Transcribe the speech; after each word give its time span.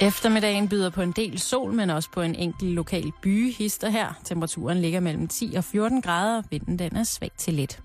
Eftermiddagen 0.00 0.68
byder 0.68 0.90
på 0.90 1.02
en 1.02 1.12
del 1.12 1.40
sol, 1.40 1.72
men 1.72 1.90
også 1.90 2.10
på 2.10 2.20
en 2.22 2.34
enkelt 2.34 2.70
lokal 2.70 3.12
byhister 3.22 3.88
her. 3.88 4.12
Temperaturen 4.24 4.80
ligger 4.80 5.00
mellem 5.00 5.28
10 5.28 5.54
og 5.56 5.64
14 5.64 6.02
grader, 6.02 6.42
vinden 6.50 6.78
den 6.78 6.96
er 6.96 7.04
svag 7.04 7.30
til 7.38 7.54
lidt. 7.54 7.80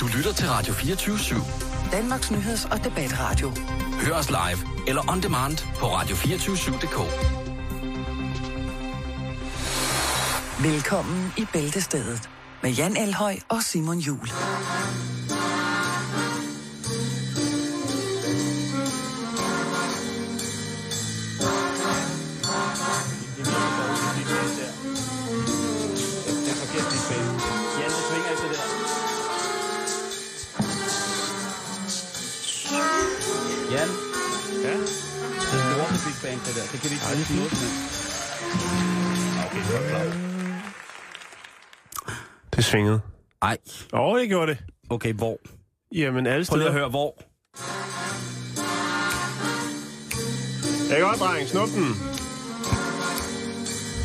Du 0.00 0.06
lytter 0.16 0.32
til 0.32 0.48
Radio 0.48 0.72
24 0.72 1.16
/7. 1.16 1.92
Danmarks 1.92 2.30
Nyheds- 2.30 2.72
og 2.72 2.84
Debatradio. 2.84 3.52
Hør 4.06 4.14
os 4.14 4.30
live 4.30 4.88
eller 4.88 5.10
on 5.10 5.22
demand 5.22 5.56
på 5.76 5.86
radio247.dk. 5.86 6.98
Velkommen 10.64 11.32
i 11.38 11.44
Bæltestedet 11.52 12.30
med 12.62 12.70
Jan 12.70 12.96
Elhøj 12.96 13.36
og 13.48 13.62
Simon 13.62 13.98
Jul. 13.98 14.28
Bang, 36.26 36.40
det 36.46 36.54
der. 36.56 36.62
Det 36.72 36.80
kan 36.80 36.90
vi 36.90 36.94
ikke 36.94 37.06
bruge 37.06 37.38
noget 37.38 37.52
med. 37.62 37.70
okay, 39.46 39.60
det 39.66 39.72
var 39.74 39.88
klart. 39.88 40.12
Det 42.56 42.64
svingede. 42.64 43.00
Ej, 43.42 43.56
Åh, 43.92 44.00
oh, 44.00 44.20
det 44.20 44.28
gjorde 44.28 44.50
det. 44.52 44.58
okay, 44.90 45.12
hvor? 45.12 45.36
Jamen, 45.94 46.26
alle 46.26 46.46
Prøv 46.46 46.56
lige 46.56 46.64
steder. 46.64 46.66
at 46.66 46.72
høre, 46.72 46.88
hvor? 46.88 47.10
Jeg 50.90 50.96
kan 50.98 51.06
godt, 51.08 51.18
dreng. 51.20 51.48
Snup 51.48 51.68
den. 51.68 51.88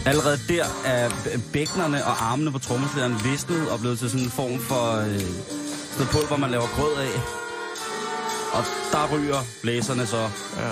Allerede 0.06 0.40
der 0.50 0.66
er 0.86 1.10
b- 1.10 1.54
bækkenerne 1.54 2.06
og 2.06 2.24
armene 2.32 2.52
på 2.52 2.60
trommeslæren 2.60 3.16
visnet 3.24 3.70
og 3.72 3.80
blevet 3.80 4.00
til 4.00 4.10
sådan 4.10 4.26
en 4.26 4.32
form 4.32 4.60
for 4.60 4.84
øh, 4.98 5.22
noget 5.98 6.10
pulver, 6.12 6.38
man 6.38 6.52
laver 6.52 6.68
grød 6.76 6.94
af. 7.08 7.16
Og 8.58 8.64
der 8.92 9.16
ryger 9.18 9.40
blæserne 9.62 10.06
så. 10.06 10.22
Ja. 10.58 10.72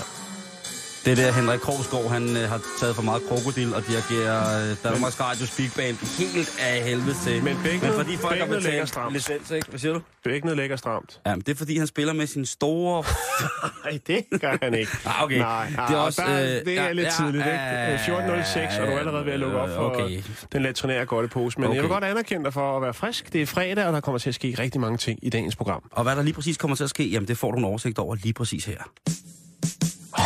Det 1.05 1.11
er 1.11 1.15
der 1.25 1.31
Henrik 1.31 1.59
Krogsgaard, 1.59 2.09
han 2.09 2.37
øh, 2.37 2.49
har 2.49 2.61
taget 2.79 2.95
for 2.95 3.01
meget 3.03 3.21
krokodil 3.29 3.73
og 3.75 3.83
dirigerer 3.87 4.69
øh, 4.71 4.75
Danmarks 4.83 5.19
Radios 5.21 5.51
Big 5.57 5.71
Band 5.75 5.97
helt 6.19 6.49
af 6.59 6.83
helvede 6.83 7.15
til. 7.23 7.43
Men 7.43 7.55
bækkenet- 7.63 7.83
Men 7.83 7.93
fordi 7.93 8.17
folk 8.17 8.39
har 8.39 8.45
betalt 8.45 8.89
stramt. 8.89 9.13
licens, 9.13 9.51
ikke? 9.51 9.67
Hvad 9.69 9.79
siger 9.79 9.93
du? 9.93 10.01
Bækkenet 10.23 10.57
ligger 10.57 10.75
stramt. 10.75 11.19
Ja, 11.25 11.35
men 11.35 11.41
det 11.41 11.49
er 11.51 11.55
fordi, 11.55 11.77
han 11.77 11.87
spiller 11.87 12.13
med 12.13 12.27
sin 12.27 12.45
store... 12.45 13.03
Nej, 13.85 13.99
det 14.07 14.41
gør 14.41 14.57
han 14.61 14.73
ikke. 14.73 14.91
Ah, 15.05 15.23
okay. 15.23 15.37
Nej, 15.37 15.65
Det 15.87 15.95
er 15.95 15.97
også, 15.99 16.21
der, 16.27 16.41
øh, 16.41 16.65
det 16.65 16.67
er 16.79 16.83
ja, 16.83 16.91
lidt 16.91 17.05
ja, 17.07 17.11
tidligt, 17.19 17.45
ikke? 17.45 17.57
ja, 17.59 17.97
14.06, 17.97 18.81
og 18.81 18.87
du 18.87 18.93
er 18.93 18.99
allerede 18.99 19.25
ved 19.25 19.33
at 19.33 19.39
lukke 19.39 19.57
op 19.59 19.69
for 19.69 19.75
okay. 19.89 20.21
den 20.51 20.61
latrinære 20.63 21.05
godtepose. 21.05 21.59
Men 21.59 21.67
okay. 21.67 21.75
jeg 21.75 21.83
vil 21.83 21.89
godt 21.89 22.03
anerkende 22.03 22.43
dig 22.43 22.53
for 22.53 22.75
at 22.77 22.81
være 22.81 22.93
frisk. 22.93 23.33
Det 23.33 23.41
er 23.41 23.45
fredag, 23.45 23.85
og 23.85 23.93
der 23.93 23.99
kommer 23.99 24.19
til 24.19 24.29
at 24.29 24.35
ske 24.35 24.55
rigtig 24.59 24.81
mange 24.81 24.97
ting 24.97 25.19
i 25.21 25.29
dagens 25.29 25.55
program. 25.55 25.83
Og 25.91 26.03
hvad 26.03 26.15
der 26.15 26.21
lige 26.23 26.33
præcis 26.33 26.57
kommer 26.57 26.75
til 26.75 26.83
at 26.83 26.89
ske, 26.89 27.03
jamen 27.07 27.27
det 27.27 27.37
får 27.37 27.51
du 27.51 27.57
en 27.57 27.65
oversigt 27.65 27.99
over 27.99 28.15
lige 28.15 28.33
præcis 28.33 28.65
her. 28.65 28.77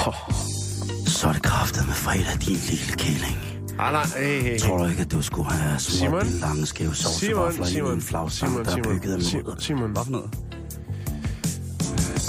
Oh. 0.08 0.14
Så 1.24 1.30
er 1.30 1.34
det 1.34 1.42
kraftet 1.44 1.86
med 1.88 1.94
fredag, 1.94 2.34
din 2.42 2.58
lille 2.70 2.94
kælling. 2.98 3.38
Ah, 3.80 3.94
nej, 3.94 4.06
hey, 4.18 4.42
hey, 4.42 4.42
hey. 4.42 4.60
Tror 4.60 4.78
du 4.78 4.86
ikke, 4.86 5.02
at 5.02 5.12
du 5.12 5.22
skulle 5.22 5.50
have 5.50 5.80
smurt 5.80 6.26
dine 6.26 6.40
lange 6.40 6.66
skæve 6.66 6.96
Simon, 6.96 7.14
sovsevafler 7.14 7.66
i 7.66 7.70
Simon, 7.70 7.94
en 7.94 8.02
flagstang, 8.02 8.52
Simon, 8.52 8.66
der 8.66 8.72
er 8.72 8.76
Simon, 8.76 9.00
bygget 9.00 9.14
af 9.16 9.22
Simon, 9.22 9.44
mudder? 9.46 9.62
Simon. 9.62 9.92
Hvad 9.92 10.04
for 10.06 10.12
noget? 10.12 10.30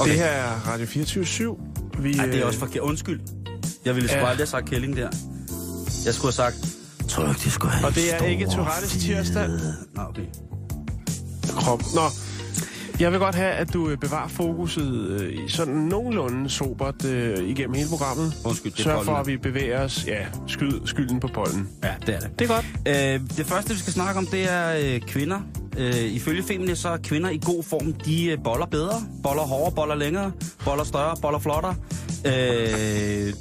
Okay. 0.01 0.11
Det 0.11 0.19
her 0.19 0.27
er 0.27 0.69
Radio 0.69 0.87
24 0.87 1.57
Vi, 1.99 2.15
Ej, 2.19 2.27
det 2.27 2.35
er 2.35 2.41
øh, 2.41 2.47
også 2.47 2.59
forkert. 2.59 2.83
Undskyld. 2.83 3.21
Jeg 3.85 3.95
ville 3.95 4.09
sgu 4.09 4.19
Ja. 4.19 4.25
aldrig 4.25 4.39
have 4.39 4.47
sagt 4.47 4.69
kælling 4.71 4.97
der. 4.97 5.09
Jeg 6.05 6.15
skulle 6.15 6.35
have 6.37 6.53
sagt... 6.53 6.57
Tror 7.09 7.23
du 7.23 7.29
ikke, 7.29 7.41
det 7.45 7.53
skulle 7.53 7.73
have 7.73 7.87
Og 7.87 7.95
det 7.95 8.15
er 8.15 8.25
ikke 8.25 8.47
Tourettes 8.47 8.93
tirsdag. 8.93 9.49
Nå, 9.95 10.03
okay. 10.09 10.27
krop. 11.47 11.83
Nå, 11.95 12.01
jeg 13.01 13.13
vil 13.13 13.21
godt 13.21 13.35
have, 13.35 13.51
at 13.51 13.73
du 13.73 13.89
øh, 13.89 13.99
bevarer 13.99 14.29
fokuset 14.29 15.21
øh, 15.21 15.49
sådan 15.49 15.75
nogenlunde 15.75 16.51
sobert 16.51 17.05
øh, 17.05 17.49
igennem 17.49 17.75
hele 17.75 17.89
programmet. 17.89 18.33
Undskyld, 18.45 18.73
det 18.73 18.81
Sørg 18.81 19.05
for, 19.05 19.13
at 19.13 19.27
vi 19.27 19.37
bevæger 19.37 19.81
os. 19.81 20.05
Ja, 20.07 20.27
skyd, 20.47 20.81
skylden 20.85 21.21
på 21.21 21.29
pollen. 21.35 21.69
Ja, 21.85 21.95
det 22.07 22.15
er 22.15 22.21
det. 22.21 22.39
Det 22.39 22.51
er 22.51 22.55
godt. 22.55 22.67
Øh, 22.89 23.37
det 23.37 23.47
første, 23.47 23.73
vi 23.73 23.79
skal 23.79 23.93
snakke 23.93 24.19
om, 24.19 24.27
det 24.27 24.51
er 24.53 24.95
øh, 24.95 25.01
kvinder. 25.01 25.41
Øh, 25.79 26.05
ifølge 26.05 26.43
Feminist, 26.43 26.83
så 26.83 26.89
er 26.89 26.97
kvinder 26.97 27.31
i 27.31 27.41
god 27.45 27.63
form. 27.63 27.93
De 27.93 28.27
øh, 28.27 28.39
boller 28.45 28.67
bedre, 28.67 29.03
boller 29.23 29.43
hårdere, 29.43 29.73
boller 29.75 29.95
længere, 29.95 30.33
boller 30.65 30.85
større, 30.85 31.17
boller 31.23 31.39
flottere. 31.39 31.75
Øh, 32.27 32.33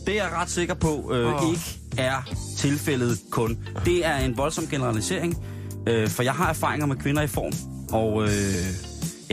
det 0.05 0.09
er 0.09 0.13
jeg 0.13 0.29
ret 0.33 0.49
sikker 0.49 0.73
på 0.73 1.11
øh, 1.13 1.43
oh. 1.43 1.49
ikke 1.49 1.79
er 1.97 2.33
tilfældet 2.57 3.19
kun. 3.31 3.57
Det 3.85 4.05
er 4.05 4.17
en 4.17 4.37
voldsom 4.37 4.67
generalisering, 4.67 5.45
øh, 5.87 6.07
for 6.07 6.23
jeg 6.23 6.33
har 6.33 6.49
erfaringer 6.49 6.85
med 6.85 6.95
kvinder 6.95 7.21
i 7.21 7.27
form. 7.27 7.53
Og 7.91 8.23
øh, 8.23 8.29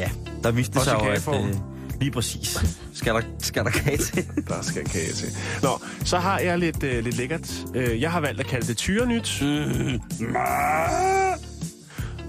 ja, 0.00 0.10
der 0.42 0.50
viste 0.50 0.74
det 0.74 0.82
sig 0.82 0.94
jo, 0.94 1.32
at... 1.32 1.44
Øh, 1.44 1.54
lige 2.00 2.10
præcis. 2.10 2.58
Skal 2.94 3.14
der, 3.14 3.20
skal 3.38 3.64
der 3.64 3.70
kage 3.70 3.96
til? 3.96 4.26
Der 4.48 4.62
skal 4.62 4.84
kage 4.84 5.12
til. 5.12 5.28
Nå, 5.62 5.80
så 6.04 6.18
har 6.18 6.38
jeg 6.38 6.58
lidt, 6.58 6.82
øh, 6.82 7.04
lidt 7.04 7.16
lækkert. 7.16 7.50
Øh, 7.74 8.00
jeg 8.00 8.12
har 8.12 8.20
valgt 8.20 8.40
at 8.40 8.46
kalde 8.46 8.66
det 8.66 8.76
tyrenyt. 8.76 9.38
Mm. 9.42 10.00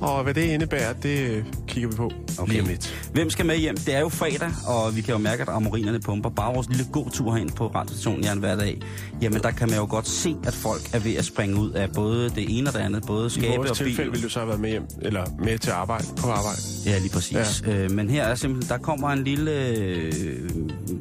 Og 0.02 0.24
hvad 0.24 0.34
det 0.34 0.42
indebærer, 0.42 0.94
det 0.94 1.46
kigger 1.68 1.90
vi 1.90 1.96
på 1.96 2.12
okay. 2.40 2.52
lige 2.52 2.62
om 2.62 2.68
lidt. 2.68 3.10
Hvem 3.14 3.30
skal 3.30 3.46
med 3.46 3.58
hjem? 3.58 3.78
Det 3.78 3.96
er 3.96 4.00
jo 4.00 4.10
fredag, 4.10 4.52
og 4.68 4.96
vi 4.96 5.02
kan 5.02 5.12
jo 5.12 5.18
mærke, 5.18 5.42
at 5.42 5.50
amorinerne 5.50 6.00
pumper. 6.00 6.30
Bare 6.30 6.54
vores 6.54 6.70
lille 6.70 6.86
gåtur 6.92 7.32
herind 7.34 7.50
på 7.52 7.68
radiostationen 7.68 8.24
Jan 8.24 8.38
hver 8.38 8.56
dag. 8.56 8.82
Jamen, 9.22 9.42
der 9.42 9.52
kan 9.52 9.70
man 9.70 9.78
jo 9.78 9.88
godt 9.90 10.08
se, 10.08 10.36
at 10.44 10.54
folk 10.54 10.82
er 10.94 11.00
ved 11.00 11.16
at 11.16 11.26
springe 11.26 11.56
ud 11.56 11.72
af 11.72 11.92
både 11.92 12.30
det 12.30 12.58
ene 12.58 12.70
og 12.70 12.74
det 12.74 12.80
andet. 12.80 13.04
Både 13.08 13.28
I 13.28 13.30
skabe 13.30 13.58
vores 13.58 13.72
og 13.72 13.78
bil. 13.78 13.86
tilfælde 13.86 14.12
ville 14.12 14.24
du 14.24 14.30
så 14.30 14.40
have 14.40 14.48
været 14.48 14.60
med 14.60 14.70
hjem, 14.70 14.84
eller 15.02 15.26
med 15.40 15.58
til 15.58 15.72
arbejde, 15.72 16.06
på 16.18 16.30
arbejde. 16.30 16.62
Ja, 16.86 17.00
lige 17.00 17.12
præcis. 17.12 17.64
Ja. 17.68 17.74
Øh, 17.74 17.92
men 17.92 18.10
her 18.10 18.24
er 18.24 18.36
simpelthen, 18.36 18.70
der 18.70 18.78
kommer 18.84 19.10
en 19.10 19.24
lille, 19.24 19.52
øh, 19.68 20.12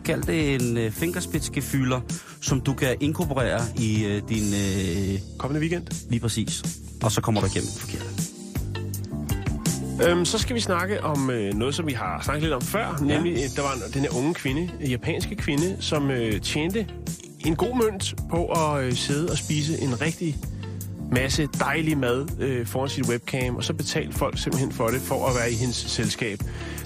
kald 0.05 0.22
det 0.22 0.55
en 0.55 0.77
øh, 0.77 0.91
fingerspidsgefylder, 0.91 2.00
som 2.41 2.60
du 2.60 2.75
kan 2.75 2.97
inkorporere 3.00 3.60
i 3.77 4.05
øh, 4.05 4.22
din, 4.28 4.55
øh, 4.55 5.19
Kommende 5.39 5.60
weekend. 5.60 5.87
lige 6.10 6.21
præcis. 6.21 6.62
Og 7.03 7.12
så 7.12 7.21
kommer 7.21 7.41
du 7.41 7.47
igennem 7.47 7.69
det 7.72 7.81
forkerte. 7.81 8.29
Øhm, 10.09 10.25
så 10.25 10.38
skal 10.38 10.56
vi 10.56 10.61
snakke 10.61 11.05
om 11.05 11.31
øh, 11.31 11.55
noget, 11.55 11.75
som 11.75 11.87
vi 11.87 11.93
har 11.93 12.21
snakket 12.25 12.43
lidt 12.43 12.55
om 12.55 12.62
før. 12.62 12.99
Ja. 13.09 13.15
Nemlig, 13.15 13.33
øh, 13.33 13.38
der 13.56 13.62
var 13.62 13.72
en- 13.75 13.93
den 13.94 14.03
her 14.03 14.16
unge 14.16 14.34
kvinde, 14.34 14.71
en 14.81 14.91
japanske 14.91 15.34
kvinde, 15.37 15.77
som 15.81 16.11
øh, 16.11 16.41
tjente 16.41 16.87
en 17.47 17.56
god 17.56 17.77
mønt 17.84 18.15
på 18.31 18.47
at 18.47 18.84
øh, 18.84 18.93
sidde 18.93 19.31
og 19.31 19.39
spise 19.39 19.81
en 19.81 20.00
rigtig 20.00 20.37
masse 21.12 21.49
dejlig 21.59 21.99
mad 21.99 22.27
øh, 22.41 22.66
foran 22.66 22.89
sit 22.89 23.09
webcam, 23.09 23.56
og 23.56 23.65
så 23.65 23.72
betalte 23.75 24.12
folk 24.12 24.39
simpelthen 24.39 24.72
for 24.72 24.87
det, 24.89 25.00
for 25.00 25.27
at 25.27 25.34
være 25.37 25.53
i 25.53 25.55
hendes 25.55 25.77
selskab. 25.77 26.39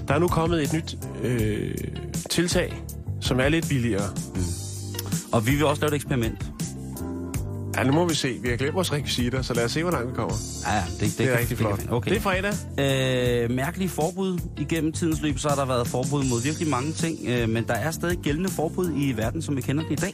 Der 0.07 0.13
er 0.13 0.19
nu 0.19 0.27
kommet 0.27 0.63
et 0.63 0.73
nyt 0.73 0.97
øh, 1.23 1.75
tiltag, 2.29 2.73
som 3.21 3.39
er 3.39 3.49
lidt 3.49 3.69
billigere. 3.69 4.09
Og 5.31 5.47
vi 5.47 5.51
vil 5.51 5.65
også 5.65 5.81
lave 5.81 5.89
et 5.89 5.95
eksperiment. 5.95 6.45
Ja, 7.77 7.83
nu 7.83 7.91
må 7.91 8.07
vi 8.07 8.15
se. 8.15 8.39
Vi 8.41 8.49
har 8.49 8.55
glemt 8.57 8.73
vores 8.75 8.93
rekvisitter, 8.93 9.41
så 9.41 9.53
lad 9.53 9.65
os 9.65 9.71
se, 9.71 9.81
hvor 9.83 9.91
langt 9.91 10.09
vi 10.09 10.15
kommer. 10.15 10.35
Ja, 10.67 10.73
ja, 10.75 10.83
det, 10.91 10.99
det, 10.99 11.17
Det 11.17 11.25
er 11.25 11.29
kan- 11.29 11.39
rigtig 11.39 11.49
det 11.49 11.57
flot. 11.57 11.81
vi- 11.83 11.87
Okay. 11.89 12.09
Det 12.11 12.17
er 12.17 12.21
fredag. 12.21 12.53
Øh, 13.43 13.51
mærkelige 13.51 13.89
forbud. 13.89 14.39
Igennem 14.57 14.91
tidens 14.93 15.21
løb, 15.21 15.39
så 15.39 15.49
har 15.49 15.55
der 15.55 15.65
været 15.65 15.87
forbud 15.87 16.23
mod 16.23 16.41
virkelig 16.43 16.67
mange 16.67 16.91
ting, 16.91 17.19
øh, 17.27 17.49
men 17.49 17.63
der 17.67 17.73
er 17.73 17.91
stadig 17.91 18.17
gældende 18.17 18.49
forbud 18.49 18.91
i 18.97 19.11
verden, 19.17 19.41
som 19.41 19.55
vi 19.55 19.61
kender 19.61 19.83
det 19.83 19.91
i 19.91 19.95
dag, 19.95 20.13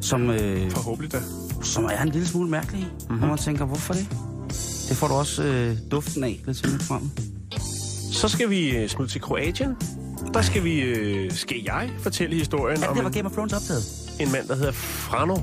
som, 0.00 0.30
øh, 0.30 0.70
Forhåbentlig 0.70 1.12
da. 1.12 1.18
som 1.62 1.84
er 1.84 2.02
en 2.02 2.08
lille 2.08 2.28
smule 2.28 2.50
mærkelige. 2.50 2.84
Mhm. 2.84 3.02
Mm-hmm. 3.08 3.22
Og 3.22 3.28
man 3.28 3.38
tænker, 3.38 3.64
hvorfor 3.64 3.94
det? 3.94 4.06
Det 4.88 4.96
får 4.96 5.08
du 5.08 5.14
også 5.14 5.42
øh, 5.42 5.76
duften 5.90 6.24
af 6.24 6.40
lidt 6.46 6.56
senere 6.56 6.78
frem. 6.80 7.10
Så 8.12 8.28
skal 8.28 8.50
vi 8.50 8.70
øh, 8.76 8.88
smutte 8.88 9.12
til 9.14 9.20
Kroatien. 9.20 9.76
Der 10.34 10.42
skal 10.42 10.64
vi, 10.64 10.80
øh, 10.80 11.32
skal 11.32 11.56
jeg 11.66 11.90
fortælle 12.00 12.36
historien 12.36 12.80
Ja, 12.80 12.88
om 12.88 12.94
det 12.96 13.04
var 13.04 13.10
Game 13.10 13.26
of 13.28 13.32
Thrones 13.32 13.52
optaget. 13.52 13.82
en 14.20 14.32
mand, 14.32 14.48
der 14.48 14.56
hedder 14.56 14.72
Frano. 14.72 15.36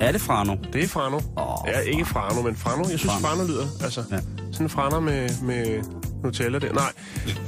Er 0.00 0.12
det 0.12 0.20
Frano? 0.20 0.56
Det 0.72 0.84
er 0.84 0.88
Frano. 0.88 1.16
Åh, 1.36 1.56
ja, 1.66 1.78
ikke 1.78 2.04
Frano, 2.04 2.42
men 2.42 2.56
Frano. 2.56 2.78
Jeg 2.90 2.98
synes, 2.98 3.02
Frano. 3.04 3.26
Frano 3.26 3.44
lyder. 3.46 3.66
Altså, 3.82 4.02
Ja. 4.10 4.18
sådan 4.52 4.68
Frano 4.68 5.00
med, 5.00 5.28
med 5.42 5.82
Nutella 6.24 6.58
der. 6.58 6.72
Nej, 6.72 6.92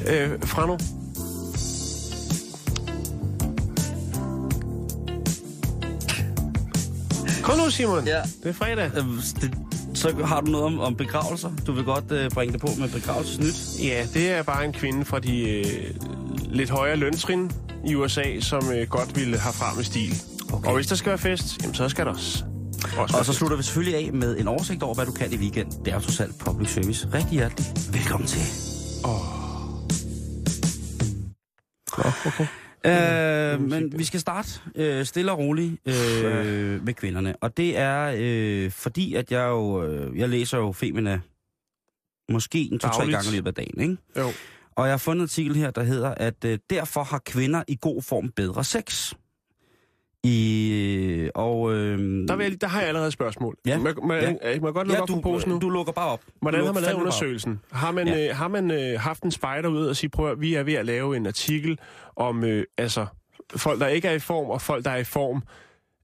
øh, 0.09 0.43
Frano. 0.45 0.77
Kom 7.43 7.59
nu, 7.59 7.71
Simon. 7.71 8.07
Ja. 8.07 8.23
Det 8.43 8.49
er 8.49 8.53
fredag. 8.53 8.91
Øh, 8.97 9.05
det, 9.41 9.59
så 9.95 10.15
har 10.25 10.41
du 10.41 10.51
noget 10.51 10.67
om, 10.67 10.81
om 10.81 10.97
begravelser. 10.97 11.51
Du 11.67 11.73
vil 11.73 11.85
godt 11.85 12.13
øh, 12.13 12.31
bringe 12.31 12.53
det 12.53 12.61
på 12.61 12.69
med 12.79 12.89
begravelsesnyt. 12.89 13.85
Ja, 13.87 14.07
det 14.15 14.31
er 14.31 14.43
bare 14.43 14.65
en 14.65 14.73
kvinde 14.73 15.05
fra 15.05 15.19
de 15.19 15.43
øh, 15.51 15.65
lidt 16.51 16.71
højere 16.71 16.97
løntrin 16.97 17.51
i 17.87 17.95
USA, 17.95 18.41
som 18.41 18.71
øh, 18.73 18.89
godt 18.89 19.17
ville 19.17 19.39
have 19.39 19.53
frem 19.53 19.77
med 19.77 19.85
stil. 19.85 20.15
Okay. 20.53 20.69
Og 20.69 20.75
hvis 20.75 20.87
der 20.87 20.95
skal 20.95 21.09
være 21.09 21.19
fest, 21.19 21.63
jamen, 21.63 21.75
så 21.75 21.89
skal 21.89 22.07
der 22.07 22.13
også. 22.13 22.45
også 22.99 23.17
Og 23.19 23.25
så 23.25 23.33
fest. 23.33 23.39
slutter 23.39 23.57
vi 23.57 23.63
selvfølgelig 23.63 24.07
af 24.07 24.13
med 24.13 24.39
en 24.39 24.49
oversigt 24.49 24.83
over, 24.83 24.95
hvad 24.95 25.07
du 25.07 25.13
kan 25.13 25.33
i 25.33 25.37
weekend. 25.37 25.71
Det 25.85 25.89
er 25.89 25.95
jo 25.95 26.01
trods 26.01 26.21
alt 26.21 26.39
public 26.39 26.71
service. 26.71 27.09
Rigtig 27.15 27.33
hjertelig 27.33 27.67
velkommen 27.93 28.27
til. 28.27 28.41
Nå, 31.99 32.05
okay. 32.27 32.47
Øh, 32.87 33.61
men 33.61 33.99
vi 33.99 34.05
skal 34.05 34.21
starte 34.21 34.49
øh, 34.75 35.05
stille 35.05 35.33
og 35.33 35.39
roligt 35.39 35.89
øh, 35.89 36.85
med 36.85 36.95
kvinderne. 36.95 37.35
Og 37.41 37.57
det 37.57 37.79
er 37.79 38.15
øh, 38.19 38.71
fordi, 38.71 39.15
at 39.15 39.33
jeg 39.33 39.49
jo, 39.49 39.85
øh, 39.85 40.19
jeg 40.19 40.29
læser 40.29 40.59
jo 40.59 40.73
Femina 40.73 41.21
måske 42.33 42.59
en 42.73 42.79
to-tre 42.79 43.07
gange 43.07 43.31
i 43.31 43.35
løbet 43.35 43.49
af 43.49 43.55
dagen, 43.55 43.81
ikke? 43.81 43.97
Jo. 44.19 44.33
Og 44.77 44.87
jeg 44.87 44.93
har 44.93 44.99
fundet 44.99 45.21
en 45.21 45.25
artikel 45.25 45.57
her, 45.57 45.71
der 45.71 45.83
hedder, 45.83 46.15
at 46.17 46.45
øh, 46.45 46.59
derfor 46.71 47.03
har 47.03 47.19
kvinder 47.27 47.63
i 47.69 47.79
god 47.81 48.03
form 48.03 48.29
bedre 48.37 48.65
sex. 48.65 49.13
I, 50.27 51.31
og, 51.35 51.73
øh, 51.73 51.99
Der, 52.29 52.37
vil 52.37 52.45
jeg, 52.51 52.61
der 52.61 52.67
har 52.67 52.79
jeg 52.81 52.89
allerede 52.89 53.07
et 53.07 53.13
spørgsmål. 53.13 53.57
Ja. 53.67 53.79
Må, 53.79 53.89
må, 54.03 54.15
Ja. 54.15 54.33
jeg 54.43 54.61
godt 54.61 54.77
lukke 54.77 54.93
ja, 54.93 55.01
op 55.03 55.09
du, 55.09 55.21
posen 55.21 55.51
nu? 55.51 55.59
du 55.59 55.71
lukker 55.71 55.93
bare 55.93 56.09
op. 56.11 56.21
Hvordan 56.43 56.65
har 56.65 56.73
man 56.73 56.83
lavet 56.83 56.97
undersøgelsen? 56.97 57.61
Har 57.73 57.91
man, 57.93 58.09
Ja. 58.09 58.29
øh, 58.29 58.37
har 58.37 58.49
man 58.49 58.71
øh, 58.71 59.01
haft 59.01 59.23
en 59.23 59.31
spejder 59.31 59.69
ud 59.69 59.87
og 59.87 59.97
sige, 59.97 60.11
prøv 60.11 60.31
at, 60.31 60.41
vi 60.41 60.55
er 60.55 60.63
ved 60.63 60.75
at 60.75 60.87
lave 60.87 61.17
en 61.17 61.27
artikel 61.27 61.79
om 62.17 62.45
øh, 62.45 62.65
altså, 62.79 63.07
folk, 63.57 63.81
der 63.81 63.87
ikke 63.87 64.09
er 64.09 64.13
i 64.13 64.19
form, 64.19 64.51
og 64.51 64.63
folk, 64.63 64.85
der 64.85 64.91
er 64.91 64.97
i 64.97 65.05
form. 65.05 65.43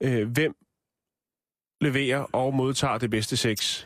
Øh, 0.03 0.29
hvem 0.29 0.55
leverer 1.81 2.19
og 2.19 2.55
modtager 2.55 2.99
det 2.99 3.11
bedste 3.11 3.37
sex? 3.37 3.85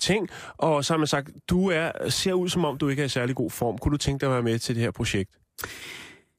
ting. 0.00 0.28
Og 0.56 0.84
så 0.84 0.92
har 0.92 0.98
man 0.98 1.06
sagt, 1.06 1.30
du 1.50 1.70
er, 1.70 2.10
ser 2.10 2.32
ud 2.32 2.48
som 2.48 2.64
om, 2.64 2.78
du 2.78 2.88
ikke 2.88 3.02
er 3.02 3.06
i 3.06 3.08
særlig 3.08 3.36
god 3.36 3.50
form. 3.50 3.78
Kunne 3.78 3.92
du 3.92 3.96
tænke 3.96 4.20
dig 4.20 4.26
at 4.28 4.32
være 4.32 4.42
med 4.42 4.58
til 4.58 4.74
det 4.74 4.82
her 4.82 4.90
projekt? 4.90 5.30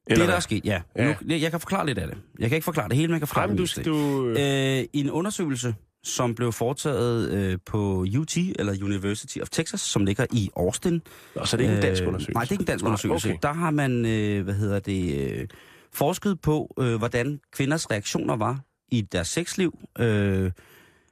Det, 0.10 0.18
der 0.18 0.36
er 0.36 0.40
sket, 0.40 0.66
ja. 0.66 0.82
Ja. 0.96 1.16
Nu, 1.22 1.36
jeg 1.36 1.52
kan 1.52 1.60
forklare 1.60 1.86
lidt 1.86 1.98
af 1.98 2.08
det. 2.08 2.18
Jeg 2.40 2.50
kan 2.50 2.56
ikke 2.56 2.66
forklare 2.66 2.90
det 2.90 2.96
hele, 2.98 3.08
men 3.08 3.14
jeg 3.14 3.22
kan 3.22 3.28
forklare 3.28 3.46
Ej, 3.50 3.54
men 3.56 3.66
det 3.66 3.86
du, 3.86 4.28
Øh, 4.30 4.86
en 4.94 5.10
undersøgelse, 5.12 5.76
som 6.04 6.36
blev 6.36 6.52
foretaget 6.52 7.32
øh, 7.32 7.58
på 7.66 8.06
UT, 8.20 8.38
eller 8.38 8.84
University 8.84 9.38
of 9.42 9.50
Texas, 9.50 9.82
som 9.82 10.06
ligger 10.06 10.26
i 10.32 10.50
Austin. 10.56 11.02
Nå, 11.36 11.46
så 11.46 11.58
det 11.58 11.66
er 11.66 11.70
ikke 11.70 11.76
en 11.76 11.82
dansk 11.82 12.02
Øh, 12.02 12.08
undersøgelse? 12.08 12.34
Nej, 12.34 12.44
det 12.44 12.50
er 12.50 12.54
ikke 12.54 12.62
en 12.62 12.66
dansk 12.68 12.84
Nej, 12.84 12.90
undersøgelse. 12.90 13.30
okay. 13.30 13.40
Der 13.42 13.54
har 13.54 13.72
man, 13.72 14.06
øh, 14.06 14.44
hvad 14.44 14.54
hedder 14.54 14.80
det, 14.80 15.32
øh, 15.32 15.48
forsket 15.94 16.42
på, 16.42 16.74
øh, 16.80 16.96
hvordan 16.96 17.40
kvinders 17.54 17.92
reaktioner 17.92 18.36
var 18.36 18.60
i 18.92 19.02
deres 19.02 19.28
sexliv. 19.28 19.80
Øh, 20.00 20.52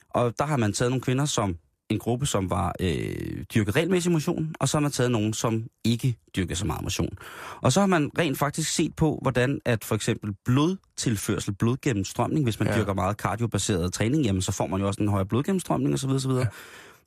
og 0.09 0.33
der 0.39 0.45
har 0.45 0.57
man 0.57 0.73
taget 0.73 0.91
nogle 0.91 1.01
kvinder 1.01 1.25
som 1.25 1.55
en 1.93 1.99
gruppe, 1.99 2.25
som 2.25 2.49
var 2.49 2.75
øh, 2.79 3.43
dyrket 3.55 3.75
regelmæssig 3.75 4.11
motion, 4.11 4.55
og 4.59 4.69
så 4.69 4.77
har 4.77 4.81
man 4.81 4.91
taget 4.91 5.11
nogen, 5.11 5.33
som 5.33 5.63
ikke 5.83 6.17
dyrker 6.35 6.55
så 6.55 6.65
meget 6.65 6.83
motion. 6.83 7.17
Og 7.61 7.73
så 7.73 7.79
har 7.79 7.87
man 7.87 8.11
rent 8.17 8.37
faktisk 8.37 8.73
set 8.73 8.95
på, 8.95 9.19
hvordan 9.21 9.59
at 9.65 9.83
for 9.83 9.95
eksempel 9.95 10.33
blodtilførsel, 10.45 11.53
blodgennemstrømning, 11.53 12.43
hvis 12.43 12.59
man 12.59 12.69
ja. 12.69 12.77
Dyrker 12.77 12.93
meget 12.93 13.17
kardiobaseret 13.17 13.93
træning, 13.93 14.23
jamen 14.23 14.41
så 14.41 14.51
får 14.51 14.67
man 14.67 14.79
jo 14.81 14.87
også 14.87 15.01
en 15.01 15.07
højere 15.07 15.25
blodgennemstrømning 15.25 15.93
osv. 15.93 16.09
osv. 16.09 16.31
Ja. 16.31 16.45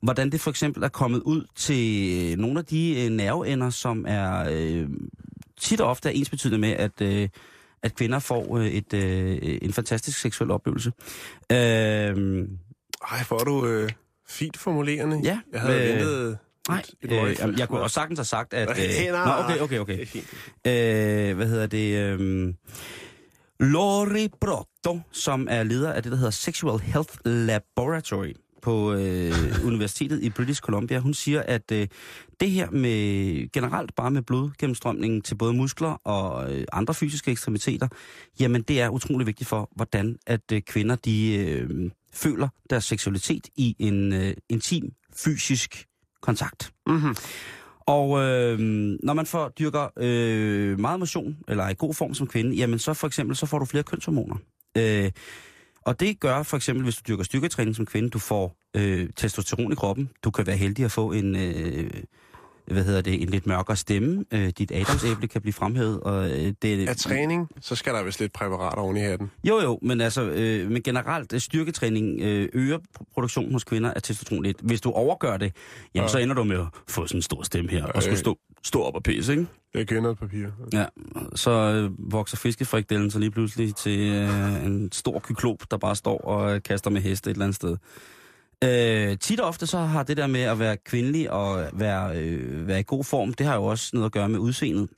Hvordan 0.01 0.31
det 0.31 0.41
for 0.41 0.49
eksempel 0.49 0.83
er 0.83 0.87
kommet 0.87 1.19
ud 1.19 1.45
til 1.55 2.39
nogle 2.39 2.59
af 2.59 2.65
de 2.65 3.03
øh, 3.03 3.09
nerveender, 3.09 3.69
som 3.69 4.05
er 4.07 4.49
øh, 4.51 4.89
tit 5.59 5.81
og 5.81 5.89
ofte 5.89 6.09
er 6.09 6.13
ensbetydende 6.13 6.57
med, 6.57 6.71
at, 6.71 7.01
øh, 7.01 7.29
at 7.83 7.95
kvinder 7.95 8.19
får 8.19 8.57
øh, 8.57 8.67
et, 8.67 8.93
øh, 8.93 9.59
en 9.61 9.73
fantastisk 9.73 10.19
seksuel 10.19 10.51
oplevelse. 10.51 10.91
Øh, 11.51 12.47
Ej, 13.11 13.19
er 13.31 13.43
du 13.45 13.65
øh, 13.65 13.89
fint 14.29 14.57
formulerende. 14.57 15.19
Ja, 15.23 15.39
Jeg 15.53 15.61
havde 15.61 15.81
øh, 15.83 15.89
ventet 15.89 16.37
Nej, 16.69 16.83
et, 17.01 17.11
et 17.11 17.27
øh, 17.27 17.35
jamen, 17.39 17.59
jeg 17.59 17.67
kunne 17.67 17.79
også 17.81 17.93
sagtens 17.93 18.19
have 18.19 18.25
sagt, 18.25 18.53
at... 18.53 18.69
Øh, 18.77 19.11
nej, 19.11 19.11
nej, 19.11 19.57
okay, 19.61 19.79
okay, 19.79 19.79
okay. 19.79 20.17
Øh, 20.67 21.35
hvad 21.35 21.47
hedder 21.47 21.67
det? 21.67 21.97
Øh, 21.97 22.53
Lori 23.59 24.27
Brotto, 24.41 25.01
som 25.11 25.47
er 25.49 25.63
leder 25.63 25.93
af 25.93 26.03
det, 26.03 26.11
der 26.11 26.17
hedder 26.17 26.31
Sexual 26.31 26.79
Health 26.79 27.13
Laboratory 27.25 28.33
på 28.67 28.93
øh, 28.93 29.33
Universitetet 29.65 30.23
i 30.23 30.29
British 30.29 30.61
Columbia, 30.61 30.99
hun 30.99 31.13
siger, 31.13 31.41
at 31.41 31.71
øh, 31.71 31.87
det 32.39 32.51
her 32.51 32.69
med 32.71 33.51
generelt 33.51 33.95
bare 33.95 34.11
med 34.11 34.21
blodgennemstrømningen 34.21 35.21
til 35.21 35.35
både 35.35 35.53
muskler 35.53 35.89
og 36.03 36.53
øh, 36.53 36.65
andre 36.71 36.93
fysiske 36.93 37.31
ekstremiteter, 37.31 37.87
jamen 38.39 38.61
det 38.61 38.81
er 38.81 38.89
utrolig 38.89 39.27
vigtigt 39.27 39.49
for, 39.49 39.69
hvordan 39.75 40.17
at 40.25 40.51
øh, 40.53 40.61
kvinder 40.61 40.95
de 40.95 41.35
øh, 41.35 41.91
føler 42.13 42.47
deres 42.69 42.83
seksualitet 42.83 43.47
i 43.55 43.75
en 43.79 44.13
øh, 44.13 44.33
intim 44.49 44.91
fysisk 45.15 45.85
kontakt. 46.21 46.71
Mm-hmm. 46.87 47.15
Og 47.79 48.19
øh, 48.19 48.59
når 49.03 49.13
man 49.13 49.25
får 49.25 49.49
dyrker 49.49 49.87
øh, 49.97 50.79
meget 50.79 50.99
motion, 50.99 51.37
eller 51.47 51.63
er 51.63 51.69
i 51.69 51.75
god 51.77 51.93
form 51.93 52.13
som 52.13 52.27
kvinde, 52.27 52.55
jamen 52.55 52.79
så 52.79 52.93
for 52.93 53.07
eksempel, 53.07 53.35
så 53.35 53.45
får 53.45 53.59
du 53.59 53.65
flere 53.65 53.83
kønshormoner. 53.83 54.35
Øh, 54.77 55.11
og 55.81 55.99
det 55.99 56.19
gør 56.19 56.43
for 56.43 56.57
eksempel, 56.57 56.83
hvis 56.83 56.95
du 56.95 57.01
dyrker 57.07 57.23
styrketræning 57.23 57.75
som 57.75 57.85
kvinde, 57.85 58.09
du 58.09 58.19
får 58.19 58.56
øh, 58.77 59.09
testosteron 59.15 59.71
i 59.71 59.75
kroppen. 59.75 60.09
Du 60.23 60.31
kan 60.31 60.47
være 60.47 60.57
heldig 60.57 60.85
at 60.85 60.91
få 60.91 61.11
en, 61.11 61.35
øh, 61.35 61.89
hvad 62.67 62.83
hedder 62.83 63.01
det, 63.01 63.21
en 63.21 63.29
lidt 63.29 63.47
mørkere 63.47 63.75
stemme. 63.75 64.25
Øh, 64.31 64.49
dit 64.57 64.71
adamsæble 64.71 65.27
kan 65.27 65.41
blive 65.41 65.53
fremhævet. 65.53 65.99
Og, 65.99 66.29
øh, 66.29 66.53
det, 66.61 66.89
Af 66.89 66.95
træning, 66.97 67.47
så 67.61 67.75
skal 67.75 67.93
der 67.93 68.03
vist 68.03 68.19
lidt 68.19 68.33
præparat 68.33 68.77
oven 68.77 68.97
i 68.97 68.99
hatten. 68.99 69.31
jo, 69.43 69.61
jo, 69.61 69.79
men 69.81 70.01
altså, 70.01 70.23
øh, 70.23 70.71
men 70.71 70.83
generelt 70.83 71.33
øh, 71.33 71.39
styrketræning 71.39 72.21
øh, 72.21 72.49
øger 72.53 72.77
pr- 72.77 73.03
produktionen 73.13 73.53
hos 73.53 73.63
kvinder 73.63 73.93
af 73.93 74.01
testosteron 74.03 74.43
lidt. 74.43 74.57
Hvis 74.61 74.81
du 74.81 74.91
overgør 74.91 75.37
det, 75.37 75.53
jamen 75.95 76.05
Ja. 76.05 76.11
så 76.11 76.17
ender 76.17 76.35
du 76.35 76.43
med 76.43 76.59
at 76.59 76.65
få 76.87 77.07
sådan 77.07 77.17
en 77.17 77.21
stor 77.21 77.43
stemme 77.43 77.71
her, 77.71 77.83
og 77.85 77.91
Øh. 77.95 78.01
skulle 78.01 78.17
stå, 78.17 78.37
stå 78.63 78.81
op 78.81 78.95
og 78.95 79.03
pisse, 79.03 79.31
ikke? 79.31 79.45
Jeg 79.73 79.87
kender 79.87 80.11
et 80.11 80.17
papir. 80.19 80.47
Ja, 80.73 80.85
så 81.35 81.51
øh, 81.51 82.11
vokser 82.11 82.37
fiskefrikdellen 82.37 83.11
så 83.11 83.19
lige 83.19 83.31
pludselig 83.31 83.75
til 83.75 83.99
øh, 83.99 84.65
en 84.65 84.91
stor 84.91 85.19
kyklop, 85.19 85.57
der 85.71 85.77
bare 85.77 85.95
står 85.95 86.17
og 86.21 86.55
øh, 86.55 86.61
kaster 86.63 86.89
med 86.89 87.01
heste 87.01 87.29
et 87.29 87.33
eller 87.33 87.45
andet 87.45 87.55
sted. 87.55 87.77
Øh, 88.63 89.17
tit 89.17 89.39
og 89.39 89.47
ofte 89.47 89.67
så 89.67 89.77
har 89.77 90.03
det 90.03 90.17
der 90.17 90.27
med 90.27 90.41
at 90.41 90.59
være 90.59 90.77
kvindelig 90.77 91.31
og 91.31 91.69
være, 91.73 92.17
øh, 92.17 92.67
være 92.67 92.79
i 92.79 92.83
god 92.87 93.03
form, 93.03 93.33
det 93.33 93.45
har 93.45 93.55
jo 93.55 93.63
også 93.63 93.89
noget 93.93 94.05
at 94.05 94.11
gøre 94.11 94.29
med 94.29 94.39
udseendet. 94.39 94.89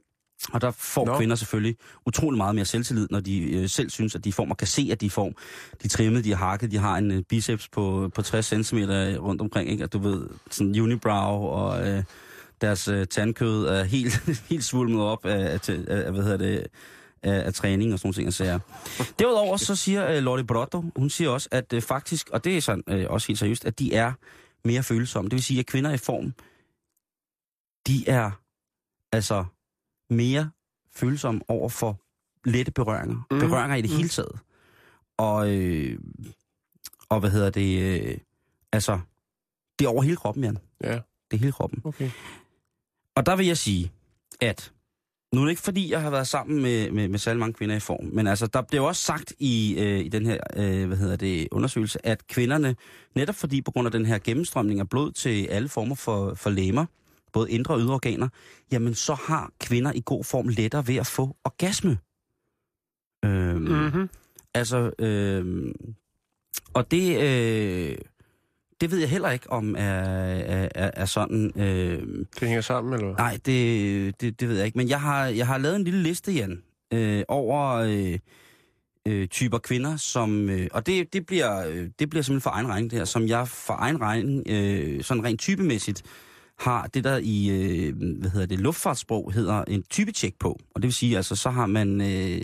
Og 0.54 0.62
der 0.62 0.72
får. 0.72 1.06
Nå. 1.06 1.18
kvinder 1.18 1.36
selvfølgelig 1.36 1.76
utrolig 2.06 2.38
meget 2.38 2.56
mere 2.56 2.66
selvtillid, 2.66 3.08
når 3.12 3.20
de 3.20 3.52
øh, 3.52 3.70
selv 3.70 3.90
synes, 3.90 4.16
at 4.16 4.24
de 4.24 4.30
er 4.30 4.34
form, 4.34 4.52
og 4.52 4.58
kan 4.58 4.68
se, 4.68 4.90
at 4.92 5.02
de 5.02 5.06
er 5.06 5.10
form. 5.10 5.34
De 5.82 5.86
er 5.86 5.90
trimmet, 5.90 6.24
de 6.24 6.32
er 6.32 6.36
hakket, 6.36 6.72
de 6.72 6.78
har 6.78 6.98
en 6.98 7.12
øh, 7.12 7.24
biceps 7.24 7.68
på, 7.68 8.12
på 8.16 8.22
60 8.22 8.46
cm 8.46 8.78
rundt 9.20 9.42
omkring, 9.42 9.70
ikke? 9.70 9.84
At 9.84 9.94
du 9.94 10.00
ved, 10.00 10.28
sådan 10.52 10.80
unibrow, 10.80 11.42
og 11.42 11.88
øh, 11.88 12.04
deres 12.62 12.88
øh, 12.88 13.08
tandkød 13.08 13.66
er 13.66 13.84
helt, 13.84 14.24
helt 14.50 14.64
svulmet 14.64 15.02
op 15.02 15.26
af, 15.26 15.54
af, 15.54 15.70
af, 15.70 16.06
af, 16.06 16.12
hvad 16.12 16.24
hedder 16.24 16.38
det, 16.38 16.68
af, 17.24 17.46
af 17.46 17.54
træning 17.54 17.94
og 17.94 18.00
sådan 18.00 18.08
nogle 18.08 18.16
ting. 18.24 18.34
sager. 18.34 18.60
Derudover 19.20 19.58
så 19.58 19.76
siger 19.76 20.08
øh, 20.10 20.24
Lotte 20.24 20.44
Brotto, 20.44 20.84
hun 20.96 21.10
siger 21.10 21.30
også, 21.30 21.50
at 21.52 21.74
øh, 21.74 21.82
faktisk, 21.82 22.30
og 22.30 22.44
det 22.44 22.58
er 22.58 22.62
sådan, 22.62 22.84
øh, 22.88 23.06
også 23.10 23.28
helt 23.28 23.40
seriøst, 23.40 23.66
at 23.66 23.80
de 23.80 23.94
er 23.94 24.14
mere 24.66 24.84
følsomme. 24.84 25.30
Det 25.30 25.36
vil 25.36 25.44
sige, 25.44 25.60
at 25.60 25.66
kvinder 25.66 25.92
i 25.94 25.98
form, 25.98 26.34
de 27.88 28.10
er 28.10 28.32
altså 29.12 29.46
mere 30.10 30.50
følsomme 30.96 31.42
over 31.48 31.70
for 31.70 32.00
lette 32.46 32.72
berøringer. 32.72 33.16
Mm. 33.32 33.38
Mm. 33.38 33.40
Berøringer 33.40 33.76
i 33.76 33.82
det 33.82 33.90
Mm. 33.92 33.96
hele 33.98 34.10
taget. 34.10 34.40
Og, 35.18 35.50
øh, 35.58 36.00
og 37.10 37.20
hvad 37.20 37.30
hedder 37.30 37.50
det, 37.50 37.82
øh, 37.82 38.18
altså, 38.72 39.00
det 39.80 39.86
er 39.86 39.90
over 39.90 40.02
hele 40.04 40.16
kroppen, 40.16 40.44
Jan. 40.44 40.58
Ja, 40.84 40.92
Det 40.94 41.02
er 41.34 41.38
hele 41.38 41.52
kroppen. 41.52 41.82
okay. 41.84 42.10
Og 43.16 43.26
der 43.26 43.36
vil 43.36 43.46
jeg 43.48 43.58
sige, 43.58 43.92
at 44.42 44.72
nu 45.34 45.42
er 45.42 45.46
det 45.46 45.50
ikke 45.50 45.62
fordi, 45.62 45.92
jeg 45.92 46.02
har 46.02 46.10
været 46.10 46.28
sammen 46.28 46.62
med, 46.62 46.92
med, 46.92 47.08
med 47.08 47.20
særlig 47.20 47.40
mange 47.40 47.54
kvinder 47.54 47.76
i 47.76 47.80
form, 47.80 48.06
men 48.06 48.28
altså, 48.28 48.48
der 48.48 48.64
jo 48.74 48.86
også 48.86 49.02
sagt 49.02 49.34
i, 49.40 49.76
øh, 49.80 50.00
i 50.00 50.10
den 50.10 50.26
her 50.26 50.38
øh, 50.56 50.88
hvad 50.88 50.98
hedder 50.98 51.16
det, 51.16 51.48
undersøgelse, 51.52 52.06
at 52.06 52.28
kvinderne, 52.28 52.76
netop 53.16 53.36
fordi 53.36 53.62
på 53.62 53.72
grund 53.72 53.86
af 53.86 53.92
den 53.92 54.06
her 54.06 54.20
gennemstrømning 54.24 54.80
af 54.80 54.90
blod 54.90 55.12
til 55.12 55.46
alle 55.46 55.70
former 55.70 55.96
for, 55.96 56.34
for 56.34 56.50
læmer, 56.50 56.86
både 57.34 57.52
indre 57.52 57.74
og 57.74 57.80
ydre 57.80 57.94
organer, 57.94 58.28
jamen 58.72 58.96
så 58.96 59.14
har 59.14 59.52
kvinder 59.60 59.92
i 59.96 60.02
god 60.06 60.24
form 60.24 60.48
lettere 60.48 60.88
ved 60.88 60.96
at 60.96 61.08
få 61.08 61.36
orgasme. 61.44 61.98
Øhm, 63.26 63.60
Mm-hmm. 63.62 64.10
Altså, 64.54 64.92
øh, 65.00 65.74
og 66.74 66.92
det, 66.92 67.22
øh, 67.22 67.98
det 68.82 68.92
ved 68.92 69.00
jeg 69.00 69.10
heller 69.10 69.30
ikke, 69.30 69.50
om 69.52 69.76
er, 69.76 69.82
er, 69.82 70.92
er, 70.94 71.06
sådan... 71.06 71.52
Øh, 71.56 72.02
Det 72.40 72.48
hænger 72.48 72.62
sammen, 72.62 72.94
eller 72.94 73.06
hvad? 73.06 73.16
nej, 73.18 73.38
det, 73.46 74.22
det, 74.22 74.40
det 74.40 74.50
ved 74.50 74.58
jeg 74.58 74.66
ikke. 74.66 74.78
Men 74.78 74.90
jeg 74.90 75.02
har, 75.02 75.26
jeg 75.26 75.48
har 75.48 75.58
lavet 75.58 75.76
en 75.76 75.84
lille 75.84 76.04
liste, 76.04 76.32
Jan, 76.32 76.64
øh, 76.94 77.24
over 77.28 77.74
øh, 77.76 78.20
øh, 79.08 79.28
typer 79.28 79.58
kvinder, 79.58 79.98
som... 79.98 80.50
Øh, 80.50 80.68
og 80.72 80.86
det, 80.86 81.14
det, 81.14 81.26
bliver, 81.26 81.68
øh, 81.68 81.88
det 82.00 82.10
bliver 82.10 82.24
simpelthen 82.24 82.42
for 82.42 82.50
egen 82.50 82.68
regning, 82.68 82.92
det 82.92 82.98
her, 82.98 83.06
som 83.06 83.28
jeg 83.28 83.48
for 83.48 83.74
egen 83.80 84.02
regning, 84.02 84.44
øh, 84.50 85.04
sådan 85.04 85.24
rent 85.24 85.40
typemæssigt, 85.40 86.04
har 86.60 86.88
det, 86.88 87.04
der 87.04 87.20
i 87.24 87.50
øh, 87.50 87.98
hvad 88.20 88.30
hedder 88.30 88.46
det, 88.46 88.60
luftfartssprog 88.60 89.32
hedder 89.34 89.64
en 89.68 89.84
typetjek 89.84 90.36
på. 90.40 90.60
Og 90.76 90.82
det 90.82 90.84
vil 90.84 90.94
sige, 90.94 91.18
altså, 91.18 91.36
så 91.36 91.50
har 91.50 91.66
man 91.66 92.02
øh, 92.02 92.42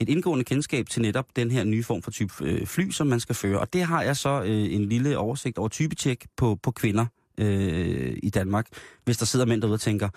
et 0.00 0.08
indgående 0.08 0.44
kendskab 0.44 0.88
til 0.88 1.02
netop 1.02 1.26
den 1.36 1.50
her 1.50 1.64
nye 1.64 1.82
form 1.82 2.02
for 2.02 2.10
type 2.10 2.32
øh, 2.44 2.66
fly, 2.66 2.90
som 2.90 3.06
man 3.06 3.20
skal 3.20 3.34
føre. 3.34 3.60
Og 3.60 3.72
det 3.72 3.82
har 3.82 4.02
jeg 4.02 4.16
så 4.16 4.42
øh, 4.42 4.74
en 4.74 4.88
lille 4.88 5.18
oversigt 5.18 5.58
over 5.58 5.68
typetjek 5.68 6.26
på, 6.36 6.58
på 6.62 6.70
kvinder 6.70 7.06
øh, 7.38 8.16
i 8.22 8.30
Danmark. 8.30 8.66
Hvis 9.04 9.16
der 9.16 9.26
sidder 9.26 9.46
mænd 9.46 9.62
derude 9.62 9.74
og 9.74 9.80
tænker, 9.80 10.08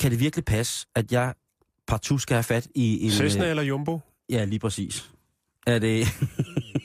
kan 0.00 0.10
det 0.10 0.20
virkelig 0.20 0.44
passe, 0.44 0.86
at 0.94 1.12
jeg 1.12 1.34
partout 1.86 2.22
skal 2.22 2.34
have 2.34 2.44
fat 2.44 2.68
i 2.74 3.04
en... 3.04 3.10
Cessna 3.10 3.44
øh, 3.44 3.50
eller 3.50 3.62
Jumbo? 3.62 4.00
Ja, 4.30 4.44
lige 4.44 4.58
præcis. 4.58 5.10
Er 5.66 5.78
det, 5.78 6.06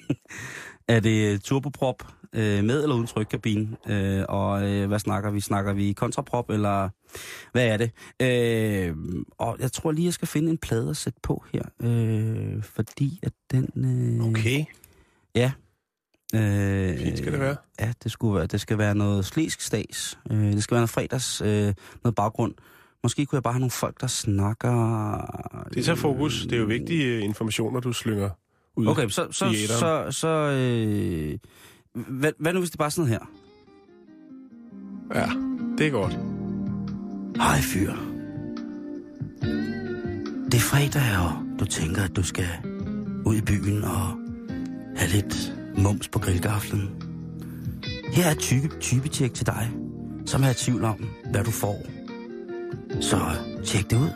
er 0.95 0.99
det 0.99 1.43
turboprop, 1.43 2.03
øh, 2.33 2.63
med 2.63 2.83
eller 2.83 2.95
uden 2.95 3.07
trykkabine. 3.07 3.77
Øh, 3.87 4.23
og 4.29 4.69
øh, 4.69 4.87
hvad 4.87 4.99
snakker 4.99 5.31
vi? 5.31 5.39
Snakker 5.39 5.73
vi 5.73 5.93
kontraprop, 5.93 6.49
eller 6.49 6.89
hvad 7.51 7.67
er 7.67 7.77
det? 7.77 7.91
Øh, 8.21 8.95
og 9.37 9.57
jeg 9.59 9.71
tror 9.71 9.91
lige, 9.91 10.05
jeg 10.05 10.13
skal 10.13 10.27
finde 10.27 10.49
en 10.51 10.57
plade 10.57 10.89
at 10.89 10.97
sætte 10.97 11.19
på 11.23 11.43
her, 11.53 11.63
øh, 11.81 12.63
fordi 12.63 13.19
at 13.23 13.33
den... 13.51 13.69
Øh, 14.21 14.27
Okay. 14.29 14.65
Ja. 15.35 15.51
Øh, 16.35 16.97
Fint 16.97 17.17
skal 17.17 17.31
det 17.31 17.39
være. 17.39 17.55
Ja, 17.79 17.93
det, 18.03 18.11
skulle 18.11 18.35
være, 18.35 18.45
det 18.47 18.61
skal 18.61 18.77
være 18.77 18.95
noget 18.95 19.25
slisk 19.25 19.61
stas. 19.61 20.19
Øh, 20.31 20.37
det 20.37 20.63
skal 20.63 20.75
være 20.75 20.81
noget 20.81 20.89
fredags, 20.89 21.41
øh, 21.41 21.73
noget 22.03 22.15
baggrund. 22.15 22.53
Måske 23.03 23.25
kunne 23.25 23.37
jeg 23.37 23.43
bare 23.43 23.53
have 23.53 23.59
nogle 23.59 23.71
folk, 23.71 24.01
der 24.01 24.07
snakker... 24.07 25.67
Det 25.73 25.85
tager 25.85 25.95
fokus. 25.95 26.41
Det 26.41 26.53
er 26.53 26.57
jo 26.57 26.65
vigtige 26.65 27.05
øh, 27.05 27.23
informationer, 27.23 27.79
du 27.79 27.93
slynger 27.93 28.29
ud. 28.75 28.87
Okay, 28.87 29.09
så... 29.09 29.27
så, 29.31 29.45
så, 29.67 30.07
så 30.11 30.27
øh, 30.27 31.37
hvad, 31.95 32.31
hvad 32.39 32.53
nu, 32.53 32.59
hvis 32.59 32.69
det 32.69 32.77
bare 32.77 32.85
er 32.85 32.89
sådan 32.89 33.09
her? 33.09 33.31
Ja, 35.15 35.29
det 35.77 35.87
er 35.87 35.91
godt. 35.91 36.17
Hej, 37.37 37.61
fyr. 37.61 37.93
Det 40.45 40.53
er 40.53 40.59
fredag, 40.59 41.17
og 41.19 41.59
du 41.59 41.65
tænker, 41.65 42.03
at 42.03 42.15
du 42.15 42.23
skal 42.23 42.49
ud 43.25 43.35
i 43.35 43.41
byen 43.41 43.83
og 43.83 44.07
have 44.95 45.11
lidt 45.11 45.53
mums 45.77 46.07
på 46.07 46.19
grillgaflen. 46.19 46.89
Her 48.13 48.25
er 48.25 48.31
et 48.31 48.39
type, 48.39 48.69
typetjek 48.79 49.33
til 49.33 49.45
dig, 49.45 49.71
som 50.25 50.43
er 50.43 50.49
i 50.49 50.53
tvivl 50.53 50.83
om, 50.83 51.05
hvad 51.31 51.43
du 51.43 51.51
får. 51.51 51.85
Så 53.01 53.19
tjek 53.65 53.89
det 53.89 53.97
ud. 53.97 54.09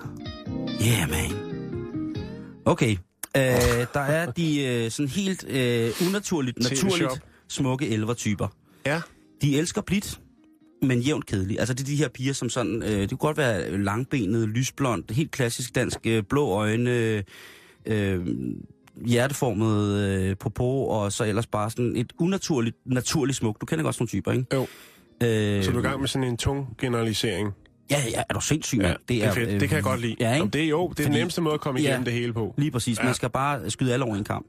Yeah, 0.81 1.09
man. 1.09 1.31
Okay, 2.65 2.91
øh, 3.37 3.85
der 3.93 3.99
er 3.99 4.31
de 4.31 4.65
øh, 4.65 4.91
sådan 4.91 5.09
helt 5.09 5.45
øh, 5.49 5.91
unaturligt, 6.07 6.57
naturligt 6.59 7.21
smukke 7.49 7.89
elvertyper. 7.89 8.47
Ja. 8.85 9.01
De 9.41 9.57
elsker 9.57 9.81
blidt, 9.81 10.19
men 10.81 10.99
jævnt 10.99 11.25
kedelige. 11.25 11.59
Altså 11.59 11.73
det 11.73 11.81
er 11.81 11.85
de 11.85 11.95
her 11.95 12.07
piger, 12.09 12.33
som 12.33 12.49
sådan, 12.49 12.83
øh, 12.83 12.89
det 12.89 13.09
kunne 13.09 13.17
godt 13.17 13.37
være 13.37 13.77
langbenet, 13.77 14.49
lysblond, 14.49 15.03
helt 15.13 15.31
klassisk 15.31 15.75
dansk, 15.75 15.99
øh, 16.05 16.23
blå 16.23 16.49
øjne, 16.49 17.23
øh, 17.85 18.25
hjerteformet 19.05 19.93
øh, 19.99 20.37
popo, 20.39 20.87
og 20.87 21.11
så 21.11 21.23
ellers 21.23 21.47
bare 21.47 21.71
sådan 21.71 21.95
et 21.95 22.13
unaturligt, 22.19 22.75
naturligt 22.85 23.37
smuk. 23.37 23.61
Du 23.61 23.65
kender 23.65 23.83
godt 23.83 23.95
sådan 23.95 24.01
nogle 24.01 24.09
typer, 24.09 24.31
ikke? 24.31 24.45
Jo. 24.53 24.61
Øh, 25.27 25.63
Så 25.63 25.71
du 25.71 25.77
er 25.77 25.81
i 25.81 25.87
gang 25.87 25.99
med 25.99 26.07
sådan 26.07 26.27
en 26.27 26.37
tung 26.37 26.67
generalisering. 26.81 27.51
Ja, 27.91 28.03
ja, 28.11 28.23
er 28.29 28.33
du 28.33 28.41
sindssyg, 28.41 28.77
Ja, 28.81 28.93
det 29.09 29.25
er 29.25 29.33
fedt. 29.33 29.61
Det 29.61 29.69
kan 29.69 29.75
jeg 29.75 29.83
godt 29.83 30.01
lide. 30.01 30.15
Ja, 30.19 30.25
ikke? 30.27 30.37
Jamen, 30.37 30.49
det 30.53 30.63
er 30.63 30.67
jo 30.69 30.87
det 30.89 30.99
er 30.99 31.03
den 31.03 31.13
nemmeste 31.13 31.41
måde 31.41 31.53
at 31.53 31.61
komme 31.61 31.79
Ja. 31.81 31.87
igennem 31.87 32.05
det 32.05 32.13
hele 32.13 32.33
på. 32.33 32.53
Lige 32.57 32.71
præcis. 32.71 32.99
Ja. 32.99 33.03
Man 33.03 33.13
skal 33.13 33.29
bare 33.29 33.69
skyde 33.69 33.93
alle 33.93 34.05
over 34.05 34.15
en 34.15 34.23
kamp. 34.23 34.45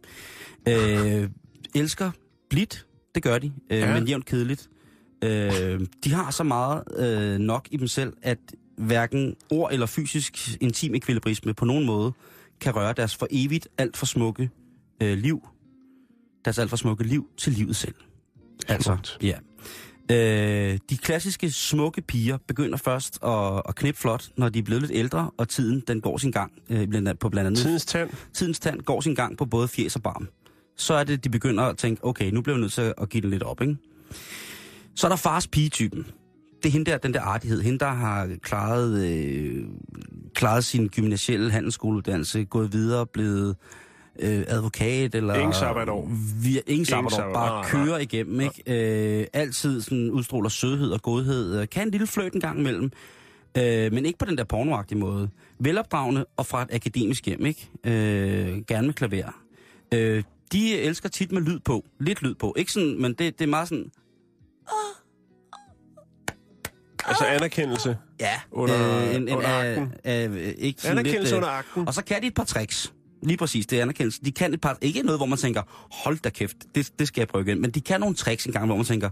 Øh, 0.69 1.29
elsker 1.75 2.11
blidt, 2.51 2.87
det 3.15 3.23
gør 3.23 3.39
de, 3.39 3.53
øh, 3.71 3.79
Ja. 3.79 3.95
men 3.95 4.07
jævnt 4.09 4.25
kedeligt. 4.25 4.69
Øh, 5.25 5.81
de 6.05 6.13
har 6.13 6.31
så 6.31 6.43
meget 6.45 6.83
øh, 6.97 7.39
nok 7.39 7.69
i 7.71 7.77
dem 7.77 7.89
selv, 7.89 8.13
at 8.23 8.39
hverken 8.77 9.35
ord 9.51 9.73
eller 9.73 9.87
fysisk 9.87 10.57
intim 10.61 10.95
ekvilibrisme 10.95 11.55
på 11.55 11.65
nogen 11.65 11.87
måde 11.87 12.13
kan 12.61 12.77
røre 12.77 12.93
deres 12.93 13.17
for 13.17 13.27
evigt 13.31 13.69
alt 13.79 13.97
for 13.97 14.07
smukke 14.07 14.51
øh, 15.03 15.19
liv. 15.19 15.49
Deres 16.45 16.59
alt 16.59 16.71
for 16.71 16.77
smukke 16.77 17.05
liv 17.05 17.29
til 17.37 17.53
livet 17.53 17.77
selv. 17.77 17.95
Altså, 18.69 18.97
ja. 19.23 19.35
Øh, 20.13 20.79
de 20.91 20.97
klassiske 20.97 21.51
smukke 21.51 22.01
piger 22.03 22.39
begynder 22.47 22.77
først 22.79 23.19
at, 23.25 23.63
at 23.69 23.75
knippe 23.75 24.01
flot, 24.01 24.29
når 24.37 24.49
de 24.49 24.59
er 24.59 24.63
blevet 24.63 24.83
lidt 24.83 24.93
ældre, 24.95 25.31
og 25.37 25.49
tiden 25.49 25.83
den 25.89 26.01
går 26.01 26.19
sin 26.19 26.31
gang 26.31 26.53
øh, 26.71 26.89
blandt, 26.89 27.19
på 27.19 27.29
blandt 27.29 27.47
andet 27.47 27.61
Tidens 27.61 27.85
tand. 27.87 28.11
tidens 28.33 28.59
tand 28.61 28.81
går 28.81 29.01
sin 29.01 29.15
gang 29.15 29.37
på 29.39 29.45
både 29.45 29.69
fjes 29.69 29.97
og 29.97 30.03
barm. 30.03 30.29
Så 30.79 30.95
er 30.95 31.05
det, 31.05 31.25
de 31.25 31.29
begynder 31.31 31.65
at 31.65 31.77
tænke, 31.77 32.05
okay, 32.05 32.31
nu 32.31 32.41
bliver 32.43 32.57
vi 32.57 32.61
nødt 32.61 32.73
til 32.73 32.95
at 32.99 33.09
give 33.09 33.21
den 33.21 33.31
lidt 33.31 33.43
op, 33.43 33.63
ikke? 33.63 33.77
Så 34.95 35.07
er 35.07 35.09
der 35.09 35.17
fars 35.17 35.47
pigetypen. 35.47 36.07
Det 36.63 36.69
er 36.69 36.73
hende 36.73 36.91
der, 36.91 36.99
den 36.99 37.15
der 37.15 37.21
artighed. 37.21 37.63
Hende, 37.63 37.79
der 37.79 37.89
har 37.89 38.29
klaret, 38.43 39.09
øh, 39.09 39.65
klaret 40.35 40.65
sin 40.65 40.89
gymnasielle 40.89 41.51
handelsskoleuddannelse, 41.51 42.45
gået 42.45 42.73
videre, 42.73 43.07
blevet 43.07 43.57
øh, 44.19 44.45
advokat, 44.49 45.15
eller... 45.15 45.35
Ingen 45.35 45.53
sabbatår. 45.55 46.11
Vi, 46.43 46.61
ingen 46.67 46.87
sabbatår, 46.87 47.17
sabbatår. 47.17 47.33
bare 47.35 47.63
Nej, 47.63 47.71
kører 47.71 47.85
nej. 47.87 47.99
igennem, 47.99 48.41
ikke? 48.41 48.63
Øh, 49.21 49.27
altid 49.33 49.81
sådan 49.81 50.11
udstråler 50.11 50.49
sødhed 50.49 50.91
og 50.91 51.03
godhed. 51.03 51.61
Øh, 51.61 51.69
Kan 51.69 51.87
en 51.87 51.91
lille 51.91 52.07
fløjt 52.07 52.33
en 52.33 52.41
gang 52.41 52.59
imellem. 52.61 52.91
Øh, 53.59 53.93
men 53.93 54.07
ikke 54.07 54.19
på 54.19 54.25
den 54.25 54.39
der 54.39 54.45
pornoagtige 54.45 54.99
måde. 54.99 55.29
Velopdragende 55.61 56.27
og 56.37 56.47
fra 56.47 56.63
et 56.63 56.69
akademisk 56.73 57.27
hjem, 57.27 57.47
ikke? 57.47 57.69
Øh, 57.85 58.63
gerne 58.67 58.87
med 58.87 58.95
klaver. 58.95 59.43
Øh, 59.95 60.23
de 60.53 60.79
elsker 60.79 61.09
tit 61.09 61.33
med 61.33 61.43
lyd 61.43 61.59
på. 61.61 61.85
Lidt 62.01 62.23
lyd 62.23 62.35
på. 62.35 62.55
Ikke 62.59 62.73
sådan, 62.73 63.03
men 63.03 63.13
det, 63.13 63.39
det 63.39 63.45
er 63.45 63.49
meget 63.49 63.69
sådan... 63.69 63.91
Altså 67.05 67.25
anerkendelse. 67.25 67.97
Ja, 68.21 68.41
Under- 68.51 68.99
øh, 69.09 69.15
en, 69.15 69.29
en, 69.29 69.37
under 69.37 69.49
af, 69.49 69.71
akten. 69.71 69.93
af, 70.05 70.55
ikke 70.59 70.83
sådan 70.83 70.99
Anerkendelse 70.99 71.21
lidt, 71.23 71.33
øh, 71.33 71.37
under 71.37 71.49
akten. 71.49 71.89
Og 71.89 71.95
så 71.95 72.05
kan 72.05 72.23
de 72.23 72.27
et 72.27 72.35
par 72.35 72.45
tricks. 72.45 72.93
Lige 73.23 73.37
præcis, 73.37 73.67
det 73.67 73.79
er 73.79 73.83
anerkendelse. 73.83 74.21
De 74.25 74.33
kan 74.33 74.55
et 74.55 74.61
par, 74.61 74.79
ikke 74.81 75.03
noget, 75.03 75.19
hvor 75.19 75.27
man 75.27 75.39
tænker, 75.39 75.63
hold 76.05 76.19
da 76.19 76.31
kæft, 76.31 76.57
det, 76.75 76.93
det 76.99 77.09
skal 77.09 77.21
jeg 77.21 77.29
prøve 77.29 77.45
igen. 77.45 77.61
Men 77.61 77.71
de 77.71 77.81
kan 77.81 78.01
nogle 78.01 78.15
tricks 78.15 78.45
en 78.47 78.53
gang, 78.53 78.67
hvor 78.67 78.77
man 78.77 78.85
tænker, 78.85 79.11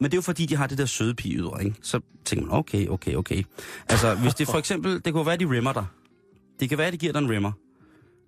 men 0.00 0.04
det 0.04 0.12
er 0.14 0.18
jo 0.18 0.22
fordi, 0.22 0.46
de 0.46 0.56
har 0.56 0.66
det 0.66 0.78
der 0.78 0.86
søde 0.86 1.14
pige 1.14 1.36
ydre, 1.36 1.64
ikke? 1.64 1.76
Så 1.82 2.00
tænker 2.24 2.46
man, 2.46 2.54
okay, 2.54 2.88
okay, 2.88 3.14
okay. 3.14 3.42
Altså, 3.88 4.14
hvis 4.14 4.34
det 4.34 4.46
for 4.48 4.58
eksempel, 4.64 5.00
det 5.04 5.12
kunne 5.12 5.26
være, 5.26 5.36
de 5.36 5.50
rimmer 5.50 5.72
dig. 5.72 5.84
Det 6.60 6.68
kan 6.68 6.78
være, 6.78 6.90
de 6.90 6.96
giver 6.96 7.12
dig 7.12 7.18
en 7.20 7.30
rimmer. 7.30 7.52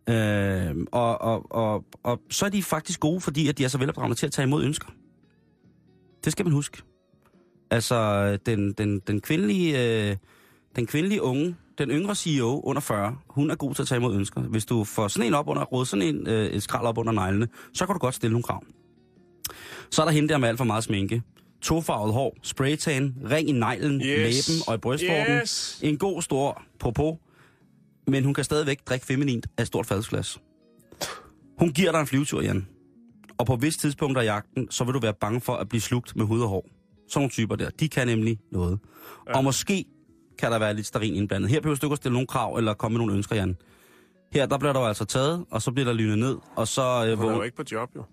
Øh, 0.09 0.77
og, 0.93 1.21
og, 1.21 1.47
og, 1.51 1.85
og 2.03 2.21
så 2.31 2.47
er 2.47 2.51
de 2.51 2.63
faktisk 2.63 3.01
gode, 3.01 3.21
fordi 3.21 3.49
at 3.49 3.59
de 3.59 3.65
er 3.65 3.69
så 3.69 3.79
velopdragende 3.79 4.17
til 4.17 4.27
at 4.27 4.33
tage 4.33 4.47
imod 4.47 4.65
ønsker. 4.65 4.89
Det 6.25 6.33
skal 6.33 6.45
man 6.47 6.53
huske. 6.53 6.83
Altså, 7.71 8.37
den, 8.37 8.73
den, 8.73 8.99
den 9.07 9.21
kvindelige... 9.21 10.09
Øh, 10.11 10.17
den 10.77 10.87
kvindelige 10.87 11.23
unge, 11.23 11.57
den 11.79 11.91
yngre 11.91 12.15
CEO 12.15 12.61
under 12.65 12.81
40, 12.81 13.17
hun 13.29 13.51
er 13.51 13.55
god 13.55 13.75
til 13.75 13.83
at 13.83 13.89
tage 13.89 13.97
imod 13.97 14.15
ønsker. 14.17 14.41
Hvis 14.41 14.65
du 14.67 14.85
får 14.85 15.09
sådan 15.09 15.27
en 15.27 15.35
op 15.35 15.49
under 15.49 15.63
råd, 15.65 15.87
sådan 15.87 16.03
en 16.03 16.27
øh, 16.27 16.47
et 16.47 16.63
skrald 16.63 16.87
op 16.87 16.99
under 16.99 17.13
neglene, 17.13 17.49
så 17.75 17.87
kan 17.87 17.93
du 17.93 17.99
godt 17.99 18.15
stille 18.15 18.33
nogle 18.33 18.43
krav. 18.43 18.63
Så 19.91 20.03
er 20.03 20.07
der 20.07 20.13
hende 20.13 20.29
der 20.29 20.39
med 20.39 20.49
alt 20.49 20.59
for 20.59 20.65
meget 20.65 20.85
sminke. 20.85 21.23
Tofarvet 21.63 22.13
hår, 22.13 22.37
spraytan, 22.43 23.17
ring 23.31 23.49
i 23.49 23.53
neglen, 23.53 24.01
Yes. 24.01 24.49
læben 24.49 24.63
og 24.69 24.75
i 24.75 24.79
brystvorten. 24.79 25.35
Yes. 25.37 25.81
En 25.83 25.99
god 25.99 26.23
stor 26.23 26.63
popo, 26.79 27.19
men 28.09 28.25
hun 28.25 28.35
kan 28.35 28.45
stadigvæk 28.45 28.79
drikke 28.87 29.07
feminint 29.07 29.47
af 29.59 29.63
et 29.63 29.67
stort 29.67 29.87
fadelsglas. 29.87 30.41
Hun 31.59 31.73
giver 31.73 31.93
dig 31.93 32.01
en 32.01 32.07
flyvetur, 32.07 32.43
Jan. 32.43 32.69
Og 33.39 33.47
på 33.47 33.55
et 33.55 33.63
vist 33.63 33.81
tidspunkt 33.81 34.19
af 34.19 34.25
jagten, 34.25 34.71
så 34.71 34.85
vil 34.85 34.95
du 34.95 34.99
være 35.01 35.15
bange 35.21 35.41
for 35.41 35.53
at 35.55 35.69
blive 35.69 35.81
slugt 35.81 36.17
med 36.17 36.27
hud 36.27 36.41
og 36.41 36.49
hår. 36.49 36.69
Sådan 37.09 37.21
nogle 37.21 37.31
typer 37.31 37.57
der, 37.57 37.71
de 37.71 37.89
kan 37.89 38.07
nemlig 38.07 38.39
noget. 38.53 38.79
Ja. 39.29 39.37
Og 39.37 39.45
måske 39.45 39.85
kan 40.39 40.53
der 40.53 40.59
være 40.59 40.75
lidt 40.75 40.87
sterin 40.87 41.15
indblandet. 41.15 41.51
Her 41.51 41.61
behøver 41.61 41.77
du 41.77 41.87
ikke 41.87 41.93
at 41.93 41.97
stille 41.97 42.13
nogle 42.13 42.27
krav 42.27 42.57
eller 42.57 42.75
komme 42.75 42.93
med 42.93 42.99
nogle 42.99 43.15
ønsker, 43.15 43.37
Jan. 43.37 43.57
Her, 44.33 44.47
der 44.47 44.59
bliver 44.59 44.79
jo 44.79 44.87
altså 44.87 45.05
taget, 45.05 45.45
og 45.51 45.63
så 45.63 45.73
bliver 45.73 45.85
der 45.85 45.93
lynet 45.93 46.19
ned, 46.19 46.37
og 46.57 46.69
så... 46.69 47.07
Øh, 47.07 47.19
Hun 47.19 47.31
er 47.31 47.37
jo 47.37 47.43
ikke 47.43 47.57
på 47.57 47.63
job, 47.73 47.91
jo. 47.97 48.05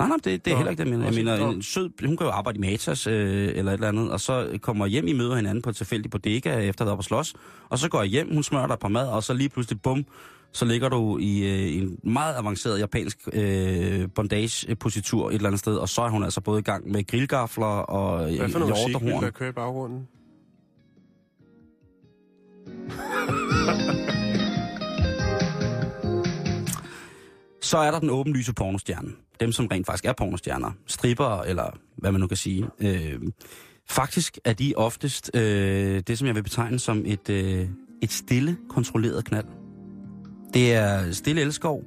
Nej, 0.00 0.08
nej, 0.08 0.16
det, 0.24 0.44
det 0.44 0.52
er 0.52 0.56
heller 0.56 0.70
ikke 0.70 0.84
det, 0.84 0.90
jeg 0.90 0.98
mener. 0.98 1.10
Jeg 1.10 1.14
mener, 1.38 1.48
en 1.50 1.62
sød, 1.62 1.90
hun 2.06 2.16
kan 2.16 2.26
jo 2.26 2.32
arbejde 2.32 2.58
i 2.58 2.60
Matas 2.60 3.06
øh, 3.06 3.48
eller 3.54 3.72
et 3.72 3.74
eller 3.74 3.88
andet, 3.88 4.10
og 4.10 4.20
så 4.20 4.58
kommer 4.62 4.86
hjem, 4.86 5.06
I 5.06 5.12
møder 5.12 5.36
hinanden 5.36 5.62
på 5.62 5.70
et 5.70 5.76
tilfældigt 5.76 6.12
bodega, 6.12 6.58
efter 6.58 6.84
at 6.84 6.88
have 6.88 6.96
på 6.96 7.02
slås, 7.02 7.34
og 7.68 7.78
så 7.78 7.88
går 7.88 8.00
jeg 8.02 8.10
hjem, 8.10 8.34
hun 8.34 8.42
smører 8.42 8.66
dig 8.66 8.78
på 8.78 8.88
mad, 8.88 9.08
og 9.08 9.22
så 9.22 9.34
lige 9.34 9.48
pludselig, 9.48 9.82
bum, 9.82 10.04
så 10.52 10.64
ligger 10.64 10.88
du 10.88 11.18
i 11.18 11.52
øh, 11.52 11.82
en 11.82 11.98
meget 12.04 12.34
avanceret 12.36 12.78
japansk 12.80 13.18
øh, 13.32 14.08
bondage-positur 14.14 15.28
et 15.28 15.34
eller 15.34 15.46
andet 15.48 15.58
sted, 15.60 15.76
og 15.76 15.88
så 15.88 16.02
er 16.02 16.08
hun 16.10 16.24
altså 16.24 16.40
både 16.40 16.58
i 16.58 16.62
gang 16.62 16.90
med 16.90 17.06
grillgafler 17.06 17.66
og 17.66 18.30
øh, 18.32 18.38
Hvad 18.38 18.48
for 18.48 18.58
noget 18.58 18.72
musik 18.72 18.86
vil 18.86 18.92
hjortehorn. 19.00 19.24
der 19.24 19.30
køre 19.30 19.48
i 19.48 19.52
baggrunden? 19.52 20.08
Så 27.62 27.78
er 27.78 27.90
der 27.90 28.00
den 28.00 28.10
åbenlyse 28.10 28.54
pornostjerne. 28.54 29.08
Dem, 29.40 29.52
som 29.52 29.66
rent 29.66 29.86
faktisk 29.86 30.04
er 30.04 30.12
pornostjerner. 30.12 30.70
Stripper, 30.86 31.42
eller 31.42 31.78
hvad 31.96 32.12
man 32.12 32.20
nu 32.20 32.26
kan 32.26 32.36
sige. 32.36 32.66
Øh, 32.80 33.20
faktisk 33.88 34.38
er 34.44 34.52
de 34.52 34.72
oftest 34.76 35.30
øh, 35.34 36.00
det, 36.06 36.18
som 36.18 36.26
jeg 36.26 36.34
vil 36.34 36.42
betegne 36.42 36.78
som 36.78 37.02
et, 37.06 37.30
øh, 37.30 37.68
et 38.02 38.12
stille, 38.12 38.56
kontrolleret 38.68 39.24
knald. 39.24 39.46
Det 40.54 40.74
er 40.74 41.12
stille 41.12 41.40
elskov. 41.40 41.84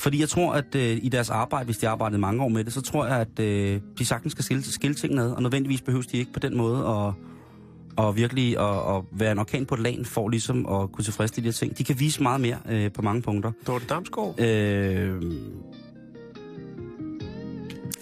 Fordi 0.00 0.20
jeg 0.20 0.28
tror, 0.28 0.52
at 0.52 0.74
øh, 0.74 0.98
i 1.02 1.08
deres 1.08 1.30
arbejde, 1.30 1.64
hvis 1.64 1.78
de 1.78 1.86
har 1.86 1.92
arbejdet 1.92 2.20
mange 2.20 2.42
år 2.42 2.48
med 2.48 2.64
det, 2.64 2.72
så 2.72 2.80
tror 2.80 3.06
jeg, 3.06 3.16
at 3.16 3.38
øh, 3.40 3.80
de 3.98 4.06
sagtens 4.06 4.32
skal 4.32 4.44
skille, 4.44 4.62
skille 4.62 4.94
tingene 4.94 5.22
ad. 5.22 5.30
Og 5.30 5.42
nødvendigvis 5.42 5.80
behøves 5.80 6.06
de 6.06 6.16
ikke 6.16 6.32
på 6.32 6.38
den 6.38 6.56
måde 6.56 6.78
at, 6.78 7.12
og 7.96 8.16
virkelig 8.16 8.58
at, 8.58 8.96
at 8.96 9.02
være 9.12 9.32
en 9.32 9.38
orkan 9.38 9.66
på 9.66 9.74
et 9.74 9.80
lag, 9.80 9.98
for 10.04 10.28
ligesom 10.28 10.66
at 10.66 10.92
kunne 10.92 11.04
tilfredsstille 11.04 11.44
de 11.44 11.48
her 11.48 11.52
ting. 11.52 11.78
De 11.78 11.84
kan 11.84 12.00
vise 12.00 12.22
meget 12.22 12.40
mere 12.40 12.58
øh, 12.68 12.92
på 12.92 13.02
mange 13.02 13.22
punkter. 13.22 13.52
Dorte 13.66 13.86
Damsgaard? 13.86 14.40
Øh, 14.40 15.22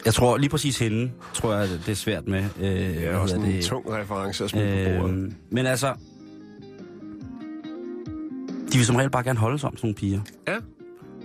jeg 0.05 0.15
tror 0.15 0.37
lige 0.37 0.51
præcis 0.51 0.79
hende, 0.79 1.11
tror 1.35 1.55
jeg, 1.55 1.69
det 1.69 1.89
er 1.89 1.95
svært 1.95 2.29
med. 2.29 2.45
Øh, 2.61 2.71
Det 2.71 3.07
er 3.07 3.17
også 3.17 3.37
en 3.37 3.63
tung 3.63 3.93
reference 3.93 4.45
at 4.45 4.51
smide 4.51 4.85
på 4.85 5.01
bordet. 5.01 5.15
Øh, 5.15 5.33
men 5.51 5.67
altså, 5.67 5.95
de 8.73 8.77
vil 8.79 8.87
som 8.87 8.97
regel 8.97 9.11
bare 9.11 9.25
gerne 9.25 9.39
holde 9.39 9.59
sig 9.59 9.69
om 9.69 9.77
sådan 9.77 9.87
nogle 9.87 9.95
piger. 9.95 10.21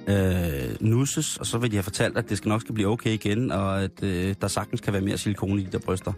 Ja. 0.07 0.69
øh, 0.69 0.75
nusses, 0.79 1.37
og 1.37 1.45
så 1.45 1.57
vil 1.57 1.71
de 1.71 1.75
have 1.75 1.83
fortalt, 1.83 2.17
at 2.17 2.29
det 2.29 2.37
skal 2.37 2.49
nok 2.49 2.61
skal 2.61 2.75
blive 2.75 2.87
okay 2.87 3.09
igen, 3.11 3.51
og 3.51 3.83
at 3.83 4.03
øh, 4.03 4.35
der 4.41 4.47
sagtens 4.47 4.81
kan 4.81 4.93
være 4.93 5.01
mere 5.01 5.17
silikone 5.17 5.61
i 5.61 5.65
de 5.65 5.71
der 5.71 5.79
bryster. 5.79 6.13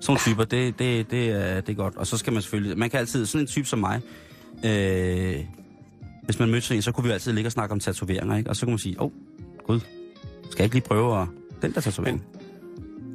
Sådan 0.00 0.12
nogle 0.12 0.20
typer, 0.20 0.44
det, 0.44 0.78
det, 0.78 1.10
det, 1.10 1.30
er, 1.30 1.60
det 1.60 1.72
er 1.72 1.76
godt. 1.76 1.96
Og 1.96 2.06
så 2.06 2.16
skal 2.16 2.32
man 2.32 2.42
selvfølgelig... 2.42 2.78
Man 2.78 2.90
kan 2.90 3.00
altid... 3.00 3.26
Sådan 3.26 3.40
en 3.40 3.46
type 3.46 3.66
som 3.68 3.78
mig... 3.78 4.00
Øh, 4.64 5.36
hvis 6.24 6.38
man 6.38 6.50
mødte 6.50 6.66
sådan 6.66 6.78
en, 6.78 6.82
så 6.82 6.92
kunne 6.92 7.04
vi 7.04 7.10
altid 7.10 7.32
ligge 7.32 7.48
og 7.48 7.52
snakke 7.52 7.72
om 7.72 7.80
tatoveringer, 7.80 8.36
ikke? 8.36 8.50
Og 8.50 8.56
så 8.56 8.66
kunne 8.66 8.72
man 8.72 8.78
sige, 8.78 9.00
åh, 9.00 9.04
oh, 9.06 9.12
gud, 9.66 9.80
skal 10.50 10.58
jeg 10.58 10.64
ikke 10.64 10.74
lige 10.74 10.84
prøve 10.84 11.20
at... 11.22 11.28
Den 11.62 11.72
der 11.72 11.80
tatovering. 11.80 12.24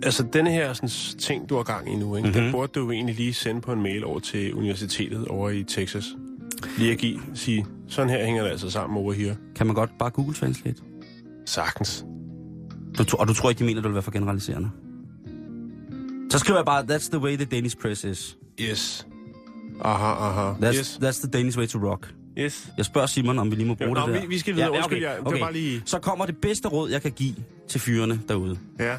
Altså, 0.04 0.24
denne 0.34 0.52
her 0.52 0.74
sådan, 0.74 0.90
ting, 1.20 1.50
du 1.50 1.56
har 1.56 1.64
gang 1.64 1.94
i 1.94 1.96
nu, 1.96 2.16
ikke? 2.16 2.28
Mhm. 2.28 2.36
Mm-hmm. 2.36 2.44
den 2.44 2.52
burde 2.52 2.72
du 2.76 2.80
jo 2.86 2.92
egentlig 2.92 3.16
lige 3.16 3.34
sende 3.34 3.62
på 3.62 3.72
en 3.72 3.82
mail 3.82 4.06
over 4.06 4.20
til 4.20 4.54
universitetet 4.54 5.28
over 5.28 5.50
i 5.50 5.64
Texas. 5.64 6.16
Lige 6.78 6.92
at 6.92 6.98
give, 6.98 7.20
sige, 7.34 7.66
sådan 7.88 8.10
her 8.10 8.26
hænger 8.26 8.44
det 8.44 8.50
altså 8.50 8.70
sammen 8.70 8.98
over 8.98 9.14
her. 9.14 9.36
Kan 9.56 9.68
man 9.68 9.76
godt 9.76 9.90
bare 10.00 10.10
Google 10.10 10.34
Translate? 10.34 10.78
Sagtens. 11.46 12.06
Du, 12.98 13.06
og 13.20 13.28
du 13.28 13.34
tror 13.34 13.50
ikke, 13.50 13.60
de 13.60 13.64
mener, 13.64 13.82
det 13.82 13.88
vil 13.88 13.94
være 13.94 14.04
for 14.04 14.12
generaliserende? 14.12 14.70
Så 16.30 16.40
skriver 16.40 16.60
jeg 16.60 16.66
bare, 16.66 16.84
that's 16.84 17.10
the 17.10 17.20
way 17.20 17.36
the 17.36 17.46
Danish 17.46 17.78
press 17.78 18.04
is. 18.04 18.38
Yes. 18.62 19.08
Aha, 19.82 20.28
aha. 20.28 20.54
That's, 20.54 20.78
yes. 20.78 21.00
that's 21.04 21.28
the 21.28 21.30
Danish 21.40 21.58
way 21.58 21.68
to 21.68 21.80
rock. 21.80 22.14
Yes. 22.38 22.68
Jeg 22.78 22.86
spørger 22.86 23.08
Simon, 23.08 23.40
om 23.40 23.52
vi 23.52 23.56
lige 23.56 23.68
må 23.68 23.74
bruge 23.76 23.94
Nå, 23.94 24.06
det 24.08 24.14
der. 24.16 24.22
vi- 24.22 24.28
vi 24.28 24.38
skal 24.40 24.56
videre. 24.56 24.72
Undskyld, 24.72 25.02
jeg- 25.04 25.16
det 25.18 25.26
var 25.26 25.40
bare 25.40 25.54
lige- 25.54 25.82
Så 25.86 26.00
kommer 26.00 26.26
det 26.26 26.38
bedste 26.38 26.68
råd, 26.68 26.90
jeg 26.90 27.02
kan 27.02 27.12
give 27.12 27.36
til 27.68 27.82
fyrene 27.82 28.20
derude. 28.28 28.58
Ja. 28.80 28.96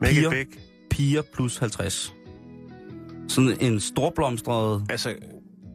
Make 0.00 0.14
Piger. 0.14 0.32
it 0.32 0.48
big. 0.48 0.58
Piger 0.90 1.22
plus 1.34 1.58
50. 1.58 2.14
Sådan 3.28 3.56
en 3.60 3.80
storblomstret 3.80 4.82
Altså, 4.90 5.14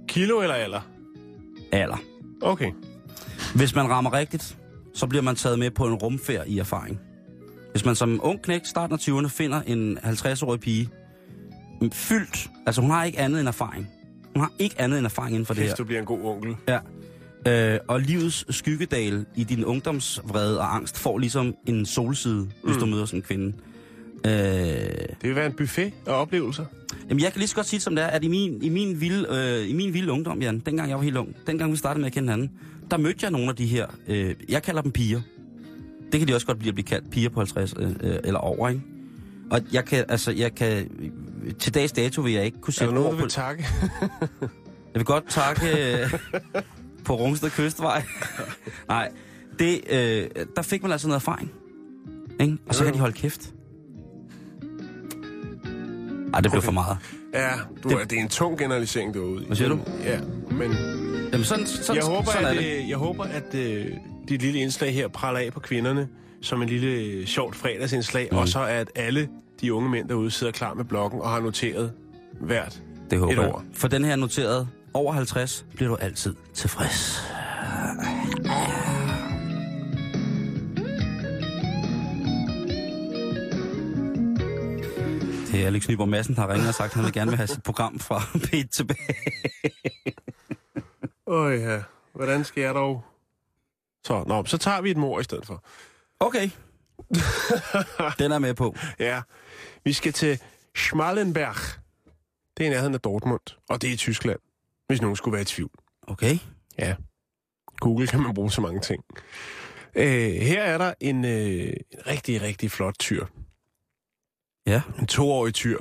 kilo 0.08 0.42
eller 0.42 0.56
alder? 0.56 0.82
alder. 1.72 1.98
Okay. 2.42 2.72
Hvis 3.56 3.76
man 3.76 3.90
rammer 3.90 4.14
rigtigt, 4.14 4.58
så 4.94 5.08
bliver 5.08 5.22
man 5.22 5.36
taget 5.36 5.60
med 5.60 5.72
på 5.72 5.88
en 5.88 5.94
rumfærd 5.94 6.48
i 6.48 6.60
erfaring. 6.60 7.00
Hvis 7.72 7.86
man 7.86 7.96
som 7.96 8.20
ung 8.24 8.42
knæk, 8.42 8.62
starten 8.66 8.94
af 8.94 9.00
20'erne, 9.00 9.28
finder 9.28 9.62
en 9.62 9.98
50-årig 10.04 10.60
pige, 10.60 10.90
fyldt, 11.94 12.50
altså 12.66 12.82
hun 12.82 12.92
har 12.92 13.04
ikke 13.04 13.20
andet 13.20 13.40
end 13.40 13.48
erfaring. 13.48 13.88
Hun 14.36 14.42
har 14.42 14.52
ikke 14.60 14.76
andet 14.82 14.98
end 14.98 15.06
erfaring 15.06 15.34
inden 15.36 15.46
for 15.46 15.54
det 15.54 15.64
Hvis 15.64 15.70
her. 15.72 15.76
du 15.76 15.84
bliver 15.84 16.00
en 16.00 16.06
god 16.06 16.20
onkel. 16.24 16.56
Ja. 16.68 16.80
Øh, 17.74 17.80
og 17.88 18.00
livets 18.00 18.46
skyggedal 18.56 19.26
i 19.36 19.44
din 19.44 19.66
ungdomsvrede 19.66 20.60
og 20.60 20.76
angst 20.76 20.98
får 20.98 21.18
ligesom 21.18 21.56
en 21.68 21.86
solside, 21.86 22.48
hvis 22.64 22.76
Mm. 22.76 22.80
du 22.80 22.86
møder 22.86 23.06
sådan 23.06 23.20
en 23.20 23.24
kvinde. 23.24 23.54
Øh, 24.26 24.32
Det 24.32 25.16
vil 25.24 25.36
være 25.36 25.46
en 25.46 25.54
buffet 25.54 25.94
af 26.08 26.14
oplevelser. 26.22 26.66
jamen 27.10 27.24
jeg 27.24 27.32
kan 27.32 27.40
lige 27.40 27.48
så 27.48 27.56
godt 27.56 27.66
sige 27.68 27.78
det, 27.78 27.84
som 27.84 27.96
det 27.96 28.04
er, 28.04 28.08
at 28.08 28.24
i 28.24 28.28
min, 28.28 28.62
i 28.64 28.70
min, 28.70 29.02
vilde, 29.02 29.28
øh, 29.64 29.70
i 29.70 29.74
min 29.74 29.94
vilde 29.94 30.12
ungdom, 30.12 30.42
Jan, 30.42 30.60
dengang 30.60 30.90
jeg 30.90 30.98
var 30.98 31.04
helt 31.04 31.18
ung, 31.18 31.36
dengang 31.48 31.72
vi 31.72 31.78
startede 31.78 32.00
med 32.02 32.08
at 32.08 32.14
kende 32.14 32.30
hinanden, 32.32 32.52
der 32.92 32.98
mødte 32.98 33.20
jeg 33.22 33.32
nogle 33.32 33.50
af 33.50 33.56
de 33.56 33.66
her, 33.66 33.88
øh, 34.08 34.36
jeg 34.50 34.64
kalder 34.64 34.82
dem 34.82 34.92
piger. 34.92 35.22
Det 36.12 36.20
kan 36.20 36.28
de 36.28 36.36
også 36.36 36.48
godt 36.48 36.60
blive 36.60 36.70
at 36.70 36.76
blive 36.76 36.86
kaldt 36.86 37.10
piger 37.12 37.30
på 37.30 37.40
50 37.40 37.74
øh, 37.80 37.90
øh, 38.02 38.16
eller 38.24 38.40
over, 38.40 38.70
ikke? 38.70 38.82
Og 39.52 39.62
jeg 39.74 39.86
kan, 39.86 40.06
altså, 40.10 40.32
jeg 40.32 40.56
kan, 40.56 40.90
til 41.60 41.74
dags 41.74 41.92
dato 41.92 42.22
vil 42.22 42.34
jeg 42.34 42.46
ikke 42.46 42.62
kunne 42.62 42.72
Er 42.72 42.74
sætte 42.74 42.94
der 42.94 43.00
nogen, 43.00 43.16
du 43.16 43.22
vil 43.22 43.30
takke? 43.32 43.66
Jeg 44.94 45.00
vil 45.00 45.06
godt 45.06 45.30
takke 45.30 46.02
øh, 46.02 46.14
på 47.06 47.16
Rungsted 47.16 47.50
Kystvej. 47.50 48.04
Nej, 48.88 49.12
det, 49.60 49.82
øh, 49.90 50.30
der 50.56 50.62
fik 50.62 50.82
man 50.82 50.92
altså 50.92 51.08
noget 51.08 51.20
erfaring. 51.20 51.52
Ikke? 52.40 52.58
Og 52.68 52.76
så 52.76 52.84
kan 52.84 52.94
de 52.94 53.00
holde 53.00 53.14
kæft. 53.14 53.54
Ej, 56.34 56.42
det 56.42 56.52
blev 56.52 56.62
for 56.62 56.72
meget. 56.72 56.98
Ja, 57.34 57.52
du, 57.84 57.90
det... 57.90 58.10
det 58.10 58.18
er 58.18 58.22
en 58.22 58.30
tung 58.30 58.58
generalisering, 58.58 59.14
du 59.14 59.24
er 59.24 59.28
ude 59.28 59.44
i. 59.44 59.46
Hvad 59.48 59.56
siger 59.58 59.70
du? 59.70 59.80
Ja, 60.04 60.20
men 60.52 60.72
Jamen, 61.32 61.46
sådan, 61.46 61.68
sådan, 61.68 61.96
jeg 61.96 62.06
håber, 62.06 62.32
sådan 62.32 62.46
er 62.46 62.50
at, 62.50 62.58
det. 62.58 62.82
øh, 62.84 62.90
jeg 62.90 62.98
håber, 62.98 63.24
at 63.24 63.56
øh, 63.56 63.86
dit 64.30 64.42
lille 64.42 64.60
indslag 64.60 64.94
her 64.94 65.08
praller 65.08 65.40
af 65.40 65.54
på 65.54 65.60
kvinderne 65.60 66.08
som 66.42 66.62
en 66.62 66.70
lille 66.70 66.88
øh, 66.88 67.26
sjovt 67.26 67.56
fredagsindslag, 67.56 68.28
mm. 68.32 68.38
og 68.38 68.48
så 68.48 68.64
at 68.66 68.92
alle 68.96 69.30
de 69.62 69.74
unge 69.74 69.90
mænd 69.90 70.10
derude 70.10 70.32
sidder 70.32 70.54
klar 70.54 70.74
med 70.74 70.86
blokken 70.86 71.22
og 71.22 71.30
har 71.30 71.40
noteret 71.40 71.94
hvert. 72.40 72.82
Det 73.10 73.20
håber 73.20 73.34
et 73.34 73.38
jeg. 73.38 73.54
ord. 73.54 73.64
For 73.74 73.88
den 73.88 74.06
her 74.06 74.16
noteret 74.16 74.68
over 74.94 75.14
50 75.14 75.66
bliver 75.76 75.90
du 75.90 75.96
altid 75.96 76.36
tilfreds. 76.54 77.22
Det 85.52 85.62
er 85.62 85.68
Alex 85.68 85.88
Nyborg 85.90 86.10
Madsen, 86.10 86.36
der 86.36 86.42
har 86.42 86.54
ringet 86.54 86.68
og 86.68 86.74
sagt, 86.74 86.92
at 86.92 86.96
han 86.96 87.04
vil 87.04 87.14
gerne 87.14 87.32
vil 87.32 87.38
have 87.38 87.48
sit 87.48 87.64
program 87.64 88.00
fra 88.00 88.20
P1 88.46 88.68
tilbage. 88.68 89.16
Åh 91.28 91.54
ja, 91.54 91.80
hvordan 92.14 92.44
skal 92.44 92.62
jeg 92.62 92.76
dog? 92.76 93.04
Så, 94.04 94.24
nå, 94.28 94.46
så 94.46 94.58
tager 94.58 94.82
vi 94.82 94.92
et 94.92 94.98
mor 94.98 95.20
i 95.20 95.24
stedet 95.24 95.46
for. 95.46 95.64
Okay. 96.22 96.50
Den 98.20 98.32
er 98.32 98.40
med 98.40 98.54
på. 98.54 98.76
Ja, 99.00 99.22
vi 99.84 99.94
skal 99.94 100.14
til 100.14 100.42
Schmallenberg. 100.76 101.82
Det 102.58 102.64
er 102.64 102.68
i 102.68 102.70
nærheden 102.70 102.94
af 102.94 103.00
Dortmund, 103.00 103.60
og 103.70 103.82
det 103.82 103.90
er 103.90 103.94
i 103.94 103.98
Tyskland, 103.98 104.40
hvis 104.88 105.02
nogen 105.02 105.16
skulle 105.16 105.34
være 105.34 105.42
i 105.42 105.46
tvivl. 105.46 105.72
Okay. 106.08 106.38
Ja, 106.78 106.96
Google 107.80 108.08
kan 108.08 108.22
man 108.22 108.34
bruge 108.34 108.52
så 108.52 108.62
mange 108.62 108.82
ting. 108.82 109.04
Øh, 109.96 110.32
her 110.32 110.64
er 110.64 110.78
der 110.78 110.94
en, 111.00 111.26
øh, 111.26 111.32
en 111.32 112.08
rigtig, 112.08 112.42
rigtig 112.42 112.72
flot 112.72 112.96
tyr. 113.00 113.26
Ja. 114.66 114.82
En 115.00 115.08
toårig 115.08 115.54
tyr, 115.54 115.78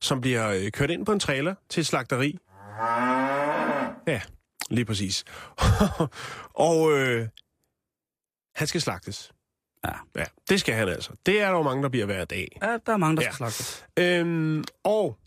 som 0.00 0.20
bliver 0.20 0.48
øh, 0.48 0.70
kørt 0.70 0.90
ind 0.90 1.06
på 1.06 1.12
en 1.12 1.20
trailer 1.20 1.54
til 1.68 1.80
et 1.80 1.86
slagteri. 1.86 2.38
Ja, 4.06 4.20
lige 4.70 4.84
præcis. 4.84 5.24
og 6.68 6.92
øh, 6.92 7.28
han 8.54 8.66
skal 8.66 8.80
slagtes. 8.80 9.32
Ja. 9.86 10.20
Ja, 10.20 10.24
det 10.48 10.60
skal 10.60 10.74
han 10.74 10.88
altså. 10.88 11.12
Det 11.26 11.40
er 11.40 11.44
der 11.46 11.56
jo 11.56 11.62
mange, 11.62 11.82
der 11.82 11.88
bliver 11.88 12.06
hver 12.06 12.24
dag. 12.24 12.58
ja 12.62 12.78
der 12.86 12.92
er 12.92 12.96
mange, 12.96 13.16
der 13.16 13.22
Ja. 13.22 13.30
skal 13.32 13.50
slagte. 13.52 13.84
Øhm, 14.20 14.64
og 14.84 15.18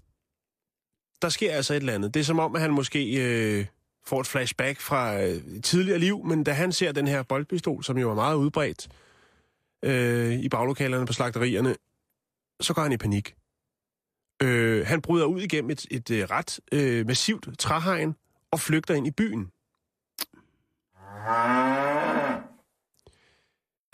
der 1.22 1.30
sker 1.30 1.54
altså 1.54 1.74
et 1.74 1.78
eller 1.78 1.94
andet. 1.94 2.14
Det 2.14 2.20
er 2.20 2.24
som 2.24 2.40
om, 2.40 2.56
at 2.56 2.62
han 2.62 2.72
måske 2.72 3.16
øh, 3.60 3.66
får 4.06 4.22
et 4.22 4.28
flashback 4.28 4.80
fra 4.80 5.22
øh, 5.22 5.30
et 5.30 5.64
tidligere 5.64 6.00
liv, 6.00 6.26
men 6.26 6.44
da 6.44 6.52
han 6.52 6.72
ser 6.72 6.92
den 6.92 7.08
her 7.08 7.24
boldpistol, 7.24 7.84
som 7.84 7.98
jo 7.98 8.12
er 8.12 8.16
meget 8.16 8.36
udbredt 8.36 8.88
øh, 9.84 10.32
i 10.40 10.50
baglokalerne 10.50 11.06
på 11.06 11.14
slagterierne, 11.14 11.76
så 12.62 12.74
går 12.74 12.82
han 12.82 12.92
i 12.92 12.98
panik. 12.98 13.36
Øh, 14.44 14.86
han 14.88 15.02
bryder 15.02 15.26
ud 15.26 15.42
igennem 15.42 15.70
et, 15.72 15.86
et 15.92 16.12
øh, 16.12 16.24
ret 16.32 16.60
øh, 16.72 17.08
massivt 17.08 17.48
træhegn 17.60 18.16
og 18.52 18.60
flygter 18.60 18.94
ind 18.94 19.08
i 19.08 19.12
byen. 19.12 19.52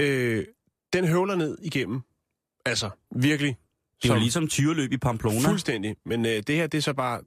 Øh, 0.02 0.46
den 0.94 1.08
høvler 1.08 1.36
ned 1.36 1.58
igennem. 1.62 2.02
Altså, 2.66 2.90
virkelig. 3.16 3.58
Det 4.04 4.10
er 4.10 4.14
jo 4.14 4.16
som- 4.16 4.22
ligesom 4.22 4.48
tyreløb 4.48 4.92
i 4.92 4.98
Pamplona. 4.98 5.50
Fuldstændig. 5.50 5.96
Men 6.06 6.26
øh, 6.26 6.32
det 6.32 6.50
her, 6.56 6.68
det 6.68 6.78
er 6.78 6.82
så 6.82 6.94
bare... 6.94 7.22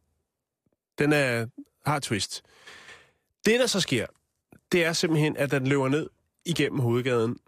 Den 0.98 1.12
er, 1.12 1.46
har 1.86 1.98
twist. 2.00 2.42
Det, 3.46 3.60
der 3.60 3.66
så 3.66 3.80
sker, 3.80 4.06
det 4.72 4.84
er 4.84 4.92
simpelthen, 4.92 5.36
at 5.36 5.50
den 5.50 5.66
løber 5.66 5.88
ned 5.88 6.10
igennem 6.44 6.78
hovedgaden, 6.80 7.38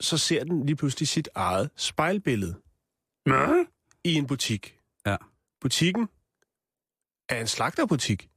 så 0.00 0.18
ser 0.18 0.44
den 0.44 0.66
lige 0.66 0.76
pludselig 0.76 1.08
sit 1.08 1.28
eget 1.34 1.70
spejlbillede 1.76 2.60
Nej. 3.26 3.64
i 4.04 4.14
en 4.14 4.26
butik. 4.26 4.78
Ja. 5.06 5.16
Butikken 5.60 6.08
er 7.28 7.40
en 7.40 7.46
slagterbutik. 7.46 8.30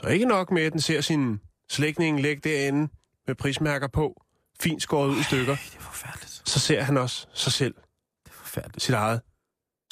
Så 0.00 0.06
ikke 0.08 0.24
nok 0.26 0.50
med, 0.50 0.62
at 0.62 0.72
den 0.72 0.80
ser 0.80 1.00
sin 1.00 1.40
slægtning 1.70 2.20
ligge 2.20 2.40
derinde 2.50 2.88
med 3.26 3.34
prismærker 3.34 3.88
på, 3.88 4.22
fint 4.60 4.82
skåret 4.82 5.08
ud 5.10 5.20
i 5.20 5.22
stykker, 5.22 5.56
Det 5.56 5.76
er 5.76 5.80
forfærdeligt. 5.80 6.42
så 6.48 6.60
ser 6.60 6.82
han 6.82 6.96
også 6.96 7.26
sig 7.34 7.52
selv, 7.52 7.74
Det 8.24 8.30
er 8.30 8.34
forfærdeligt. 8.34 8.82
sit 8.82 8.94
eget 8.94 9.20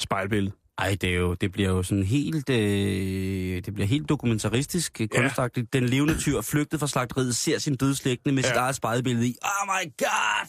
spejlbillede. 0.01 0.55
Ej, 0.77 0.97
det, 1.01 1.09
er 1.09 1.13
jo, 1.13 1.33
det 1.33 1.51
bliver 1.51 1.69
jo 1.69 1.83
sådan 1.83 2.03
helt, 2.03 2.49
øh, 2.49 3.61
det 3.65 3.73
bliver 3.73 3.87
helt 3.87 4.09
dokumentaristisk 4.09 4.99
ja. 4.99 5.05
kunstagtigt. 5.07 5.73
Den 5.73 5.85
levende 5.89 6.17
tyr 6.17 6.41
flygtet 6.41 6.79
fra 6.79 6.87
slagteriet 6.87 7.35
ser 7.35 7.57
sin 7.57 7.75
dødslægtende 7.75 8.35
med 8.35 8.43
ja. 8.43 8.49
sit 8.49 8.55
Ja. 8.55 8.61
eget 8.61 8.75
spejlbillede 8.75 9.27
i. 9.27 9.37
Oh 9.43 9.67
my 9.67 9.91
god! 9.97 10.47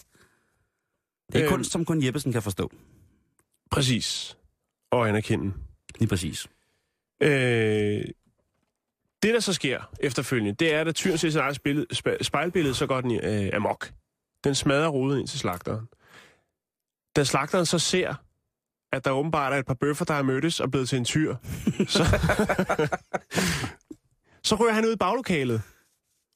Det 1.33 1.41
er 1.41 1.45
Øhm. 1.47 1.55
kunst, 1.55 1.71
som 1.73 1.85
kun 1.85 2.05
Jeppesen 2.05 2.33
kan 2.33 2.43
forstå. 2.43 2.73
Præcis. 3.71 4.37
Og 4.93 5.09
anerkende. 5.09 5.53
Lige 5.99 6.09
præcis. 6.09 6.47
Øh, 7.23 7.31
det, 9.23 9.35
der 9.35 9.41
så 9.41 9.53
sker 9.53 9.91
efterfølgende, 10.01 10.53
det 10.55 10.75
er, 10.75 10.81
at 10.81 10.95
tyren 10.95 11.19
ser 11.19 11.31
sit 11.31 11.41
eget 11.41 12.27
spejlbillede, 12.27 12.75
så 12.75 12.87
går 12.87 13.01
den 13.01 13.11
øh, 13.25 13.51
amok. 13.55 13.91
Den 14.45 14.55
smadrer 14.55 14.89
ruden 14.89 15.21
ind 15.21 15.29
til 15.29 15.39
slagteren. 15.39 15.89
Da 17.17 17.25
slagteren 17.25 17.67
så 17.67 17.79
ser, 17.79 18.15
at 18.93 19.05
der 19.05 19.11
åbenbart 19.11 19.53
er 19.53 19.57
et 19.57 19.67
par 19.67 19.75
bøffer, 19.75 20.05
der 20.05 20.15
er 20.15 20.23
mødtes 20.23 20.61
og 20.61 20.71
blevet 20.71 20.89
til 20.89 20.99
en 20.99 21.05
tyr, 21.05 21.37
så, 21.89 22.05
så 24.49 24.55
rører 24.55 24.73
han 24.73 24.85
ud 24.85 24.93
i 24.93 24.97
baglokalet 24.97 25.63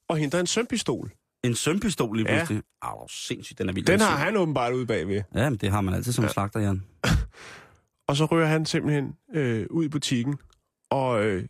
og 0.09 0.17
henter 0.17 0.41
en 0.41 0.47
sømpistol. 0.47 1.13
En 1.45 1.55
sømpistol 1.55 2.17
lige 2.17 2.27
pludselig. 2.27 2.63
Ja. 2.85 2.89
Au, 2.89 3.09
sindssygt, 3.09 3.59
den 3.59 3.69
er 3.69 3.73
vild. 3.73 3.87
Den 3.87 4.01
har 4.01 4.17
han 4.17 4.37
åbenbart 4.37 4.73
ude 4.73 4.87
bagved. 4.87 5.23
Ja, 5.35 5.51
men 5.51 5.59
det 5.59 5.71
har 5.71 5.81
man 5.81 5.95
altid 5.95 6.13
som 6.13 6.25
ja. 6.25 6.31
slagter, 6.31 6.61
Jan. 6.61 6.85
Og 8.09 8.17
så 8.17 8.25
rører 8.25 8.47
han 8.47 8.67
simpelthen 8.67 9.17
øh, 9.35 9.67
ud 9.71 9.85
i 9.85 9.89
butikken 9.89 10.39
og 10.91 11.25
øh, 11.25 11.45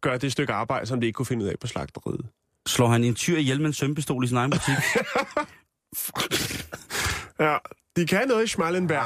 gør 0.00 0.16
det 0.16 0.32
stykke 0.32 0.52
arbejde, 0.52 0.86
som 0.86 1.00
det 1.00 1.06
ikke 1.06 1.16
kunne 1.16 1.26
finde 1.26 1.44
ud 1.44 1.50
af 1.50 1.54
på 1.60 1.66
slagteriet. 1.66 2.26
Slår 2.66 2.88
han 2.88 3.04
en 3.04 3.14
tyr 3.14 3.36
ihjel 3.36 3.60
med 3.60 3.66
en 3.66 3.72
sømpistol 3.72 4.24
i 4.24 4.26
sin 4.26 4.36
egen 4.36 4.50
butik? 4.50 4.74
Ja, 7.40 7.56
de 7.96 8.06
kan 8.06 8.28
noget 8.28 8.44
i 8.44 8.46
Schmallenberg. 8.46 9.04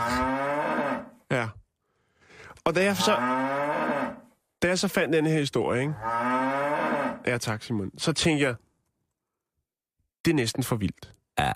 Ja. 1.30 1.48
Og 2.64 2.74
da 2.74 2.84
jeg 2.84 2.96
så, 2.96 3.16
da 4.62 4.68
jeg 4.68 4.78
så 4.78 4.88
fandt 4.88 5.14
den 5.14 5.26
her 5.26 5.38
historie, 5.38 5.80
ikke? 5.80 5.94
Ja, 7.26 7.38
tak 7.38 7.62
Simon. 7.62 7.90
Så 7.98 8.12
tænkte 8.12 8.44
jeg, 8.44 8.54
det 10.24 10.30
er 10.30 10.34
næsten 10.34 10.62
for 10.62 10.76
vildt. 10.76 11.14
Ja. 11.38 11.52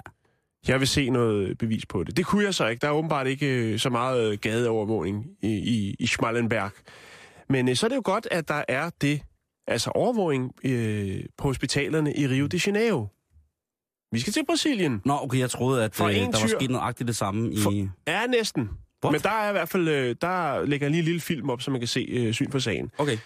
Jeg 0.68 0.80
vil 0.80 0.88
se 0.88 1.10
noget 1.10 1.58
bevis 1.58 1.86
på 1.86 2.04
det. 2.04 2.16
Det 2.16 2.26
kunne 2.26 2.44
jeg 2.44 2.54
så 2.54 2.66
ikke. 2.66 2.80
Der 2.80 2.88
er 2.88 2.92
åbenbart 2.92 3.26
ikke 3.26 3.46
øh, 3.46 3.78
så 3.78 3.90
meget 3.90 4.32
øh, 4.32 4.38
gadeovervågning 4.38 5.26
i, 5.42 5.48
i, 5.48 5.96
i 5.98 6.06
Schmallenberg. 6.06 6.70
Men 7.48 7.68
øh, 7.68 7.76
så 7.76 7.86
er 7.86 7.88
det 7.88 7.96
jo 7.96 8.02
godt, 8.04 8.28
at 8.30 8.48
der 8.48 8.64
er 8.68 8.90
det, 9.00 9.22
altså 9.66 9.90
overvågning 9.90 10.52
øh, 10.64 11.24
på 11.38 11.48
hospitalerne 11.48 12.14
i 12.14 12.26
Rio 12.26 12.46
de 12.46 12.60
Janeiro. 12.66 13.06
Vi 14.14 14.20
skal 14.20 14.32
til 14.32 14.44
Brasilien. 14.46 15.02
Nå, 15.04 15.18
okay, 15.22 15.38
jeg 15.38 15.50
troede, 15.50 15.84
at 15.84 16.00
øh, 16.00 16.06
der 16.16 16.24
var 16.26 16.32
tyr- 16.32 16.58
sket 16.58 16.70
noget 16.70 16.82
det 17.06 17.16
samme 17.16 17.52
i... 17.52 17.58
For- 17.60 17.88
Ja, 18.06 18.26
næsten. 18.26 18.70
What? 19.04 19.12
Men 19.12 19.20
der 19.20 19.30
er 19.30 19.48
i 19.48 19.52
hvert 19.52 19.68
fald, 19.68 19.88
øh, 19.88 20.16
der 20.20 20.64
lægger 20.66 20.86
jeg 20.86 20.90
lige 20.90 20.98
en 21.00 21.04
lille 21.04 21.20
film 21.20 21.50
op, 21.50 21.62
så 21.62 21.70
man 21.70 21.80
kan 21.80 21.88
se 21.88 22.00
øh, 22.00 22.32
syn 22.32 22.50
for 22.50 22.58
sagen. 22.58 22.90
Okay. 22.98 23.18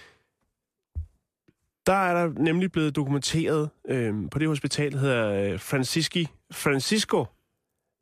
Der 1.86 1.92
er 1.94 2.14
der 2.26 2.42
nemlig 2.42 2.72
blevet 2.72 2.96
dokumenteret 2.96 3.70
øh, 3.88 4.14
på 4.30 4.38
det 4.38 4.48
hospital, 4.48 4.92
der 4.92 4.98
hedder 4.98 5.52
øh, 5.52 5.60
Francisci, 5.60 6.26
Francisco 6.52 7.24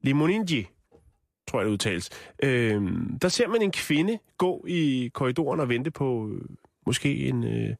Limoningi, 0.02 0.66
tror 1.48 1.58
jeg 1.60 1.66
det 1.66 1.72
udtales. 1.72 2.10
Øh, 2.42 2.82
der 3.22 3.28
ser 3.28 3.48
man 3.48 3.62
en 3.62 3.72
kvinde 3.72 4.18
gå 4.38 4.64
i 4.68 5.10
korridoren 5.14 5.60
og 5.60 5.68
vente 5.68 5.90
på 5.90 6.28
øh, 6.32 6.40
måske 6.86 7.16
en, 7.28 7.44
øh, 7.44 7.74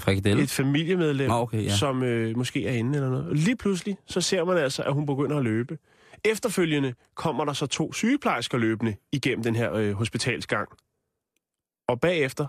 Frikadelle? 0.00 0.42
et 0.42 0.50
familiemedlem, 0.50 1.28
Nå, 1.28 1.34
okay, 1.34 1.64
ja. 1.64 1.76
som 1.76 2.02
øh, 2.02 2.36
måske 2.36 2.66
er 2.66 2.72
inde 2.72 2.96
eller 2.96 3.10
noget. 3.10 3.26
Og 3.28 3.34
lige 3.34 3.56
pludselig, 3.56 3.96
så 4.06 4.20
ser 4.20 4.44
man 4.44 4.56
altså, 4.56 4.82
at 4.82 4.92
hun 4.92 5.06
begynder 5.06 5.36
at 5.38 5.44
løbe. 5.44 5.78
Efterfølgende 6.24 6.94
kommer 7.14 7.44
der 7.44 7.52
så 7.52 7.66
to 7.66 7.92
sygeplejersker 7.92 8.58
løbende 8.58 8.96
igennem 9.12 9.42
den 9.42 9.56
her 9.56 9.72
øh, 9.72 9.92
hospitalsgang. 9.92 10.68
Og 11.88 12.00
bagefter, 12.00 12.46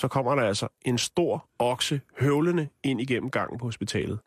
så 0.00 0.08
kommer 0.08 0.34
der 0.34 0.42
altså 0.42 0.68
en 0.84 0.98
stor 0.98 1.48
okse 1.58 2.00
høvlende 2.20 2.68
ind 2.84 3.00
igennem 3.00 3.30
gangen 3.30 3.58
på 3.58 3.64
hospitalet. 3.64 4.18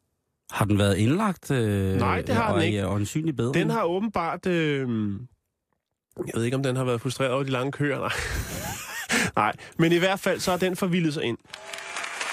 Har 0.52 0.66
den 0.66 0.78
været 0.80 0.98
indlagt? 0.98 1.52
Øh, 1.52 1.96
Nej, 1.96 2.22
det 2.22 2.36
har 2.36 2.48
og 2.48 2.54
den 2.54 2.62
er 2.62 2.66
ikke. 2.66 2.78
i 2.78 2.82
øjensynlig 2.82 3.36
bedre? 3.36 3.54
Den 3.54 3.70
har 3.70 3.84
åbenbart... 3.84 4.46
Øh, 4.46 4.80
jeg 6.18 6.34
ved 6.36 6.44
ikke, 6.44 6.58
om 6.58 6.64
den 6.64 6.76
har 6.76 6.84
været 6.84 7.02
frustreret 7.02 7.32
over 7.32 7.44
de 7.44 7.50
lange 7.50 7.72
køer. 7.72 8.00
Nej. 8.00 8.10
Nej, 9.36 9.54
men 9.78 9.92
i 9.92 9.98
hvert 9.98 10.20
fald, 10.20 10.40
så 10.40 10.52
har 10.52 10.58
den 10.58 10.76
forvildet 10.76 11.14
sig 11.14 11.24
ind. 11.24 11.38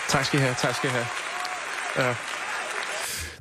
Tak 0.08 0.24
skal 0.24 0.38
I 0.40 0.42
have, 0.42 0.54
tak 0.54 0.74
skal 0.74 0.90
I 0.90 0.92
have. 0.92 1.06
Ja. 1.96 2.14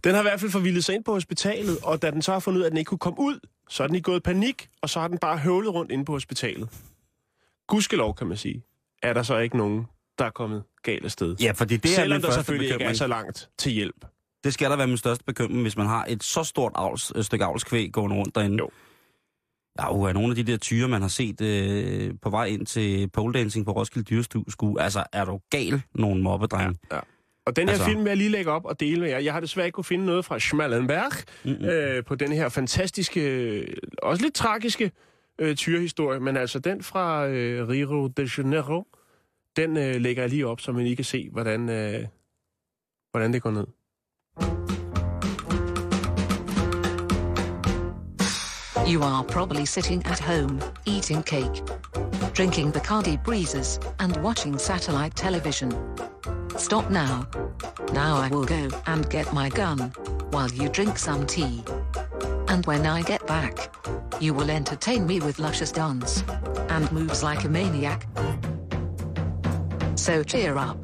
Den 0.04 0.13
har 0.13 0.21
i 0.21 0.23
hvert 0.23 0.39
fald 0.39 0.51
forvildet 0.51 0.86
sig 0.86 0.95
ind 0.95 1.04
på 1.04 1.13
hospitalet, 1.13 1.78
og 1.84 2.01
da 2.01 2.12
den 2.12 2.21
så 2.21 2.32
har 2.32 2.39
fundet 2.39 2.58
ud 2.60 2.63
af, 2.63 2.67
at 2.67 2.71
den 2.71 2.78
ikke 2.78 2.89
kunne 2.89 2.97
komme 2.97 3.19
ud, 3.19 3.39
så 3.69 3.84
er 3.84 3.88
den 3.88 3.95
i 3.95 4.01
gået 4.01 4.23
panik, 4.23 4.69
og 4.82 4.89
så 4.89 4.99
har 4.99 5.08
den 5.08 5.17
bare 5.17 5.38
høvlet 5.38 5.73
rundt 5.73 5.91
inde 5.91 6.06
på 6.06 6.12
hospitalet. 6.12 6.69
Gudskelov, 7.67 8.15
kan 8.15 8.28
man 8.28 8.38
sige, 8.38 8.63
er 9.04 9.13
der 9.13 9.23
så 9.23 9.38
ikke 9.38 9.58
nogen, 9.58 9.86
der 10.19 10.25
er 10.25 10.30
kommet 10.30 10.63
galt 10.84 11.06
af 11.06 11.12
sted. 11.12 11.36
Ja, 11.38 11.51
fordi 11.51 11.78
det 11.78 11.91
er 11.91 11.95
Selvom 11.95 12.21
der 12.21 12.32
selvfølgelig 12.32 12.65
ikke 12.65 12.73
er 12.73 12.78
bekymring. 12.78 12.97
så 12.97 13.08
langt 13.08 13.49
til 13.58 13.71
hjælp. 13.71 14.06
Det 14.43 14.54
skal 14.54 14.69
der 14.69 14.75
være 14.75 14.88
min 14.88 14.97
største 14.97 15.23
bekymring, 15.23 15.62
hvis 15.62 15.78
man 15.78 15.88
har 15.88 16.06
et 16.10 16.23
så 16.23 16.43
stort 16.43 16.71
avls, 16.75 17.25
stykke 17.25 17.45
avlskvæg 17.45 17.91
gående 17.93 18.15
rundt 18.15 18.36
derinde. 18.36 18.58
Jo. 18.58 18.69
Ja, 19.79 19.93
uh, 19.93 20.09
nogle 20.09 20.29
af 20.29 20.35
de 20.35 20.43
der 20.51 20.57
tyre, 20.57 20.88
man 20.88 21.01
har 21.01 21.07
set 21.09 21.41
øh, 21.41 22.13
på 22.21 22.29
vej 22.29 22.45
ind 22.45 22.65
til 22.65 23.09
pole 23.09 23.33
dancing 23.33 23.65
på 23.65 23.71
Roskilde 23.71 24.05
Dyrestue, 24.09 24.81
altså 24.81 25.03
er 25.13 25.25
du 25.25 25.39
gal, 25.49 25.81
nogle 25.95 26.21
mobbedrenge? 26.23 26.79
Ja. 26.91 26.99
Og 27.45 27.55
den 27.55 27.67
her 27.67 27.73
Altså- 27.73 27.85
film 27.85 27.99
vil 27.99 28.07
jeg 28.09 28.17
lige 28.17 28.29
lægge 28.29 28.51
op 28.51 28.65
og 28.65 28.79
dele 28.79 29.01
med 29.01 29.09
jer. 29.09 29.19
Jeg 29.19 29.33
har 29.33 29.39
desværre 29.39 29.67
ikke 29.67 29.75
kunne 29.75 29.83
finde 29.83 30.05
noget 30.05 30.25
fra 30.25 30.39
Schmallenberg 30.39 31.11
mm-hmm. 31.45 31.65
øh, 31.65 32.03
på 32.03 32.15
den 32.15 32.31
her 32.31 32.49
fantastiske, 32.49 33.21
øh, 33.21 33.67
også 34.03 34.23
lidt 34.23 34.33
tragiske 34.33 34.91
øh, 35.39 35.55
tyrehistorie, 35.55 36.19
men 36.19 36.38
altså 36.38 36.59
den 36.59 36.83
fra 36.83 37.27
øh, 37.27 37.67
Rio 37.69 38.07
de 38.07 38.29
Janeiro, 38.38 38.88
den 39.55 39.77
øh, 39.77 39.95
lægger 39.95 40.23
jeg 40.23 40.29
lige 40.29 40.47
op, 40.47 40.61
så 40.61 40.71
man 40.71 40.83
lige 40.83 40.95
kan 40.95 41.05
se, 41.05 41.29
hvordan, 41.31 41.69
øh, 41.69 42.05
hvordan 43.11 43.33
det 43.33 43.41
går 43.41 43.51
ned. 43.51 43.65
You 48.85 49.01
are 49.01 49.23
probably 49.23 49.65
sitting 49.65 50.05
at 50.05 50.19
home, 50.19 50.61
eating 50.85 51.23
cake, 51.23 51.63
drinking 52.33 52.71
Bacardi 52.71 53.17
breezes, 53.23 53.79
and 53.97 54.15
watching 54.21 54.59
satellite 54.59 55.15
television. 55.15 55.71
Stop 56.55 56.91
now. 56.91 57.27
Now 57.93 58.17
I 58.17 58.27
will 58.27 58.45
go 58.45 58.69
and 58.85 59.09
get 59.09 59.33
my 59.33 59.49
gun, 59.49 59.91
while 60.29 60.51
you 60.51 60.69
drink 60.69 60.99
some 60.99 61.25
tea. 61.25 61.63
And 62.47 62.63
when 62.67 62.85
I 62.85 63.01
get 63.01 63.25
back, 63.25 63.73
you 64.21 64.35
will 64.35 64.51
entertain 64.51 65.07
me 65.07 65.19
with 65.19 65.39
luscious 65.39 65.71
dance 65.71 66.23
and 66.69 66.91
moves 66.91 67.23
like 67.23 67.43
a 67.43 67.49
maniac. 67.49 68.05
So 69.95 70.21
cheer 70.21 70.57
up. 70.57 70.77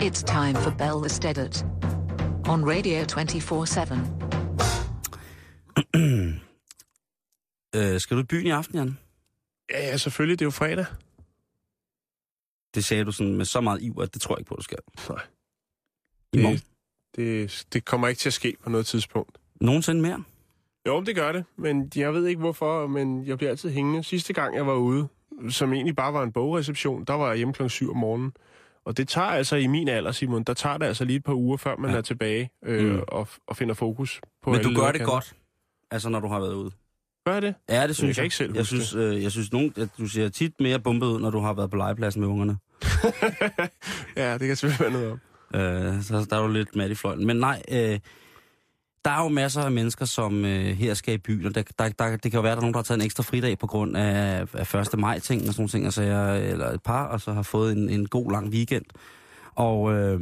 It's 0.00 0.24
time 0.24 0.56
for 0.56 0.72
Bell 0.72 0.98
the 0.98 1.64
on 2.46 2.64
Radio 2.64 3.04
24 3.04 3.66
7. 3.68 4.16
Øh, 7.76 8.00
skal 8.00 8.16
du 8.16 8.22
i 8.22 8.24
byen 8.24 8.46
i 8.46 8.50
aften, 8.50 8.74
Jan? 8.78 8.98
Ja, 9.70 9.78
ja, 9.86 9.96
selvfølgelig, 9.96 10.38
det 10.38 10.44
er 10.44 10.46
jo 10.46 10.50
fredag. 10.50 10.86
Det 12.74 12.84
sagde 12.84 13.04
du 13.04 13.12
sådan 13.12 13.34
med 13.36 13.44
så 13.44 13.60
meget 13.60 13.82
iver, 13.82 14.02
at 14.02 14.14
det 14.14 14.22
tror 14.22 14.34
jeg 14.34 14.40
ikke 14.40 14.48
på, 14.48 14.54
du 14.56 14.62
skal. 14.62 14.78
Nej. 15.08 15.18
I 16.32 16.42
morgen. 16.42 16.60
Det, 17.16 17.66
det, 17.72 17.84
kommer 17.84 18.08
ikke 18.08 18.18
til 18.18 18.28
at 18.28 18.32
ske 18.32 18.56
på 18.62 18.70
noget 18.70 18.86
tidspunkt. 18.86 19.38
Nogensinde 19.60 20.02
mere? 20.02 20.24
Jo, 20.86 21.00
det 21.02 21.14
gør 21.16 21.32
det, 21.32 21.44
men 21.56 21.92
jeg 21.96 22.14
ved 22.14 22.26
ikke 22.26 22.38
hvorfor, 22.40 22.86
men 22.86 23.26
jeg 23.26 23.36
bliver 23.38 23.50
altid 23.50 23.70
hængende. 23.70 24.04
Sidste 24.04 24.32
gang, 24.32 24.56
jeg 24.56 24.66
var 24.66 24.74
ude, 24.74 25.08
som 25.50 25.72
egentlig 25.72 25.96
bare 25.96 26.12
var 26.12 26.22
en 26.22 26.32
bogreception, 26.32 27.04
der 27.04 27.12
var 27.14 27.28
jeg 27.28 27.36
hjemme 27.36 27.54
klokken 27.54 27.70
7 27.70 27.90
om 27.90 27.96
morgenen. 27.96 28.32
Og 28.84 28.96
det 28.96 29.08
tager 29.08 29.26
altså 29.26 29.56
i 29.56 29.66
min 29.66 29.88
alder, 29.88 30.12
Simon, 30.12 30.42
der 30.44 30.54
tager 30.54 30.78
det 30.78 30.86
altså 30.86 31.04
lige 31.04 31.16
et 31.16 31.24
par 31.24 31.34
uger, 31.34 31.56
før 31.56 31.76
man 31.76 31.90
Ja. 31.90 31.96
er 31.96 32.00
tilbage 32.02 32.50
øh, 32.64 32.92
Mm. 32.94 33.00
og, 33.08 33.28
og 33.46 33.56
finder 33.56 33.74
fokus 33.74 34.20
på 34.42 34.50
Men 34.52 34.62
du 34.62 34.68
gør 34.68 34.74
det 34.74 34.78
lederkanter. 34.78 35.06
godt, 35.06 35.36
altså 35.90 36.08
når 36.08 36.20
du 36.20 36.28
har 36.28 36.40
været 36.40 36.54
ude. 36.54 36.70
Gør 37.26 37.32
jeg 37.32 37.42
det? 37.42 37.54
Ja, 37.68 37.86
det 37.86 37.96
synes 37.96 38.16
kan 38.16 38.24
ikke 38.24 38.36
selv 38.36 38.56
jeg. 38.56 38.66
synes, 38.66 38.94
øh, 38.94 39.22
jeg 39.22 39.32
synes 39.32 39.52
nogen, 39.52 39.72
at 39.76 39.88
du 39.98 40.06
ser 40.06 40.28
tit 40.28 40.52
mere 40.60 40.78
bumpet 40.78 41.06
ud, 41.06 41.20
når 41.20 41.30
du 41.30 41.40
har 41.40 41.52
været 41.52 41.70
på 41.70 41.76
legepladsen 41.76 42.20
med 42.20 42.28
ungerne. 42.28 42.56
Ja, 44.16 44.32
det 44.38 44.46
kan 44.46 44.56
selvfølgelig 44.56 44.80
være 44.80 44.92
noget 44.92 45.10
om. 45.10 45.20
Øh, 45.60 46.02
så 46.02 46.26
der 46.30 46.36
er 46.36 46.42
du 46.42 46.48
lidt 46.48 46.76
mat 46.76 46.90
i 46.90 46.94
fløjten. 46.94 47.26
Men 47.26 47.36
nej, 47.36 47.62
øh, 47.72 47.98
der 49.04 49.10
er 49.10 49.22
jo 49.22 49.28
masser 49.28 49.62
af 49.62 49.70
mennesker, 49.70 50.04
som 50.04 50.44
øh, 50.44 50.66
her 50.66 50.94
skal 50.94 51.14
i 51.14 51.18
byen, 51.18 51.46
og 51.46 51.54
der, 51.54 51.62
der, 51.78 51.88
der, 51.88 52.10
det 52.10 52.22
kan 52.22 52.32
jo 52.32 52.40
være, 52.40 52.52
at 52.52 52.56
der 52.56 52.60
er 52.60 52.62
nogen, 52.62 52.74
der 52.74 52.78
har 52.78 52.84
taget 52.84 52.98
en 52.98 53.04
ekstra 53.04 53.22
fridag 53.22 53.58
på 53.58 53.66
grund 53.66 53.96
af, 53.96 54.46
af 54.54 54.74
1. 54.74 54.98
maj-ting 54.98 55.40
og 55.40 55.46
sådan 55.46 55.60
nogle 55.60 55.68
ting, 55.68 55.86
og 55.86 55.92
så 55.92 56.02
er, 56.02 56.34
eller 56.34 56.66
et 56.66 56.82
par, 56.82 57.06
og 57.06 57.20
så 57.20 57.32
har 57.32 57.42
fået 57.42 57.72
en, 57.72 57.90
en 57.90 58.08
god 58.08 58.32
lang 58.32 58.48
weekend. 58.48 58.84
Og 59.54 59.92
øh, 59.92 60.20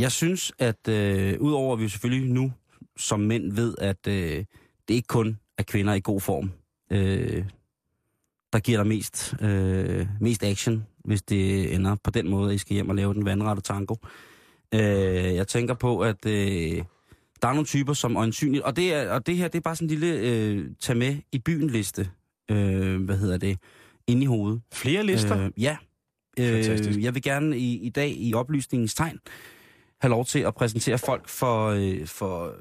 jeg 0.00 0.12
synes, 0.12 0.52
at 0.58 0.88
øh, 0.88 1.40
udover 1.40 1.72
at 1.72 1.78
vi 1.78 1.84
jo 1.84 1.88
selvfølgelig 1.88 2.32
nu 2.32 2.52
som 2.96 3.20
mænd 3.20 3.52
ved, 3.52 3.74
at 3.78 4.06
øh, 4.08 4.44
det 4.88 4.94
ikke 4.94 5.06
kun 5.08 5.38
er 5.60 5.64
kvinder 5.64 5.94
i 5.94 6.00
god 6.00 6.20
form, 6.20 6.50
øh, 6.92 7.44
der 8.52 8.58
giver 8.58 8.78
dig 8.78 8.86
mest, 8.86 9.34
øh, 9.40 10.06
mest 10.20 10.44
action, 10.44 10.86
hvis 11.04 11.22
det 11.22 11.74
ender 11.74 11.96
på 12.04 12.10
den 12.10 12.30
måde, 12.30 12.48
at 12.48 12.54
I 12.54 12.58
skal 12.58 12.74
hjem 12.74 12.88
og 12.88 12.94
lave 12.94 13.14
den 13.14 13.24
vandrette 13.24 13.62
tango. 13.62 13.94
Øh, 14.74 14.80
jeg 15.34 15.48
tænker 15.48 15.74
på, 15.74 16.00
at 16.00 16.26
øh, 16.26 16.82
der 17.42 17.48
er 17.48 17.52
nogle 17.52 17.64
typer, 17.64 17.92
som 17.92 18.16
øjensynligt... 18.16 18.64
Og 18.64 18.76
det, 18.76 18.94
er, 18.94 19.10
og 19.10 19.26
det 19.26 19.36
her, 19.36 19.48
det 19.48 19.58
er 19.58 19.62
bare 19.62 19.76
sådan 19.76 19.90
en 19.90 19.98
lille 19.98 20.18
øh, 20.18 20.70
tag 20.80 20.96
med 20.96 21.16
i 21.32 21.38
byen-liste. 21.38 22.10
Øh, 22.50 23.04
hvad 23.04 23.18
hedder 23.18 23.38
det? 23.38 23.58
Inde 24.06 24.22
i 24.22 24.26
hovedet. 24.26 24.60
Flere 24.72 25.06
lister? 25.06 25.44
Øh, 25.44 25.50
ja. 25.56 25.76
Fantastisk. 26.38 26.98
Øh, 26.98 27.04
jeg 27.04 27.14
vil 27.14 27.22
gerne 27.22 27.58
i, 27.58 27.78
i 27.78 27.88
dag 27.88 28.14
i 28.16 28.34
oplysningens 28.34 28.94
tegn 28.94 29.18
have 30.00 30.10
lov 30.10 30.24
til 30.24 30.38
at 30.38 30.54
præsentere 30.54 30.98
folk 30.98 31.28
for, 31.28 31.66
øh, 31.66 32.06
for, 32.06 32.54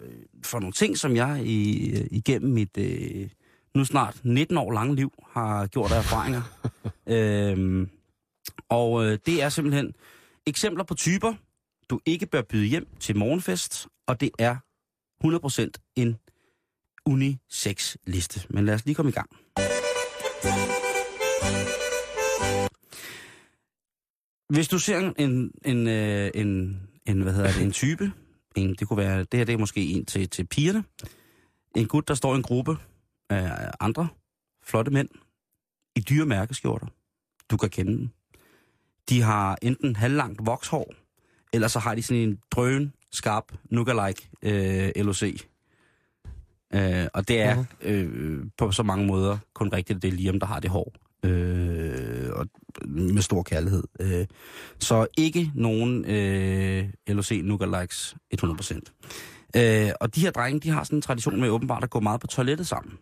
for 0.45 0.59
nogle 0.59 0.73
ting, 0.73 0.97
som 0.97 1.15
jeg 1.15 1.41
i, 1.45 1.89
øh, 1.89 2.07
igennem 2.11 2.51
mit 2.51 2.77
øh, 2.77 3.29
nu 3.75 3.85
snart 3.85 4.19
19 4.23 4.57
år 4.57 4.71
lange 4.71 4.95
liv 4.95 5.13
har 5.31 5.67
gjort 5.67 5.91
af 5.91 5.97
erfaringer. 5.97 6.41
øhm, 7.15 7.89
og 8.69 9.05
øh, 9.05 9.19
det 9.25 9.43
er 9.43 9.49
simpelthen 9.49 9.93
eksempler 10.45 10.83
på 10.83 10.95
typer, 10.95 11.33
du 11.89 11.99
ikke 12.05 12.25
bør 12.25 12.41
byde 12.41 12.65
hjem 12.65 12.87
til 12.99 13.17
morgenfest, 13.17 13.87
og 14.07 14.21
det 14.21 14.31
er 14.39 14.55
100% 15.25 15.93
en 15.95 16.17
unisex-liste. 17.05 18.47
Men 18.49 18.65
lad 18.65 18.73
os 18.73 18.85
lige 18.85 18.95
komme 18.95 19.09
i 19.09 19.13
gang. 19.13 19.29
Hvis 24.49 24.67
du 24.67 24.79
ser 24.79 25.13
en, 25.17 25.51
en, 25.65 25.87
øh, 25.87 26.31
en, 26.35 26.81
en, 27.09 27.21
hvad 27.21 27.33
hedder 27.33 27.51
det, 27.51 27.63
en 27.63 27.71
type, 27.71 28.11
en, 28.55 28.75
det 28.75 28.87
kunne 28.87 28.97
være, 28.97 29.19
det 29.19 29.37
her 29.37 29.43
det 29.43 29.53
er 29.53 29.57
måske 29.57 29.81
en 29.85 30.05
til, 30.05 30.29
til 30.29 30.43
pigerne, 30.47 30.83
en 31.75 31.87
gut, 31.87 32.07
der 32.07 32.13
står 32.13 32.33
i 32.33 32.37
en 32.37 32.43
gruppe 32.43 32.77
af 33.29 33.71
andre 33.79 34.07
flotte 34.63 34.91
mænd 34.91 35.09
i 35.95 35.99
dyre 36.01 36.25
mærkeskjorter. 36.25 36.87
Du 37.51 37.57
kan 37.57 37.69
kende 37.69 37.91
dem. 37.91 38.09
De 39.09 39.21
har 39.21 39.57
enten 39.61 39.95
halvlangt 39.95 40.45
vokshår, 40.45 40.93
eller 41.53 41.67
så 41.67 41.79
har 41.79 41.95
de 41.95 42.03
sådan 42.03 42.23
en 42.23 42.39
drøn, 42.51 42.93
skarp, 43.11 43.51
nougat-like 43.71 44.29
øh, 44.41 44.91
LOC. 44.95 45.23
Øh, 46.73 47.07
og 47.13 47.27
det 47.27 47.41
er 47.41 47.55
Mhm. 47.55 47.65
øh, 47.81 48.45
på 48.57 48.71
så 48.71 48.83
mange 48.83 49.05
måder 49.07 49.37
kun 49.53 49.73
rigtigt, 49.73 49.95
at 49.97 50.01
det 50.01 50.07
er 50.07 50.11
Liam, 50.11 50.39
der 50.39 50.47
har 50.47 50.59
det 50.59 50.69
hår. 50.69 50.93
Øh, 51.25 52.29
og 52.33 52.47
med 52.87 53.21
stor 53.21 53.43
kærlighed. 53.43 53.83
Øh, 53.99 54.27
så 54.79 55.07
ikke 55.17 55.51
nogen 55.55 56.05
øh, 56.05 56.89
LOC 57.07 57.31
nougat-likes 57.31 58.15
100%. 58.43 59.55
Øh, 59.55 59.91
og 60.01 60.15
de 60.15 60.21
her 60.21 60.31
drenge, 60.31 60.59
de 60.59 60.69
har 60.69 60.83
sådan 60.83 60.97
en 60.97 61.01
tradition 61.01 61.39
med 61.39 61.49
åbenbart 61.49 61.83
at 61.83 61.89
gå 61.89 61.99
meget 61.99 62.21
på 62.21 62.27
toilettet 62.27 62.67
sammen. 62.67 62.97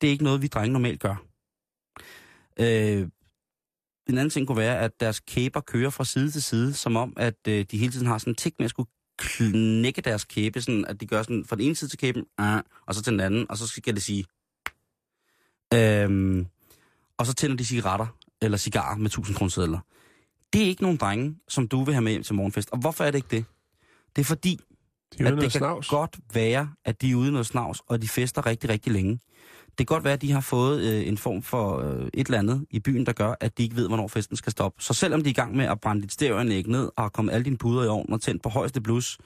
Det 0.00 0.06
er 0.06 0.10
ikke 0.10 0.24
noget, 0.24 0.42
vi 0.42 0.46
drenge 0.46 0.72
normalt 0.72 1.00
gør. 1.00 1.22
Øh, 2.60 3.08
en 4.08 4.18
anden 4.18 4.30
ting 4.30 4.46
kunne 4.46 4.58
være, 4.58 4.78
at 4.78 5.00
deres 5.00 5.20
kæber 5.20 5.60
kører 5.60 5.90
fra 5.90 6.04
side 6.04 6.30
til 6.30 6.42
side, 6.42 6.74
som 6.74 6.96
om, 6.96 7.12
at 7.16 7.48
øh, 7.48 7.64
de 7.70 7.78
hele 7.78 7.92
tiden 7.92 8.06
har 8.06 8.18
sådan 8.18 8.30
en 8.30 8.34
tik 8.34 8.54
med 8.58 8.64
at 8.64 8.70
skulle 8.70 8.88
knække 9.18 10.02
deres 10.02 10.24
kæbe, 10.24 10.60
sådan 10.60 10.84
at 10.84 11.00
de 11.00 11.06
gør 11.06 11.22
sådan 11.22 11.44
fra 11.44 11.56
den 11.56 11.64
ene 11.64 11.74
side 11.74 11.90
til 11.90 11.98
kæben, 11.98 12.24
ah, 12.38 12.62
og 12.86 12.94
så 12.94 13.02
til 13.02 13.12
den 13.12 13.20
anden, 13.20 13.46
og 13.50 13.56
så 13.56 13.66
skal 13.66 13.94
det 13.94 14.02
sige. 14.02 14.24
Øh, 15.74 16.44
og 17.18 17.26
så 17.26 17.34
tænder 17.34 17.56
de 17.56 17.64
cigaretter, 17.64 18.06
eller 18.42 18.58
cigarer 18.58 18.96
med 18.96 19.06
1000 19.06 19.36
kroner 19.36 19.78
Det 20.52 20.62
er 20.62 20.66
ikke 20.66 20.82
nogen 20.82 20.96
drenge, 20.96 21.36
som 21.48 21.68
du 21.68 21.84
vil 21.84 21.94
have 21.94 22.02
med 22.02 22.12
hjem 22.12 22.22
til 22.22 22.34
morgenfest. 22.34 22.70
Og 22.70 22.78
hvorfor 22.78 23.04
er 23.04 23.10
det 23.10 23.18
ikke 23.18 23.36
det? 23.36 23.44
Det 24.16 24.22
er 24.22 24.26
fordi, 24.26 24.60
De 25.18 25.22
er 25.22 25.26
at 25.26 25.32
det 25.32 25.40
kan 25.40 25.50
snavs. 25.50 25.88
godt 25.88 26.18
være, 26.34 26.70
at 26.84 27.02
de 27.02 27.10
er 27.10 27.14
ude 27.14 27.30
noget 27.30 27.46
snavs, 27.46 27.82
og 27.88 28.02
de 28.02 28.08
fester 28.08 28.46
rigtig, 28.46 28.70
rigtig 28.70 28.92
længe. 28.92 29.20
Det 29.78 29.86
kan 29.86 29.94
godt 29.94 30.04
være, 30.04 30.12
at 30.12 30.22
de 30.22 30.32
har 30.32 30.40
fået 30.40 30.82
øh, 30.82 31.08
en 31.08 31.18
form 31.18 31.42
for 31.42 31.78
øh, 31.78 32.08
et 32.14 32.26
eller 32.26 32.38
andet 32.38 32.66
i 32.70 32.80
byen, 32.80 33.06
der 33.06 33.12
gør, 33.12 33.34
at 33.40 33.58
de 33.58 33.62
ikke 33.62 33.76
ved, 33.76 33.88
hvornår 33.88 34.08
festen 34.08 34.36
skal 34.36 34.52
stoppe. 34.52 34.82
Så 34.82 34.94
selvom 34.94 35.22
de 35.22 35.28
er 35.28 35.30
i 35.30 35.34
gang 35.34 35.56
med 35.56 35.64
at 35.64 35.80
brænde 35.80 36.02
dit 36.02 36.12
stereoanlæg 36.12 36.66
ned, 36.66 36.90
og 36.96 37.02
har 37.02 37.08
kommet 37.08 37.32
alle 37.32 37.44
dine 37.44 37.58
puder 37.58 37.84
i 37.84 37.88
ovnen 37.88 38.12
og 38.12 38.20
tændt 38.20 38.42
på 38.42 38.48
højeste 38.48 38.80
blus, 38.80 39.18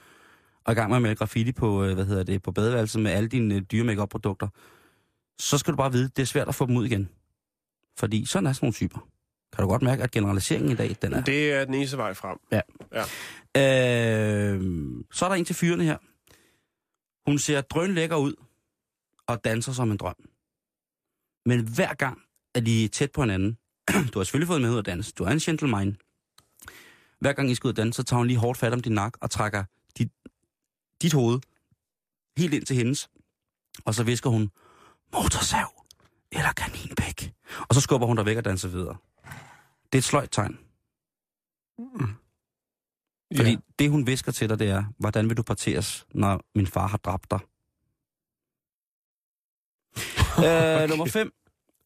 og 0.65 0.71
er 0.71 0.71
i 0.71 0.75
gang 0.75 0.89
med 0.89 0.95
at 0.95 1.01
male 1.01 1.15
graffiti 1.15 1.51
på, 1.51 1.83
øh, 1.83 1.93
hvad 1.93 2.05
hedder 2.05 2.23
det, 2.23 2.41
på 2.41 2.51
badeværelset 2.51 3.01
med 3.01 3.11
alle 3.11 3.29
dine 3.29 3.55
øh, 3.55 3.61
dyre 3.61 3.83
make 3.83 4.07
produkter 4.07 4.47
så 5.39 5.57
skal 5.57 5.71
du 5.71 5.77
bare 5.77 5.91
vide, 5.91 6.09
det 6.15 6.19
er 6.19 6.25
svært 6.25 6.47
at 6.47 6.55
få 6.55 6.65
dem 6.65 6.77
ud 6.77 6.85
igen. 6.85 7.09
Fordi 7.99 8.25
sådan 8.25 8.47
er 8.47 8.53
sådan 8.53 8.65
nogle 8.65 8.73
typer. 8.73 9.07
Kan 9.53 9.63
du 9.63 9.69
godt 9.69 9.81
mærke, 9.81 10.03
at 10.03 10.11
generaliseringen 10.11 10.71
i 10.71 10.75
dag, 10.75 10.95
den 11.01 11.13
er... 11.13 11.21
Det 11.23 11.51
er 11.53 11.65
den 11.65 11.73
eneste 11.73 11.97
vej 11.97 12.13
frem. 12.13 12.37
Øh, 13.57 14.61
så 15.11 15.25
er 15.25 15.29
der 15.29 15.35
en 15.35 15.45
til 15.45 15.55
fyrene 15.55 15.83
her. 15.83 15.97
Hun 17.29 17.39
ser 17.39 17.61
drøn 17.61 17.93
lækker 17.93 18.15
ud 18.15 18.33
og 19.27 19.43
danser 19.43 19.71
som 19.73 19.91
en 19.91 19.97
drøm. 19.97 20.15
Men 21.45 21.67
hver 21.75 21.93
gang 21.93 22.21
er 22.55 22.59
de 22.59 22.87
tæt 22.87 23.11
på 23.11 23.21
hinanden. 23.21 23.57
du 24.13 24.19
har 24.19 24.23
selvfølgelig 24.23 24.47
fået 24.47 24.61
med 24.61 24.69
ud 24.71 24.77
at 24.77 24.85
danse. 24.85 25.13
Du 25.13 25.23
er 25.23 25.29
en 25.29 25.39
gentleman. 25.39 25.97
Hver 27.19 27.33
gang 27.33 27.51
I 27.51 27.55
skal 27.55 27.67
ud 27.67 27.73
at 27.73 27.77
danse, 27.77 27.97
så 27.97 28.03
tager 28.03 28.17
hun 28.17 28.27
lige 28.27 28.37
hårdt 28.37 28.59
fat 28.59 28.73
om 28.73 28.79
din 28.81 28.91
nak 28.91 29.13
og 29.21 29.31
trækker 29.31 29.63
dit, 29.97 30.11
dit 31.01 31.13
hoved 31.13 31.39
helt 32.37 32.53
ind 32.53 32.65
til 32.65 32.75
hendes. 32.75 33.09
Og 33.85 33.95
så 33.95 34.03
visker 34.03 34.29
hun, 34.29 34.51
motorsav 35.13 35.82
eller 36.35 36.51
kaninpæk. 36.57 37.33
Og 37.69 37.75
så 37.75 37.81
skubber 37.81 38.07
hun 38.07 38.17
dig 38.17 38.25
væk 38.25 38.37
og 38.37 38.45
danser 38.45 38.69
videre. 38.69 38.97
Det 39.85 39.93
er 39.93 39.97
et 39.97 40.03
sløjt 40.03 40.29
tegn. 40.31 40.59
Fordi 43.35 43.49
Ja. 43.51 43.57
det, 43.79 43.89
hun 43.89 44.07
visker 44.07 44.31
til 44.31 44.49
dig, 44.49 44.59
det 44.59 44.69
er, 44.69 44.83
hvordan 44.99 45.29
vil 45.29 45.37
du 45.37 45.43
parteres, 45.43 46.05
når 46.13 46.41
min 46.55 46.67
far 46.67 46.87
har 46.87 46.97
dræbt 46.97 47.31
dig? 47.31 47.39
okay. 50.37 50.83
øh, 50.83 50.89
nummer 50.89 51.05
fem, 51.05 51.31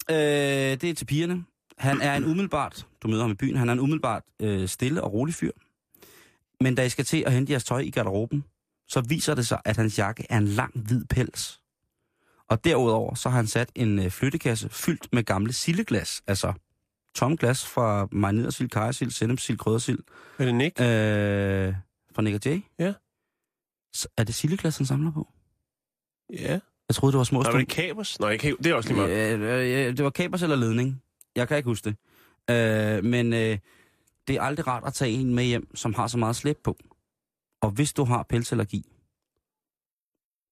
øh, 0.10 0.16
det 0.82 0.84
er 0.84 0.94
til 0.94 1.06
pigerne. 1.06 1.46
Han 1.78 2.02
er 2.02 2.16
en 2.16 2.24
umiddelbart, 2.26 2.88
du 3.04 3.08
møder 3.08 3.22
ham 3.22 3.32
i 3.32 3.36
byen, 3.36 3.56
han 3.58 3.70
er 3.70 3.74
en 3.74 3.80
umiddelbart 3.80 4.24
øh, 4.42 4.68
stille 4.68 5.04
og 5.04 5.14
rolig 5.14 5.36
fyr. 5.36 5.52
Men 6.64 6.76
da 6.76 6.86
I 6.86 6.90
skal 6.90 7.06
til 7.06 7.24
at 7.26 7.34
hente 7.34 7.52
jeres 7.52 7.64
tøj 7.64 7.80
i 7.80 7.90
garderoben, 7.92 8.44
så 8.88 9.02
viser 9.02 9.36
det 9.36 9.48
sig, 9.48 9.62
at 9.66 9.78
hans 9.78 10.00
jakke 10.00 10.26
er 10.30 10.38
en 10.38 10.48
lang 10.48 10.80
hvid 10.88 11.06
pels. 11.06 11.62
Og 12.50 12.64
derudover 12.64 13.16
så 13.16 13.30
har 13.30 13.38
han 13.38 13.48
sat 13.48 13.72
en 13.76 14.00
øh, 14.00 14.12
flyttekasse 14.12 14.70
fyldt 14.70 15.14
med 15.14 15.24
gamle 15.24 15.54
silleglas, 15.54 16.22
altså 16.28 16.54
tom 17.16 17.38
glas 17.38 17.66
fra 17.66 18.08
marineret 18.12 18.54
sild, 18.54 18.70
kajsild, 18.70 19.12
sennepsild, 19.12 19.58
kryddersild, 19.58 20.00
Er 20.38 20.46
det 20.46 20.56
Nick? 20.56 20.82
Øh, 20.82 20.86
fra 22.16 22.22
Nick 22.22 22.36
og 22.36 22.42
Jay? 22.46 22.62
Ja. 22.80 22.94
Så 23.94 24.08
er 24.18 24.24
det 24.24 24.36
silleglas, 24.36 24.78
han 24.78 24.86
samler 24.86 25.12
på? 25.12 25.28
Ja. 26.34 26.60
Jeg 26.90 26.96
troede, 26.96 27.12
det 27.12 27.18
var 27.18 27.24
små 27.24 27.42
Nå, 27.42 27.52
var 27.52 27.58
det 27.58 27.68
Kapers? 27.68 28.20
Nej, 28.20 28.38
det 28.42 28.66
er 28.66 28.74
også 28.74 28.90
lige 28.90 29.00
meget. 29.00 29.40
Øh, 29.40 29.88
øh, 29.88 29.98
det 29.98 30.04
var 30.04 30.10
kabers 30.10 30.44
eller 30.44 30.56
ledning. 30.56 31.02
Jeg 31.36 31.48
kan 31.48 31.58
ikke 31.58 31.70
huske 31.70 31.90
det. 31.90 31.96
Øh, 32.56 33.04
men 33.04 33.34
øh, 33.34 33.58
det 34.28 34.36
er 34.36 34.42
aldrig 34.42 34.68
rart 34.68 34.84
at 34.86 34.94
tage 34.94 35.12
en 35.12 35.36
med 35.36 35.44
hjem, 35.44 35.76
som 35.76 35.94
har 35.94 36.08
så 36.08 36.18
meget 36.18 36.36
slæb 36.36 36.58
på. 36.64 36.78
Og 37.62 37.70
hvis 37.72 37.94
du 37.94 38.04
har 38.04 38.24
pelsallergi, 38.24 38.86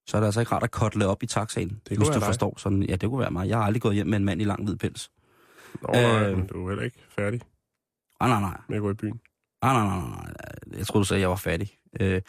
så 0.07 0.17
er 0.17 0.21
det 0.21 0.25
altså 0.25 0.39
ikke 0.39 0.51
rart 0.51 0.63
at 0.63 0.71
kotle 0.71 1.07
op 1.07 1.23
i 1.23 1.25
taxaen. 1.25 1.69
kunne 1.69 1.97
hvis 1.97 2.07
du 2.07 2.13
dig. 2.13 2.21
forstår 2.23 2.53
sådan. 2.57 2.83
Ja, 2.83 2.95
det 2.95 3.09
kunne 3.09 3.19
være 3.19 3.31
mig. 3.31 3.47
Jeg 3.49 3.57
har 3.57 3.63
aldrig 3.65 3.81
gået 3.81 3.95
hjem 3.95 4.07
med 4.07 4.17
en 4.17 4.25
mand 4.25 4.41
i 4.41 4.43
lang 4.43 4.63
hvid 4.63 4.75
pels. 4.75 5.11
Nå, 5.81 5.89
nej, 5.93 6.29
Øh. 6.31 6.49
du 6.49 6.65
er 6.65 6.69
heller 6.69 6.83
ikke 6.83 6.99
færdig 7.09 7.41
Ah, 8.19 8.29
nej, 8.29 8.39
nej. 8.39 8.57
med 8.69 8.75
at 8.75 8.81
gå 8.81 8.91
i 8.91 8.93
byen. 8.93 9.19
Nej, 9.63 9.73
nej, 9.73 9.83
nej, 9.87 9.99
nej. 9.99 10.09
nej. 10.09 10.77
Jeg 10.77 10.87
troede, 10.87 11.03
du 11.03 11.07
sagde, 11.07 11.17
at 11.19 11.21
jeg 11.21 11.29
var 11.29 11.35
færdig. 11.35 11.69
Øh, 11.99 12.21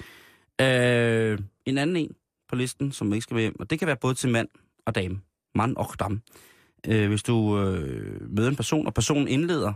øh, 0.60 1.38
en 1.66 1.78
anden 1.78 1.96
en 1.96 2.14
på 2.48 2.56
listen, 2.56 2.92
som 2.92 3.12
ikke 3.12 3.22
skal 3.22 3.34
med 3.34 3.42
hjem, 3.42 3.60
og 3.60 3.70
det 3.70 3.78
kan 3.78 3.86
være 3.86 3.96
både 3.96 4.14
til 4.14 4.30
mand 4.30 4.48
og 4.86 4.94
dame. 4.94 5.20
Mand 5.54 5.76
og 5.76 5.86
dam. 6.00 6.22
Øh, 6.88 7.08
hvis 7.08 7.22
du 7.22 7.58
øh, 7.60 8.30
møder 8.36 8.48
en 8.50 8.56
person, 8.56 8.86
og 8.86 8.94
personen 8.94 9.28
indleder 9.28 9.72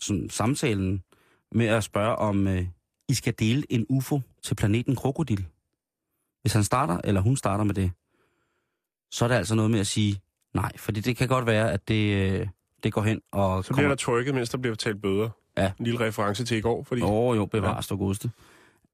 sådan, 0.00 0.30
samtalen 0.30 1.02
med 1.52 1.66
at 1.66 1.84
spørge, 1.84 2.16
om 2.16 2.46
øh, 2.46 2.66
I 3.08 3.14
skal 3.14 3.34
dele 3.38 3.62
en 3.72 3.86
UFO 3.88 4.20
til 4.42 4.54
planeten 4.54 4.96
Krokodil. 4.96 5.46
Hvis 6.42 6.52
han 6.52 6.64
starter, 6.64 7.00
eller 7.04 7.20
hun 7.20 7.36
starter 7.36 7.64
med 7.64 7.74
det, 7.74 7.92
så 9.10 9.24
er 9.24 9.28
det 9.28 9.34
altså 9.34 9.54
noget 9.54 9.70
med 9.70 9.80
at 9.80 9.86
sige 9.86 10.20
nej, 10.54 10.76
fordi 10.76 11.00
det 11.00 11.16
kan 11.16 11.28
godt 11.28 11.46
være, 11.46 11.72
at 11.72 11.88
det, 11.88 12.32
øh, 12.32 12.48
det 12.82 12.92
går 12.92 13.02
hen 13.02 13.20
og 13.32 13.64
Så 13.64 13.74
bliver 13.74 13.88
der 13.88 13.96
trykket, 13.96 14.34
mens 14.34 14.50
der 14.50 14.58
bliver 14.58 14.74
betalt 14.74 15.02
bøder. 15.02 15.30
Ja. 15.56 15.72
En 15.78 15.84
lille 15.84 16.00
reference 16.00 16.44
til 16.44 16.56
i 16.56 16.60
går, 16.60 16.82
fordi... 16.82 17.02
Åh, 17.02 17.10
oh, 17.10 17.36
jo, 17.36 17.46
bevares 17.46 17.86
du 17.86 17.96
godeste. 17.96 18.30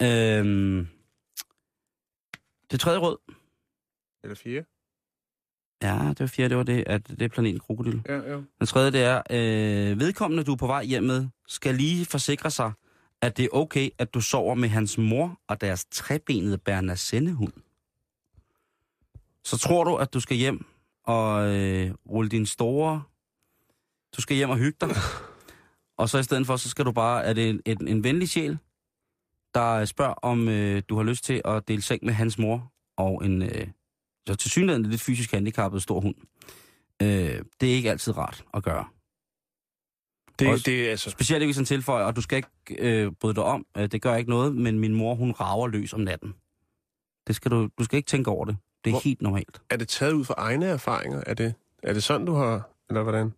Øhm, 0.02 0.88
det 2.70 2.80
tredje 2.80 2.98
råd. 2.98 3.16
Eller 4.22 4.36
fire. 4.36 4.64
Ja, 5.82 6.08
det 6.08 6.20
var 6.20 6.26
fjerde, 6.26 6.48
det 6.48 6.56
var 6.56 6.62
det, 6.62 6.84
at 6.86 7.08
det 7.08 7.22
er 7.22 7.28
planeten 7.28 7.60
krokodil. 7.60 8.02
Ja, 8.08 8.14
ja. 8.14 8.36
Den 8.58 8.66
tredje, 8.66 8.90
det 8.90 9.02
er, 9.02 9.22
øh, 9.30 10.00
vedkommende, 10.00 10.44
du 10.44 10.52
er 10.52 10.56
på 10.56 10.66
vej 10.66 10.84
hjem 10.84 11.02
med, 11.02 11.28
skal 11.48 11.74
lige 11.74 12.06
forsikre 12.06 12.50
sig, 12.50 12.72
at 13.22 13.36
det 13.36 13.44
er 13.44 13.48
okay, 13.52 13.90
at 13.98 14.14
du 14.14 14.20
sover 14.20 14.54
med 14.54 14.68
hans 14.68 14.98
mor 14.98 15.40
og 15.48 15.60
deres 15.60 15.84
trebenede 15.84 16.58
Bernasenne-hund. 16.58 17.52
Så 19.44 19.58
tror 19.58 19.84
du, 19.84 19.96
at 19.96 20.14
du 20.14 20.20
skal 20.20 20.36
hjem 20.36 20.66
og 21.04 21.54
øh, 21.54 21.94
rulle 22.10 22.30
din 22.30 22.46
store... 22.46 23.02
Du 24.16 24.20
skal 24.22 24.36
hjem 24.36 24.50
og 24.50 24.56
hygge 24.56 24.76
dig. 24.80 24.90
og 25.98 26.08
så 26.08 26.18
i 26.18 26.22
stedet 26.22 26.46
for, 26.46 26.56
så 26.56 26.68
skal 26.68 26.84
du 26.84 26.92
bare... 26.92 27.24
Er 27.24 27.32
det 27.32 27.50
en, 27.50 27.60
en, 27.66 27.88
en 27.88 28.04
venlig 28.04 28.28
sjæl, 28.28 28.58
der 29.54 29.84
spørger, 29.84 30.14
om 30.14 30.48
øh, 30.48 30.82
du 30.88 30.96
har 30.96 31.02
lyst 31.02 31.24
til 31.24 31.42
at 31.44 31.68
dele 31.68 31.82
seng 31.82 32.04
med 32.04 32.12
hans 32.14 32.38
mor 32.38 32.72
og 32.96 33.24
en... 33.24 33.42
Øh, 33.42 33.66
så 34.28 34.34
til 34.34 34.50
synligheden 34.50 34.86
lidt 34.86 35.00
fysisk 35.00 35.32
handicappet 35.32 35.82
stor 35.82 36.00
hund. 36.00 36.14
Øh, 37.02 37.42
det 37.60 37.70
er 37.70 37.74
ikke 37.74 37.90
altid 37.90 38.16
rart 38.16 38.44
at 38.54 38.62
gøre. 38.62 38.84
Det, 40.38 40.48
Også- 40.48 40.62
det 40.66 40.86
er 40.86 40.90
altså... 40.90 41.10
Specielt 41.10 41.42
ikke 41.42 41.48
hvis 41.48 41.56
han 41.56 41.64
tilføjer, 41.64 42.04
og 42.04 42.16
du 42.16 42.20
skal 42.20 42.36
ikke 42.36 42.48
øh, 42.78 43.12
bryde 43.12 43.34
dig 43.34 43.44
om. 43.44 43.66
Øh, 43.76 43.86
det 43.86 44.02
gør 44.02 44.14
ikke 44.16 44.30
noget, 44.30 44.54
men 44.56 44.78
min 44.78 44.94
mor, 44.94 45.14
hun 45.14 45.32
rager 45.32 45.66
løs 45.66 45.92
om 45.92 46.00
natten. 46.00 46.34
Det 47.26 47.36
skal 47.36 47.50
du, 47.50 47.68
du 47.78 47.84
skal 47.84 47.96
ikke 47.96 48.06
tænke 48.06 48.30
over 48.30 48.44
det. 48.44 48.56
Det 48.84 48.90
er 48.90 48.92
Hvor- 48.94 49.00
helt 49.04 49.22
normalt. 49.22 49.62
Er 49.70 49.76
det 49.76 49.88
taget 49.88 50.12
ud 50.12 50.24
fra 50.24 50.34
egne 50.38 50.66
erfaringer? 50.66 51.22
Er 51.26 51.34
det, 51.34 51.54
er 51.82 51.92
det 51.92 52.02
sådan, 52.02 52.26
du 52.26 52.34
har... 52.34 52.70
Eller 52.88 53.02
hvordan? 53.02 53.32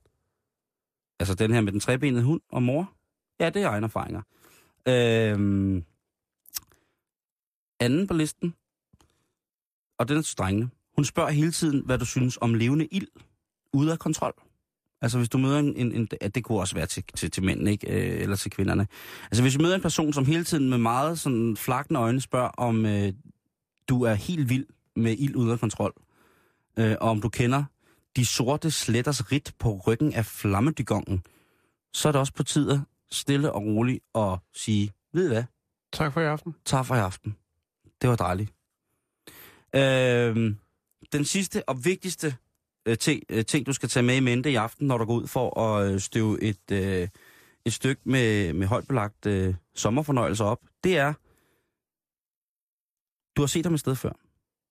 Altså 1.20 1.34
den 1.34 1.52
her 1.52 1.60
med 1.60 1.72
den 1.72 1.80
trebenede 1.80 2.22
hund 2.24 2.40
og 2.48 2.62
mor. 2.62 2.92
Ja, 3.40 3.50
det 3.50 3.62
er 3.62 3.68
egne 3.68 3.84
erfaringer. 3.86 4.22
Øhm, 4.88 5.84
anden 7.80 8.06
på 8.06 8.14
listen, 8.14 8.54
og 9.98 10.08
den 10.08 10.16
er 10.16 10.22
til 10.22 10.38
drengene. 10.38 10.70
Hun 10.96 11.04
spørger 11.04 11.30
hele 11.30 11.52
tiden, 11.52 11.82
hvad 11.84 11.98
du 11.98 12.04
synes 12.04 12.38
om 12.40 12.54
levende 12.54 12.86
ild 12.86 13.08
ude 13.72 13.92
af 13.92 13.98
kontrol. 13.98 14.34
Altså 15.00 15.18
hvis 15.18 15.28
du 15.28 15.38
møder 15.38 15.58
en, 15.58 15.76
en, 15.76 15.92
en 15.92 16.06
det 16.06 16.44
kunne 16.44 16.58
også 16.60 16.74
være 16.74 16.86
til, 16.86 17.04
til, 17.14 17.30
til 17.30 17.44
mænd, 17.44 17.68
ikke? 17.68 17.86
Øh, 17.90 18.22
eller 18.22 18.36
til 18.36 18.50
kvinderne. 18.50 18.86
Altså 19.24 19.42
hvis 19.42 19.54
du 19.54 19.62
møder 19.62 19.74
en 19.74 19.82
person, 19.82 20.12
som 20.12 20.24
hele 20.26 20.44
tiden 20.44 20.70
med 20.70 20.78
meget 20.78 21.18
sådan 21.18 21.56
flakne 21.56 21.98
øjne 21.98 22.20
spørger, 22.20 22.48
om 22.48 22.86
øh, 22.86 23.12
du 23.88 24.02
er 24.02 24.14
helt 24.14 24.48
vild 24.48 24.66
med 24.96 25.16
ild 25.18 25.36
ude 25.36 25.52
af 25.52 25.60
kontrol, 25.60 25.92
øh, 26.78 26.96
og 27.00 27.10
om 27.10 27.20
du 27.20 27.28
kender 27.28 27.64
de 28.16 28.26
sorte 28.26 28.70
sletters 28.70 29.32
rit 29.32 29.54
på 29.58 29.82
ryggen 29.86 30.12
af 30.12 30.26
flammedygongen, 30.26 31.22
så 31.92 32.08
er 32.08 32.12
det 32.12 32.20
også 32.20 32.32
på 32.32 32.42
tide 32.42 32.84
stille 33.10 33.52
og 33.52 33.62
roligt 33.62 34.04
at 34.14 34.38
sige, 34.54 34.92
ved 35.12 35.24
I 35.24 35.28
hvad, 35.28 35.44
Tak 35.92 36.12
for 36.12 36.20
i 36.20 36.24
aften. 36.24 36.54
tak 36.64 36.86
for 36.86 36.94
i 36.94 36.98
aften. 36.98 37.36
Det 38.02 38.10
var 38.10 38.16
dejligt. 38.16 38.52
Øh, 39.74 40.54
den 41.12 41.24
sidste 41.24 41.68
og 41.68 41.84
vigtigste 41.84 42.36
øh, 42.86 42.98
ting, 42.98 43.22
øh, 43.28 43.44
ting, 43.44 43.66
du 43.66 43.72
skal 43.72 43.88
tage 43.88 44.02
med 44.02 44.16
i 44.16 44.20
mente 44.20 44.50
i 44.50 44.54
aften, 44.54 44.86
når 44.86 44.98
du 44.98 45.04
går 45.04 45.14
ud 45.14 45.26
for 45.26 45.60
at 45.60 45.92
øh, 45.92 46.00
støve 46.00 46.42
et, 46.42 46.70
øh, 46.72 47.08
et 47.64 47.72
stykke 47.72 48.02
med, 48.04 48.52
med 48.52 48.66
højt 48.66 48.88
belagt 48.88 49.26
øh, 49.26 49.54
sommerfornøjelse 49.74 50.44
op, 50.44 50.60
det 50.84 50.96
er, 50.98 51.12
Du 53.36 53.42
har 53.42 53.46
set 53.46 53.66
ham 53.66 53.74
et 53.74 53.80
sted 53.80 53.96
før, 53.96 54.12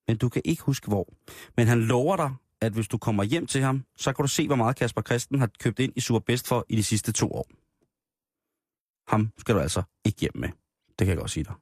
men 0.08 0.16
du 0.16 0.28
kan 0.28 0.42
ikke 0.44 0.62
huske 0.62 0.88
hvor. 0.88 1.08
Men 1.56 1.66
han 1.66 1.80
lover 1.82 2.16
dig, 2.16 2.34
at 2.60 2.72
hvis 2.72 2.88
du 2.88 2.98
kommer 2.98 3.22
hjem 3.24 3.46
til 3.46 3.60
ham, 3.60 3.84
så 3.96 4.12
kan 4.12 4.22
du 4.22 4.28
se, 4.28 4.46
hvor 4.46 4.56
meget 4.56 4.76
Kasper 4.76 5.02
Christen 5.02 5.38
har 5.38 5.50
købt 5.58 5.78
ind 5.78 5.92
i 5.96 6.00
Superbest 6.00 6.48
for 6.48 6.66
i 6.68 6.76
de 6.76 6.82
sidste 6.82 7.12
to 7.12 7.32
år. 7.32 7.46
Ham 9.10 9.32
skal 9.38 9.54
du 9.54 9.60
altså 9.60 9.82
ikke 10.04 10.20
hjem 10.20 10.32
med. 10.34 10.48
Det 10.88 11.06
kan 11.06 11.08
jeg 11.08 11.16
godt 11.16 11.30
sige 11.30 11.44
dig. 11.44 11.54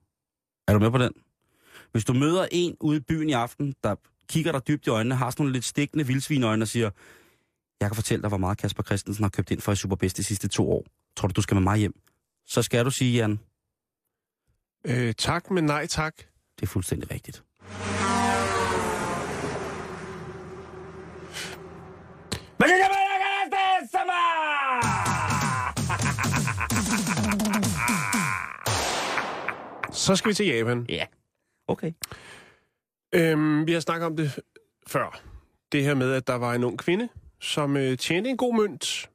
Er 0.69 0.73
du 0.73 0.79
med 0.79 0.91
på 0.91 0.99
den? 0.99 1.13
Hvis 1.93 2.05
du 2.05 2.13
møder 2.13 2.49
en 2.53 2.77
ude 2.81 2.97
i 2.97 3.01
byen 3.01 3.29
i 3.29 3.33
aften, 3.33 3.75
der 3.83 3.95
kigger 4.29 4.53
dig 4.53 4.69
dybt 4.69 4.87
i 4.87 4.91
øjnene, 4.91 5.15
har 5.15 5.31
sådan 5.31 5.43
nogle 5.43 5.53
lidt 5.53 5.65
stikkende 5.65 6.07
vildsvinøjne 6.07 6.65
og 6.65 6.69
siger, 6.69 6.91
jeg 7.81 7.89
kan 7.89 7.95
fortælle 7.95 8.23
dig, 8.23 8.29
hvor 8.29 8.39
meget 8.39 8.59
Kasper 8.59 8.83
Christensen 8.83 9.25
har 9.25 9.31
købt 9.31 9.51
ind 9.51 9.61
for 9.61 9.73
i 9.73 9.77
Superbest 9.77 10.17
de 10.17 10.25
sidste 10.25 10.49
to 10.49 10.71
år. 10.73 10.85
Tror 11.17 11.29
du, 11.29 11.33
du 11.33 11.43
skal 11.43 11.55
med 11.55 11.63
mig 11.63 11.79
hjem? 11.79 11.95
Så 12.47 12.63
skal 12.63 12.85
du 12.85 12.91
sige, 12.91 13.17
Jan, 13.17 13.39
Øh, 14.89 15.15
tak, 15.15 15.51
men 15.51 15.65
nej 15.65 15.87
tak. 15.87 16.17
det 16.61 16.63
er 16.63 16.67
fuldstændig 16.67 17.11
rigtigt. 17.11 17.43
Så 29.93 30.17
skal 30.17 30.29
vi 30.29 30.35
til 30.35 30.47
Japan. 30.47 30.87
Ja. 30.89 31.05
Okay. 31.69 31.93
Øhm, 33.17 33.67
vi 33.67 33.73
har 33.73 33.81
snakket 33.81 34.07
om 34.07 34.17
det 34.17 34.39
før. 34.87 35.21
Det 35.73 35.83
her 35.85 35.95
med, 35.95 36.13
at 36.13 36.27
der 36.27 36.35
var 36.35 36.55
en 36.55 36.65
ung 36.65 36.79
kvinde, 36.79 37.09
som 37.41 37.77
øh, 37.77 37.99
tjente 37.99 38.31
en 38.31 38.37
god 38.37 38.55
mønt 38.57 39.11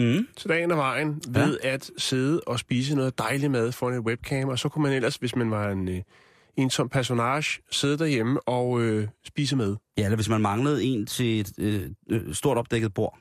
Mm. 0.00 0.26
til 0.36 0.48
dagen 0.48 0.70
og 0.70 0.76
vejen 0.78 1.22
ved 1.28 1.58
at 1.62 1.90
sidde 1.98 2.40
og 2.46 2.58
spise 2.58 2.94
noget 2.94 3.18
dejlig 3.18 3.50
mad 3.50 3.72
foran 3.72 3.94
et 3.94 4.00
webcam. 4.00 4.48
Og 4.48 4.58
så 4.58 4.68
kunne 4.68 4.82
man 4.82 4.92
ellers, 4.92 5.16
hvis 5.16 5.36
man 5.36 5.50
var 5.50 5.70
en 5.70 5.88
øh, 5.88 6.02
ensom 6.56 6.88
personage, 6.88 7.62
sidde 7.70 7.98
derhjemme 7.98 8.40
og 8.48 8.80
øh, 8.80 9.08
spise 9.26 9.56
med. 9.56 9.76
Ja, 9.96 10.04
eller 10.04 10.16
hvis 10.16 10.28
man 10.28 10.40
manglede 10.40 10.84
en 10.84 11.06
til 11.06 11.40
et 11.40 11.52
øh, 11.58 11.82
øh, 12.10 12.34
stort 12.34 12.58
opdækket 12.58 12.94
bord. 12.94 13.18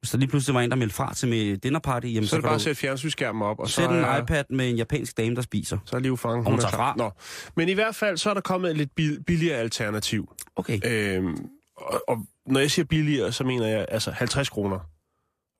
Hvis 0.00 0.10
der 0.10 0.18
lige 0.18 0.28
pludselig 0.28 0.54
var 0.54 0.60
en, 0.60 0.70
der 0.70 0.76
meldte 0.76 0.96
fra 0.96 1.14
til 1.14 1.28
med 1.28 1.56
dinnerparty, 1.56 2.06
jamen, 2.06 2.22
Så, 2.24 2.28
så, 2.30 2.36
er 2.36 2.40
det 2.40 2.44
bare 2.44 2.54
at 2.54 2.60
sætte 2.60 2.80
fjernsynsskærmen 2.80 3.42
op, 3.42 3.58
og 3.60 3.68
så 3.68 3.74
sætte 3.74 3.94
en 3.94 4.04
er, 4.04 4.22
iPad 4.22 4.44
med 4.50 4.70
en 4.70 4.76
japansk 4.76 5.16
dame, 5.16 5.36
der 5.36 5.42
spiser. 5.42 5.78
så 5.84 5.96
er 5.96 6.00
Liv 6.00 6.16
Fang, 6.16 6.34
hun 6.36 6.44
hun 6.44 6.54
er 6.54 6.60
tager 6.60 6.70
fra. 6.72 6.94
Nå. 6.96 7.10
Men 7.56 7.68
i 7.68 7.72
hvert 7.72 7.94
fald, 7.94 8.16
så 8.16 8.30
er 8.30 8.34
der 8.34 8.40
kommet 8.40 8.70
et 8.70 8.76
lidt 8.76 8.94
bil- 8.94 9.22
billigere 9.22 9.56
alternativ. 9.58 10.34
Okay. 10.56 10.80
Øhm, 10.84 11.48
og, 11.76 12.02
og 12.08 12.26
når 12.46 12.60
jeg 12.60 12.70
siger 12.70 12.86
billigere, 12.86 13.32
så 13.32 13.44
mener 13.44 13.66
jeg 13.66 13.86
altså 13.88 14.10
50 14.10 14.48
kroner. 14.48 14.76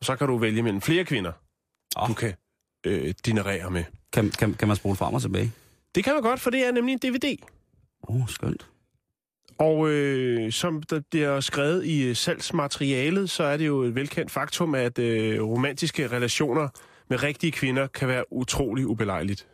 Og 0.01 0.05
så 0.07 0.17
kan 0.17 0.27
du 0.27 0.37
vælge 0.39 0.63
mellem 0.63 0.81
flere 0.81 1.05
kvinder, 1.05 1.33
Åh. 1.97 2.09
du 2.09 2.15
kan 2.15 2.35
øh, 2.87 3.15
dinerere 3.27 3.71
med. 3.71 3.85
Kan, 4.13 4.31
kan, 4.31 4.55
kan 4.55 4.69
man 4.69 4.77
spole 4.77 4.97
frem 4.97 5.15
og 5.15 5.23
tilbage? 5.23 5.53
Det 5.95 6.05
kan 6.05 6.13
man 6.15 6.23
godt, 6.23 6.41
for 6.41 6.51
det 6.51 6.67
er 6.67 6.73
nemlig 6.73 6.93
en 6.93 6.99
DVD. 6.99 7.37
Åh, 8.09 8.17
oh, 8.17 8.29
skønt. 8.29 8.67
Og 9.59 9.89
øh, 9.89 10.53
som 10.53 10.83
der 10.83 11.01
bliver 11.11 11.41
skrevet 11.41 11.85
i 11.85 12.09
øh, 12.09 12.17
salgsmaterialet, 12.17 13.31
så 13.31 13.45
er 13.45 13.57
det 13.57 13.67
jo 13.67 13.83
et 13.83 13.95
velkendt 13.95 14.31
faktum, 14.31 14.75
at 14.75 14.99
øh, 14.99 15.43
romantiske 15.43 16.07
relationer 16.07 16.69
med 17.11 17.23
rigtige 17.23 17.53
kvinder 17.53 17.87
kan 17.87 18.09
være 18.09 18.33
utrolig 18.33 18.87
ubelejligt. 18.87 19.49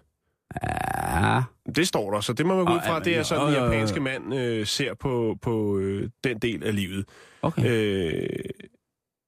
Ja. 0.62 1.42
Det 1.76 1.88
står 1.88 2.10
der, 2.10 2.20
så 2.20 2.32
det 2.32 2.46
må 2.46 2.56
man 2.56 2.64
gå 2.64 2.72
ud 2.72 2.80
fra. 2.86 3.00
Det 3.00 3.16
er 3.16 3.22
sådan, 3.22 3.46
den 3.46 3.54
japanske 3.54 4.00
mand 4.00 4.34
øh, 4.34 4.66
ser 4.66 4.94
på, 4.94 5.36
på 5.42 5.78
øh, 5.78 6.08
den 6.24 6.38
del 6.38 6.64
af 6.64 6.76
livet. 6.76 7.04
Okay. 7.42 7.62
Øh, 7.66 8.28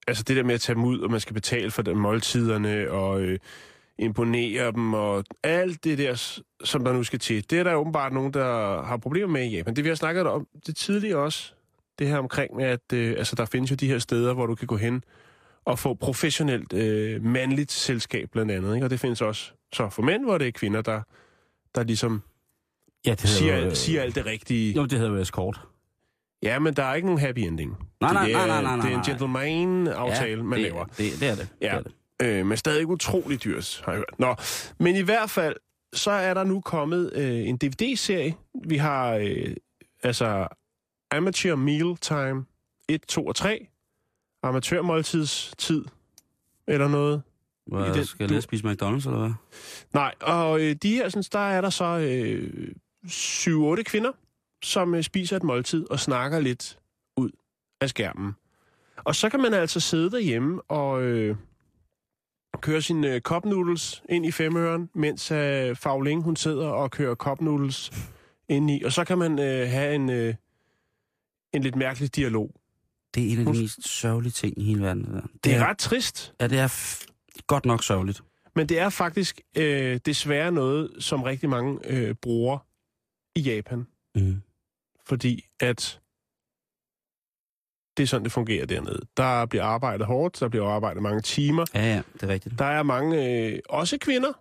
altså 0.08 0.22
det 0.22 0.36
der 0.36 0.42
med 0.42 0.54
at 0.54 0.60
tage 0.60 0.74
dem 0.74 0.84
ud, 0.84 1.00
og 1.00 1.10
man 1.10 1.20
skal 1.20 1.34
betale 1.34 1.70
for 1.70 1.82
dem 1.82 1.96
måltiderne, 1.96 2.90
og 2.90 3.20
øh, 3.20 3.38
imponere 3.98 4.72
dem, 4.72 4.94
og 4.94 5.24
alt 5.42 5.84
det 5.84 5.98
der, 5.98 6.40
som 6.64 6.84
der 6.84 6.92
nu 6.92 7.02
skal 7.02 7.18
til. 7.18 7.50
Det 7.50 7.58
er 7.58 7.62
der 7.62 7.74
åbenbart 7.74 8.12
nogen, 8.12 8.32
der 8.32 8.82
har 8.82 8.96
problemer 8.96 9.32
med 9.32 9.44
i 9.44 9.56
Japan. 9.56 9.76
Det 9.76 9.84
vi 9.84 9.88
har 9.88 9.96
snakket 9.96 10.26
om 10.26 10.46
det 10.66 10.76
tidligere 10.76 11.18
også, 11.18 11.52
det 11.98 12.08
her 12.08 12.18
omkring 12.18 12.56
med, 12.56 12.64
at 12.64 12.92
øh, 12.92 13.14
altså, 13.18 13.36
der 13.36 13.44
findes 13.44 13.70
jo 13.70 13.76
de 13.76 13.88
her 13.88 13.98
steder, 13.98 14.34
hvor 14.34 14.46
du 14.46 14.54
kan 14.54 14.66
gå 14.66 14.76
hen 14.76 15.04
og 15.64 15.78
få 15.78 15.94
professionelt 15.94 16.72
øh, 16.72 17.24
mandligt 17.24 17.72
selskab 17.72 18.30
blandt 18.32 18.52
andet. 18.52 18.74
Ikke? 18.74 18.86
Og 18.86 18.90
det 18.90 19.00
findes 19.00 19.20
også 19.20 19.52
så 19.72 19.88
for 19.88 20.02
mænd, 20.02 20.24
hvor 20.24 20.38
det 20.38 20.46
er 20.48 20.52
kvinder, 20.52 20.82
der, 20.82 21.02
der 21.74 21.82
ligesom 21.82 22.22
ja, 23.06 23.10
det 23.10 23.28
siger, 23.28 23.66
øh, 23.66 23.74
siger 23.74 24.02
alt 24.02 24.14
det 24.14 24.26
rigtige. 24.26 24.74
Jo, 24.74 24.84
det 24.84 24.98
hedder 24.98 25.12
jo 25.12 25.20
escort. 25.20 25.60
Ja, 26.42 26.58
men 26.58 26.74
der 26.74 26.82
er 26.82 26.94
ikke 26.94 27.06
nogen 27.06 27.20
happy 27.20 27.38
ending. 27.38 27.76
Nej, 28.00 28.12
nej, 28.12 28.24
det 28.24 28.34
er, 28.34 28.46
nej, 28.46 28.62
nej, 28.62 28.62
nej, 28.62 28.76
Det 28.76 28.84
er 28.84 28.88
en 28.88 28.94
nej. 28.94 29.04
gentleman-aftale, 29.06 30.42
man 30.42 30.58
det, 30.58 30.62
laver. 30.70 30.84
Det, 30.84 30.96
det 31.20 31.28
er 31.28 31.34
det. 31.34 31.48
Ja. 31.60 31.66
Det 31.66 31.72
er 31.72 31.82
det. 31.82 31.92
Øh, 32.22 32.46
men 32.46 32.56
stadig 32.56 32.86
utrolig 32.86 33.44
dyrt, 33.44 33.82
har 33.84 33.92
jeg 33.92 33.98
hørt. 33.98 34.18
Nå, 34.18 34.34
men 34.78 34.96
i 34.96 35.00
hvert 35.02 35.30
fald, 35.30 35.56
så 35.92 36.10
er 36.10 36.34
der 36.34 36.44
nu 36.44 36.60
kommet 36.60 37.12
øh, 37.14 37.48
en 37.48 37.56
DVD-serie. 37.56 38.34
Vi 38.64 38.76
har 38.76 39.14
øh, 39.14 39.56
altså 40.02 40.48
Amateur 41.10 41.54
Meal 41.56 41.96
Time 41.96 42.44
1, 42.88 43.02
2 43.02 43.26
og 43.26 43.36
3. 43.36 43.66
Amatørmåltidstid 44.42 45.84
eller 46.66 46.88
noget. 46.88 47.22
Hvad, 47.66 47.94
den- 47.94 48.04
skal 48.06 48.24
jeg 48.24 48.28
du- 48.36 48.40
spise 48.40 48.64
McDonald's, 48.64 49.06
eller 49.08 49.18
hvad? 49.18 49.32
Nej, 49.94 50.14
og 50.20 50.60
øh, 50.60 50.74
de 50.82 50.94
her, 50.94 51.08
sådan, 51.08 51.24
der 51.32 51.38
er 51.48 51.60
der 51.60 51.70
så 51.70 51.84
øh, 51.84 52.68
7-8 53.06 53.82
kvinder, 53.82 54.12
som 54.62 54.94
øh, 54.94 55.02
spiser 55.02 55.36
et 55.36 55.42
måltid 55.42 55.90
og 55.90 56.00
snakker 56.00 56.40
lidt 56.40 56.78
ud 57.16 57.30
af 57.80 57.88
skærmen. 57.88 58.32
Og 58.96 59.14
så 59.14 59.28
kan 59.28 59.40
man 59.40 59.54
altså 59.54 59.80
sidde 59.80 60.10
derhjemme 60.10 60.62
og 60.62 61.02
øh, 61.02 61.36
køre 62.60 62.82
sin 62.82 63.04
øh, 63.04 63.20
cup 63.20 63.44
noodles 63.44 64.02
ind 64.08 64.26
i 64.26 64.30
femøren, 64.32 64.90
mens 64.94 65.30
øh, 65.30 65.76
Fagling 65.76 66.22
hun 66.22 66.36
sidder 66.36 66.68
og 66.68 66.90
kører 66.90 67.14
cup 67.14 67.40
noodles 67.40 67.92
ind 68.48 68.70
i. 68.70 68.82
Og 68.84 68.92
så 68.92 69.04
kan 69.04 69.18
man 69.18 69.38
øh, 69.38 69.68
have 69.70 69.94
en, 69.94 70.10
øh, 70.10 70.34
en 71.52 71.62
lidt 71.62 71.76
mærkelig 71.76 72.16
dialog. 72.16 72.50
Det 73.14 73.22
er 73.28 73.32
en 73.32 73.46
af 73.46 73.54
de 73.54 73.60
mest 73.60 73.88
sørgelige 73.88 74.32
ting 74.32 74.58
i 74.58 74.64
hele 74.64 74.82
verden. 74.82 75.04
Det, 75.04 75.12
der. 75.14 75.20
Det 75.44 75.54
er 75.54 75.66
ret 75.66 75.78
trist, 75.78 76.34
Ja, 76.40 76.46
det 76.48 76.58
er 76.58 76.68
f- 76.68 77.06
godt 77.46 77.64
nok 77.64 77.84
sørgeligt. 77.84 78.20
men 78.56 78.68
det 78.68 78.78
er 78.78 78.88
faktisk 78.88 79.40
øh, 79.56 80.00
desværre 80.06 80.52
noget, 80.52 80.90
som 80.98 81.22
rigtig 81.22 81.48
mange 81.48 81.78
øh, 81.84 82.14
bruger 82.14 82.58
i 83.34 83.40
Japan. 83.40 83.86
Mm. 84.14 84.42
fordi 85.06 85.44
at 85.60 86.00
det 87.96 88.02
er 88.02 88.06
sådan, 88.06 88.24
det 88.24 88.32
fungerer 88.32 88.66
dernede. 88.66 89.00
Der 89.16 89.46
bliver 89.46 89.64
arbejdet 89.64 90.06
hårdt, 90.06 90.40
der 90.40 90.48
bliver 90.48 90.68
arbejdet 90.68 91.02
mange 91.02 91.20
timer. 91.20 91.64
Ja, 91.74 91.80
ja, 91.94 92.02
det 92.14 92.22
er 92.22 92.28
rigtigt. 92.28 92.58
Der 92.58 92.64
er 92.64 92.82
mange, 92.82 93.40
øh, 93.52 93.58
også 93.68 93.98
kvinder, 93.98 94.32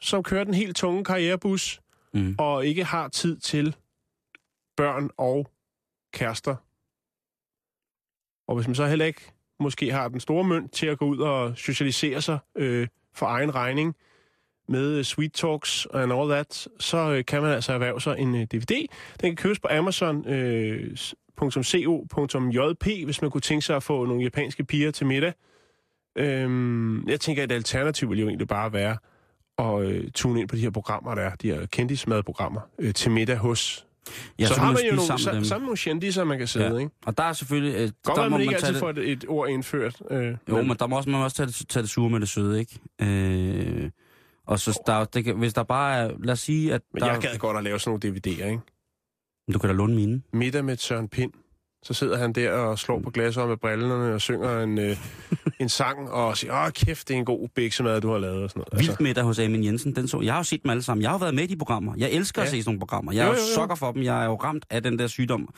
som 0.00 0.22
kører 0.22 0.44
den 0.44 0.54
helt 0.54 0.76
tunge 0.76 1.04
karrierebus, 1.04 1.78
Mm. 2.14 2.34
og 2.38 2.66
ikke 2.66 2.84
har 2.84 3.08
tid 3.08 3.36
til 3.38 3.76
børn 4.76 5.10
og 5.16 5.50
kærester. 6.12 6.56
Og 8.48 8.54
hvis 8.56 8.66
man 8.68 8.74
så 8.74 8.86
heller 8.86 9.04
ikke 9.04 9.20
måske 9.60 9.92
har 9.92 10.08
den 10.08 10.20
store 10.20 10.44
mønt 10.44 10.72
til 10.72 10.86
at 10.86 10.98
gå 10.98 11.04
ud 11.04 11.18
og 11.18 11.58
socialisere 11.58 12.22
sig 12.22 12.38
øh, 12.56 12.88
for 13.14 13.26
egen 13.26 13.54
regning 13.54 13.94
med 14.68 14.98
øh, 14.98 15.04
sweet 15.04 15.32
talks 15.32 15.86
and 15.94 16.12
all 16.12 16.30
that, 16.30 16.68
så 16.80 16.98
øh, 17.12 17.24
kan 17.24 17.42
man 17.42 17.50
altså 17.52 17.72
erhverve 17.72 18.00
sig 18.00 18.18
en 18.18 18.34
øh, 18.34 18.40
DVD. 18.52 18.86
Den 19.20 19.30
kan 19.30 19.36
købes 19.36 19.60
på 19.60 19.68
Amazon. 19.70 20.28
Øh, 20.28 20.96
.co.jp, 21.38 23.04
hvis 23.04 23.22
man 23.22 23.30
kunne 23.30 23.40
tænke 23.40 23.66
sig 23.66 23.76
at 23.76 23.82
få 23.82 24.04
nogle 24.04 24.22
japanske 24.22 24.64
piger 24.64 24.90
til 24.90 25.06
middag. 25.06 25.32
Øhm, 26.16 27.08
jeg 27.08 27.20
tænker, 27.20 27.42
at 27.42 27.52
et 27.52 27.54
alternativ 27.54 28.08
ville 28.10 28.20
jo 28.20 28.28
egentlig 28.28 28.48
bare 28.48 28.72
være 28.72 28.96
at 29.58 29.82
øh, 29.82 30.10
tune 30.10 30.40
ind 30.40 30.48
på 30.48 30.56
de 30.56 30.60
her 30.60 30.70
programmer, 30.70 31.14
der 31.14 31.22
er, 31.22 31.34
de 31.34 31.52
her 31.52 31.66
kendismadprogrammer, 31.66 32.60
øh, 32.78 32.94
til 32.94 33.10
middag 33.10 33.36
hos. 33.36 33.86
Ja, 34.38 34.46
så, 34.46 34.54
kan 34.54 34.62
har 34.64 34.72
man 34.72 34.82
jo 34.84 34.94
nogle, 34.94 35.06
sammen 35.06 35.18
så, 35.18 35.24
sammen 35.48 35.62
med 35.62 35.66
nogle 35.66 35.76
kendiser, 35.76 36.24
man 36.24 36.38
kan 36.38 36.46
sidde, 36.46 36.66
Ja. 36.74 36.78
ikke? 36.78 36.90
Og 37.06 37.18
der 37.18 37.24
er 37.24 37.32
selvfølgelig... 37.32 37.74
Øh, 37.74 37.90
Godt, 38.04 38.16
der 38.16 38.22
at 38.22 38.30
må 38.30 38.36
man 38.36 38.40
ikke 38.40 38.52
tage 38.54 38.66
altid 38.66 38.72
det- 38.74 38.80
får 38.80 38.90
et, 38.90 38.98
et 39.12 39.24
ord 39.28 39.48
indført. 39.48 40.02
Øh, 40.10 40.36
Jo, 40.48 40.62
men 40.62 40.76
der 40.78 40.86
må 40.86 40.96
også, 40.96 41.10
man 41.10 41.18
må 41.18 41.24
også 41.24 41.36
tage 41.36 41.46
det, 41.46 41.64
tage 41.68 41.82
det 41.82 41.90
sure 41.90 42.10
med 42.10 42.20
det 42.20 42.28
søde, 42.28 42.60
ikke? 42.60 42.78
Øh, 43.02 43.90
og 44.46 44.58
så 44.58 44.82
der, 44.86 45.04
det 45.04 45.34
hvis 45.34 45.54
der 45.54 45.62
bare 45.62 45.96
er... 45.96 46.10
Lad 46.22 46.32
os 46.32 46.40
sige, 46.40 46.74
at 46.74 46.82
men 46.92 47.02
der... 47.02 47.12
jeg 47.12 47.20
gad 47.20 47.38
godt 47.38 47.56
at 47.56 47.64
lave 47.64 47.78
sådan 47.78 48.00
nogle 48.04 48.18
DVD'er, 48.20 48.46
ikke? 48.50 48.60
Du 49.52 49.58
kan 49.58 49.70
da 49.70 49.74
låne 49.76 49.94
mine. 49.94 50.22
Middag 50.32 50.64
med 50.64 50.76
Søren 50.76 51.08
Pind. 51.08 51.32
Så 51.84 51.94
sidder 51.94 52.18
han 52.18 52.32
der 52.32 52.50
og 52.52 52.78
slår 52.78 53.00
på 53.00 53.10
glasset 53.10 53.48
med 53.48 53.56
brillerne 53.56 54.14
og 54.14 54.20
synger 54.20 54.60
en, 54.60 54.78
øh, 54.78 54.96
en 55.60 55.68
sang 55.68 56.10
og 56.10 56.36
siger, 56.36 56.64
åh 56.66 56.70
kæft, 56.70 57.08
det 57.08 57.14
er 57.14 57.18
en 57.18 57.24
god 57.24 57.48
biksemad, 57.54 58.00
du 58.00 58.10
har 58.10 58.18
lavet 58.18 58.42
og 58.42 58.50
sådan 58.50 58.64
noget. 58.72 58.86
Vildt 58.86 59.00
middag 59.00 59.24
hos 59.24 59.38
Amin 59.38 59.64
Jensen, 59.64 59.96
den 59.96 60.08
så. 60.08 60.20
Jeg 60.20 60.32
har 60.32 60.38
jo 60.38 60.44
set 60.44 60.62
dem 60.62 60.70
alle 60.70 60.82
sammen. 60.82 61.02
Jeg 61.02 61.10
har 61.10 61.14
jo 61.14 61.18
været 61.18 61.34
med 61.34 61.44
i 61.44 61.46
de 61.46 61.56
programmer. 61.56 61.94
Jeg 61.96 62.10
elsker 62.10 62.42
ja. 62.42 62.46
at 62.46 62.50
se 62.50 62.62
sådan 62.62 62.68
nogle 62.70 62.78
programmer. 62.78 63.12
Jeg 63.12 63.20
er 63.22 63.26
Jo, 63.26 63.32
jo, 63.32 63.38
jo, 63.38 63.42
jo. 63.48 63.54
sokker 63.54 63.76
for 63.76 63.92
dem. 63.92 64.02
Jeg 64.02 64.22
er 64.22 64.24
jo 64.24 64.34
ramt 64.34 64.64
af 64.70 64.82
den 64.82 64.98
der 64.98 65.06
sygdom. 65.06 65.48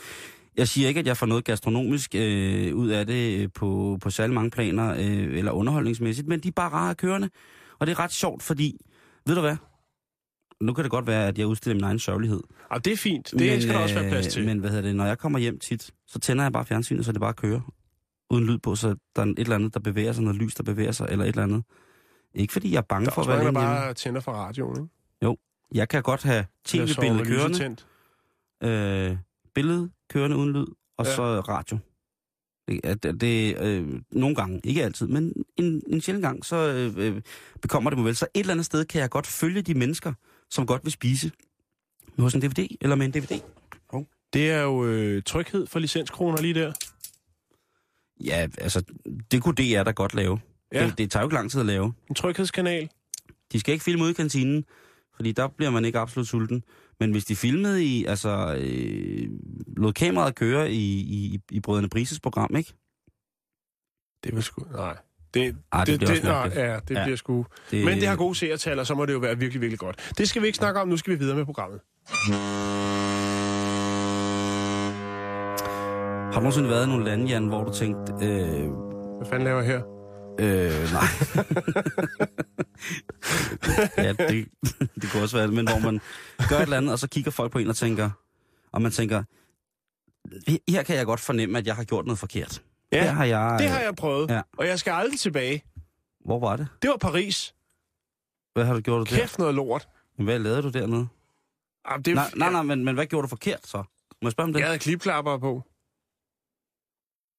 Jeg 0.57 0.69
siger 0.69 0.89
ikke, 0.89 1.01
at 1.01 1.07
jeg 1.07 1.17
får 1.17 1.27
noget 1.27 1.45
gastronomisk 1.45 2.15
øh, 2.15 2.75
ud 2.75 2.89
af 2.89 3.07
det 3.07 3.41
øh, 3.41 3.49
på, 3.55 3.99
på 4.03 4.11
særlig 4.11 4.35
mange 4.35 4.51
planer, 4.51 4.91
øh, 4.93 5.39
eller 5.39 5.53
underholdningsmæssigt, 5.53 6.29
men 6.29 6.41
de 6.41 6.49
er 6.49 6.53
bare 6.53 6.71
rare 6.71 6.95
kørende. 6.95 7.31
Og 7.79 7.87
det 7.87 7.93
er 7.93 7.99
ret 8.01 8.13
sjovt, 8.13 8.43
fordi, 8.43 8.81
ved 9.27 9.35
du 9.35 9.41
hvad? 9.41 9.57
Nu 10.65 10.73
kan 10.73 10.85
det 10.85 10.91
godt 10.91 11.07
være, 11.07 11.29
at 11.29 11.39
jeg 11.39 11.47
udstiller 11.47 11.75
min 11.75 11.85
egen 11.85 11.99
sørgelighed. 11.99 12.41
Og 12.71 12.85
det 12.85 12.93
er 12.93 12.97
fint. 12.97 13.31
Det 13.31 13.41
men, 13.41 13.61
skal 13.63 13.75
der 13.75 13.81
også 13.81 13.95
være 13.95 14.09
plads 14.11 14.27
øh, 14.27 14.33
til. 14.33 14.45
Men, 14.47 14.59
hvad 14.59 14.71
hedder 14.71 14.83
det, 14.83 14.97
når 14.97 15.05
jeg 15.07 15.19
kommer 15.19 15.39
hjem 15.39 15.59
tit, 15.59 15.91
så 16.07 16.19
tænder 16.19 16.45
jeg 16.45 16.53
bare 16.53 16.65
fjernsynet, 16.65 17.05
så 17.05 17.13
det 17.13 17.21
bare 17.21 17.35
kører. 17.35 17.61
Uden 18.31 18.47
lyd 18.47 18.59
på, 18.59 18.75
så 18.77 18.97
der 19.17 19.23
er 19.23 19.27
et 19.27 19.39
eller 19.39 19.55
andet, 19.55 19.75
der 19.75 19.81
bevæger 19.81 20.13
sig, 20.13 20.25
noget 20.25 20.41
lys, 20.41 20.55
der 20.55 20.63
bevæger 20.63 20.93
sig, 20.93 21.07
eller 21.11 21.25
et 21.25 21.29
eller 21.29 21.43
andet. 21.43 21.65
Ikke 22.35 22.53
fordi 22.53 22.73
jeg 22.73 22.79
er 22.79 22.83
bange 22.83 23.05
der 23.05 23.11
er 23.11 23.15
for 23.15 23.23
at 23.23 23.29
være 23.29 23.37
alene 23.41 23.61
hjemme. 23.61 23.75
bare 23.77 23.95
tænder 23.95 24.21
for 24.21 24.33
radioen, 24.33 24.77
ikke? 25.23 25.37
Jeg 25.75 25.89
kan 25.89 26.03
godt 26.03 26.23
have 26.23 26.45
tv-billedet 26.65 27.27
kørende, 27.27 27.59
tændt. 27.59 27.87
øh, 28.63 29.17
billede 29.55 29.91
kørende 30.11 30.37
uden 30.37 30.53
lyd, 30.53 30.67
og 30.99 31.05
Ja. 31.05 31.11
ja. 31.11 31.17
så 31.17 31.41
radio. 31.41 31.79
Det, 32.69 33.03
det, 33.03 33.21
det 33.21 33.61
øh, 33.61 34.01
nogle 34.13 34.37
gange, 34.37 34.61
ikke 34.65 34.85
altid, 34.85 35.07
men 35.07 35.33
en, 35.57 35.83
en 35.87 36.01
sjældent 36.01 36.23
gang, 36.25 36.45
så 36.45 36.57
øh, 36.57 37.07
øh, 37.07 37.23
bekommer 37.63 37.91
det 37.91 37.99
mig 37.99 38.07
vel. 38.07 38.17
Så 38.17 38.27
et 38.35 38.41
eller 38.41 38.53
andet 38.55 38.67
sted 38.67 38.85
kan 38.85 39.01
jeg 39.01 39.11
godt 39.11 39.27
følge 39.27 39.63
de 39.63 39.75
mennesker, 39.75 40.13
som 40.51 40.67
godt 40.67 40.85
vil 40.85 40.93
spise 40.93 41.33
hos 42.19 42.35
en 42.35 42.43
DVD 42.43 42.77
eller 42.81 42.97
med 42.97 43.07
en 43.07 43.13
DVD. 43.13 43.41
Det 44.35 44.51
er 44.51 44.63
jo 44.63 44.85
øh, 44.85 45.23
tryghed 45.23 45.67
for 45.67 45.79
licenskroner 45.79 46.43
lige 46.43 46.55
der. 46.55 46.73
Ja, 48.25 48.49
altså, 48.59 48.83
det 49.31 49.43
kunne 49.43 49.55
DR 49.55 49.83
da 49.83 49.91
godt 49.91 50.15
lave. 50.15 50.41
Ja. 50.73 50.87
Det, 50.87 50.99
det 50.99 51.11
tager 51.11 51.23
jo 51.23 51.27
ikke 51.27 51.35
lang 51.35 51.51
tid 51.51 51.61
at 51.61 51.67
lave. 51.67 51.93
En 52.09 52.15
tryghedskanal. 52.15 52.91
De 53.53 53.61
skal 53.61 53.73
ikke 53.73 53.85
filme 53.85 54.03
ude 54.03 54.11
i 54.11 54.15
kantinen, 54.15 54.65
fordi 55.15 55.33
der 55.33 55.49
bliver 55.49 55.71
man 55.71 55.85
ikke 55.85 55.99
absolut 55.99 56.29
sulten. 56.29 56.65
Men 57.01 57.11
hvis 57.11 57.25
de 57.25 57.37
filmede 57.37 57.85
i, 57.85 58.05
altså, 58.05 58.57
øh, 58.61 59.29
lod 59.77 59.93
kameraet 59.93 60.35
køre 60.35 60.73
i, 60.73 61.01
i, 61.01 61.41
i 61.51 61.61
Brødrene 61.61 61.89
Brises 61.89 62.21
program, 62.21 62.57
ikke? 62.57 62.75
Det 64.25 64.35
vil 64.35 64.43
sgu... 64.43 64.65
Nej. 64.73 64.97
Det, 65.35 65.57
Ej, 65.73 65.85
det 65.85 65.99
bliver 65.99 66.11
også 66.11 66.23
nej, 66.25 66.33
mærkeligt. 66.43 66.67
ja, 66.67 66.79
det 66.89 66.95
Ja. 66.95 67.05
bliver 67.05 67.17
sgu... 67.17 67.47
Det, 67.71 67.85
Men 67.85 68.01
det 68.01 68.09
har 68.09 68.17
gode 68.17 68.35
seertal, 68.35 68.79
og 68.79 68.87
så 68.87 68.95
må 68.95 69.07
det 69.07 69.13
jo 69.13 69.19
være 69.19 69.39
virkelig, 69.39 69.61
virkelig 69.61 69.79
godt. 69.79 70.13
Det 70.19 70.29
skal 70.29 70.43
vi 70.43 70.47
ikke 70.47 70.57
snakke 70.57 70.81
om, 70.81 70.89
nu 70.89 70.97
skal 70.97 71.13
vi 71.13 71.19
videre 71.19 71.37
med 71.37 71.45
programmet. 71.45 71.81
Har 76.33 76.41
du 76.41 76.41
nogensinde 76.41 76.69
været 76.69 76.87
i 76.87 76.89
nogle 76.89 77.05
lande, 77.05 77.27
Jan, 77.27 77.47
hvor 77.47 77.65
du 77.65 77.73
tænkte, 77.73 78.13
øh, 78.13 78.71
Hvad 79.17 79.27
fanden 79.31 79.45
laver 79.45 79.63
jeg 79.63 79.67
her? 79.71 79.83
øh, 80.41 80.93
nej. 80.93 81.07
ja, 84.07 84.13
det, 84.13 84.49
det 84.95 85.11
kunne 85.13 85.23
også 85.23 85.37
være 85.37 85.47
det, 85.47 85.55
men 85.55 85.69
hvor 85.69 85.79
man 85.79 86.01
gør 86.49 86.57
et 86.57 86.63
eller 86.63 86.77
andet, 86.77 86.93
og 86.93 86.99
så 86.99 87.09
kigger 87.09 87.31
folk 87.31 87.53
på 87.53 87.59
en 87.59 87.69
og 87.69 87.77
tænker, 87.77 88.11
og 88.73 88.83
man 88.83 88.93
tænker, 88.93 89.23
her 90.69 90.83
kan 90.83 90.97
jeg 90.97 91.07
godt 91.07 91.21
fornemme, 91.21 91.59
at 91.59 91.67
jeg 91.67 91.75
har 91.75 91.85
gjort 91.85 92.05
noget 92.07 92.19
forkert. 92.19 92.63
Ja, 92.95 93.03
her 93.05 93.11
har 93.11 93.25
jeg, 93.25 93.57
Det 93.59 93.69
har 93.69 93.81
jeg 93.81 93.95
prøvet, 93.95 94.31
Ja. 94.31 94.43
og 94.59 94.67
jeg 94.67 94.79
skal 94.79 94.91
aldrig 94.93 95.19
tilbage. 95.19 95.65
Hvor 96.25 96.39
var 96.39 96.57
det? 96.57 96.67
Det 96.83 96.91
var 96.91 96.97
Paris. 96.97 97.55
Hvad 98.55 98.65
har 98.65 98.75
du 98.75 98.81
gjort 98.81 99.11
der? 99.11 99.17
Kæft 99.17 99.39
noget 99.39 99.55
lort. 99.55 99.89
Hvad 100.19 100.39
lavede 100.39 100.63
du 100.63 100.69
dernede? 100.71 101.09
Jamen, 101.91 102.03
det, 102.05 102.15
Nej, 102.15 102.31
nej, 102.37 102.51
nej 102.53 102.63
men, 102.63 102.85
men 102.85 102.95
hvad 102.95 103.07
gjorde 103.07 103.23
du 103.23 103.29
forkert 103.29 103.67
så? 103.67 103.79
Må 104.23 104.29
jeg 104.29 104.33
spørge 104.33 104.45
om 104.47 104.53
det? 104.53 104.61
Jeg 104.61 104.69
havde 104.69 104.79
klipklapper 104.79 105.39
på. 105.39 105.63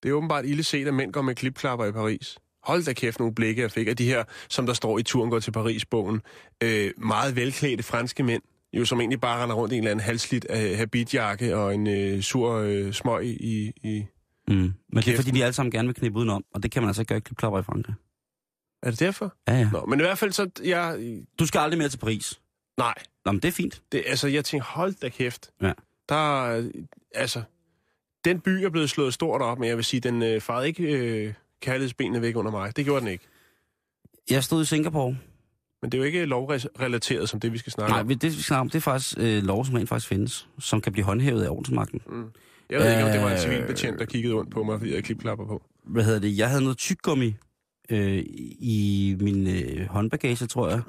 Det 0.03 0.09
er 0.09 0.13
åbenbart 0.13 0.45
ille 0.45 0.63
set, 0.63 0.87
at 0.87 0.93
mænd 0.93 1.13
går 1.13 1.21
med 1.21 1.35
klipklapper 1.35 1.85
i 1.85 1.91
Paris. 1.91 2.37
Hold 2.63 2.83
da 2.83 2.93
kæft 2.93 3.19
nogle 3.19 3.35
blikke, 3.35 3.61
jeg 3.61 3.71
fik 3.71 3.87
af 3.87 3.97
de 3.97 4.05
her, 4.05 4.23
som 4.49 4.65
der 4.65 4.73
står 4.73 4.99
i 4.99 5.03
turen 5.03 5.29
går 5.29 5.39
til 5.39 5.51
Paris-bogen. 5.51 6.21
Øh, 6.63 6.91
meget 6.97 7.35
velklædte 7.35 7.83
franske 7.83 8.23
mænd, 8.23 8.41
jo 8.73 8.85
som 8.85 8.99
egentlig 8.99 9.21
bare 9.21 9.43
render 9.43 9.55
rundt 9.55 9.73
i 9.73 9.77
en 9.77 9.83
eller 9.83 9.91
anden 9.91 10.05
halslidt 10.05 10.45
øh, 10.49 10.77
habitjakke 10.77 11.55
og 11.57 11.73
en 11.75 11.87
øh, 11.87 12.21
sur 12.21 12.51
øh, 12.51 12.93
smøg 12.93 13.25
i, 13.25 13.71
i... 13.83 14.05
Mm. 14.47 14.55
Men 14.55 14.73
det 14.93 14.97
er 14.97 15.01
Kæft. 15.01 15.17
fordi, 15.17 15.31
de 15.31 15.43
alle 15.43 15.53
sammen 15.53 15.71
gerne 15.71 15.87
vil 15.87 15.95
knippe 15.95 16.19
udenom, 16.19 16.45
og 16.53 16.63
det 16.63 16.71
kan 16.71 16.81
man 16.81 16.89
altså 16.89 17.01
ikke 17.01 17.09
gøre 17.09 17.17
i 17.17 17.21
klipklapper 17.21 17.59
i 17.59 17.63
Frankrig. 17.63 17.95
Er 18.83 18.89
det 18.89 18.99
derfor? 18.99 19.33
Ja, 19.47 19.53
ja. 19.53 19.69
Nå, 19.71 19.85
men 19.85 19.99
i 19.99 20.03
hvert 20.03 20.17
fald 20.17 20.31
så... 20.31 20.49
Jeg, 20.63 20.99
Du 21.39 21.45
skal 21.45 21.59
aldrig 21.59 21.77
mere 21.77 21.89
til 21.89 21.97
Paris. 21.97 22.39
nej, 22.77 22.93
Nå, 23.25 23.31
men 23.31 23.41
det 23.41 23.47
er 23.47 23.51
fint. 23.51 23.81
det, 23.91 24.03
altså 24.07 24.27
jeg 24.27 24.45
tænkte, 24.45 24.65
hold 24.69 24.93
da 24.93 25.09
kæft. 25.09 25.49
Ja. 25.61 25.71
Der, 26.09 26.45
er, 26.45 26.69
altså, 27.15 27.41
den 28.25 28.39
by 28.39 28.49
er 28.49 28.69
blevet 28.69 28.89
slået 28.89 29.13
stort 29.13 29.41
op, 29.41 29.59
men 29.59 29.69
jeg 29.69 29.75
vil 29.77 29.85
sige, 29.85 29.99
den 29.99 30.21
øh, 30.23 30.41
farede 30.41 30.67
ikke 30.67 30.83
øh, 30.83 31.33
kærlighedsbenene 31.61 32.21
væk 32.21 32.35
under 32.35 32.51
mig. 32.51 32.75
Det 32.77 32.85
gjorde 32.85 33.01
den 33.01 33.07
ikke. 33.11 33.27
Jeg 34.29 34.43
stod 34.43 34.61
i 34.61 34.65
Singapore. 34.65 35.17
Men 35.81 35.91
det 35.91 35.97
er 35.97 35.99
jo 35.99 36.03
ikke 36.05 36.25
lovrelateret 36.25 37.29
som 37.29 37.39
det, 37.39 37.53
vi 37.53 37.57
skal 37.57 37.71
snakke 37.71 37.91
Nej, 37.91 38.01
om. 38.01 38.07
det 38.07 38.23
vi 38.23 38.31
skal 38.31 38.43
snakke 38.43 38.61
om, 38.61 38.69
det 38.69 38.75
er 38.77 38.81
faktisk 38.81 39.15
øh, 39.19 39.43
lov, 39.43 39.65
som 39.65 39.75
rent 39.75 39.89
faktisk 39.89 40.07
findes, 40.09 40.47
som 40.59 40.81
kan 40.81 40.91
blive 40.91 41.05
håndhævet 41.05 41.43
af 41.43 41.49
ordensmagten. 41.49 42.01
Mm. 42.07 42.29
Jeg 42.69 42.79
ved 42.79 42.91
ikke, 42.91 43.03
om 43.03 43.11
det 43.11 43.21
var 43.21 43.27
en 43.27 43.33
Øh, 43.33 43.39
civilbetjent, 43.39 43.99
der 43.99 44.05
kiggede 44.05 44.33
rundt 44.35 44.51
på 44.51 44.63
mig, 44.63 44.79
fordi 44.79 44.93
jeg 44.95 45.03
klipklapper 45.03 45.45
på. 45.45 45.63
Hvad 45.83 46.03
hedder 46.03 46.19
det? 46.19 46.37
Jeg 46.37 46.49
havde 46.49 46.61
noget 46.61 46.77
tyggegummi 46.77 47.35
øh, 47.89 48.23
i 48.59 49.17
min 49.19 49.47
øh, 49.47 49.87
håndbagage, 49.87 50.47
tror 50.47 50.69
jeg. 50.69 50.81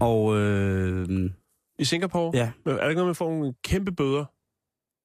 Og 0.00 0.36
øh, 0.36 1.30
I 1.78 1.84
Singapore? 1.84 2.30
ja, 2.34 2.50
Er 2.66 2.70
der 2.76 2.88
ikke 2.88 2.94
noget, 2.98 3.08
man 3.08 3.14
får 3.14 3.30
nogle 3.30 3.54
kæmpe 3.64 3.92
bøder? 3.92 4.24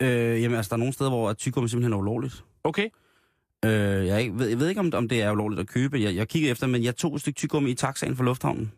øh, 0.02 0.42
jamen, 0.42 0.58
altså, 0.58 0.70
der 0.70 0.74
er 0.76 0.78
nogle 0.80 0.94
steder, 0.94 1.10
hvor 1.10 1.30
at 1.30 1.38
tyggegummi 1.38 1.70
simpelthen 1.70 1.94
er 1.94 1.98
ulovligt. 1.98 2.44
Okay. 2.64 2.90
Øh, 3.66 3.72
jeg, 4.08 4.32
ved, 4.34 4.48
jeg 4.48 4.60
ved 4.60 4.70
ikke, 4.70 4.82
om, 4.82 4.92
om 4.94 5.10
det 5.10 5.22
er 5.22 5.32
ulovligt 5.32 5.62
at 5.62 5.68
købe. 5.68 6.02
Jeg, 6.02 6.16
jeg 6.16 6.28
kiggede 6.28 6.52
efter, 6.52 6.68
men 6.68 6.84
jeg 6.84 6.96
tog 6.96 7.16
et 7.16 7.22
stykke 7.22 7.38
tyggegummi 7.38 7.72
i 7.72 7.76
taxaen 7.76 8.16
fra 8.16 8.24
lufthavnen. 8.24 8.72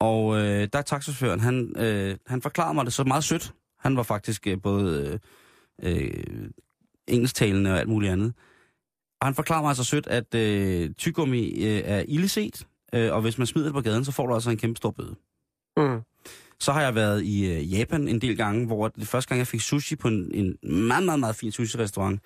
Og 0.00 0.36
øh, 0.36 0.68
der 0.72 0.78
er 0.78 0.82
taxachaufføren, 0.82 1.40
han, 1.40 1.74
øh, 1.76 2.16
han 2.26 2.42
forklarede 2.42 2.74
mig 2.74 2.84
det 2.84 2.92
så 2.92 3.04
meget 3.04 3.24
sødt. 3.24 3.52
Han 3.78 3.96
var 3.96 4.02
faktisk 4.02 4.46
øh, 4.46 4.62
både 4.62 5.18
øh, 5.82 6.50
engelsktalende 7.06 7.72
og 7.72 7.78
alt 7.78 7.88
muligt 7.88 8.12
andet. 8.12 8.34
Og 9.20 9.26
han 9.26 9.34
forklarede 9.34 9.62
mig 9.62 9.76
så 9.76 9.84
sødt, 9.84 10.06
at 10.06 10.34
øh, 10.34 10.90
tyggegummi 10.94 11.64
øh, 11.64 11.82
er 11.84 12.04
illeset, 12.08 12.66
øh, 12.94 13.12
og 13.14 13.20
hvis 13.20 13.38
man 13.38 13.46
smider 13.46 13.66
det 13.66 13.74
på 13.74 13.80
gaden, 13.80 14.04
så 14.04 14.12
får 14.12 14.26
du 14.26 14.34
altså 14.34 14.50
en 14.50 14.56
kæmpe 14.56 14.76
stor 14.76 14.90
bøde. 14.90 15.14
Mm. 15.76 16.00
Så 16.60 16.72
har 16.72 16.82
jeg 16.82 16.94
været 16.94 17.24
i 17.24 17.52
øh, 17.52 17.72
Japan 17.72 18.08
en 18.08 18.20
del 18.20 18.36
gange, 18.36 18.66
hvor 18.66 18.88
det 18.88 19.08
første 19.08 19.28
gang, 19.28 19.38
jeg 19.38 19.46
fik 19.46 19.60
sushi 19.60 19.96
på 19.96 20.08
en, 20.08 20.30
en 20.34 20.58
meget, 20.88 21.04
meget, 21.04 21.20
meget 21.20 21.36
fin 21.36 21.52
sushi-restaurant, 21.52 22.20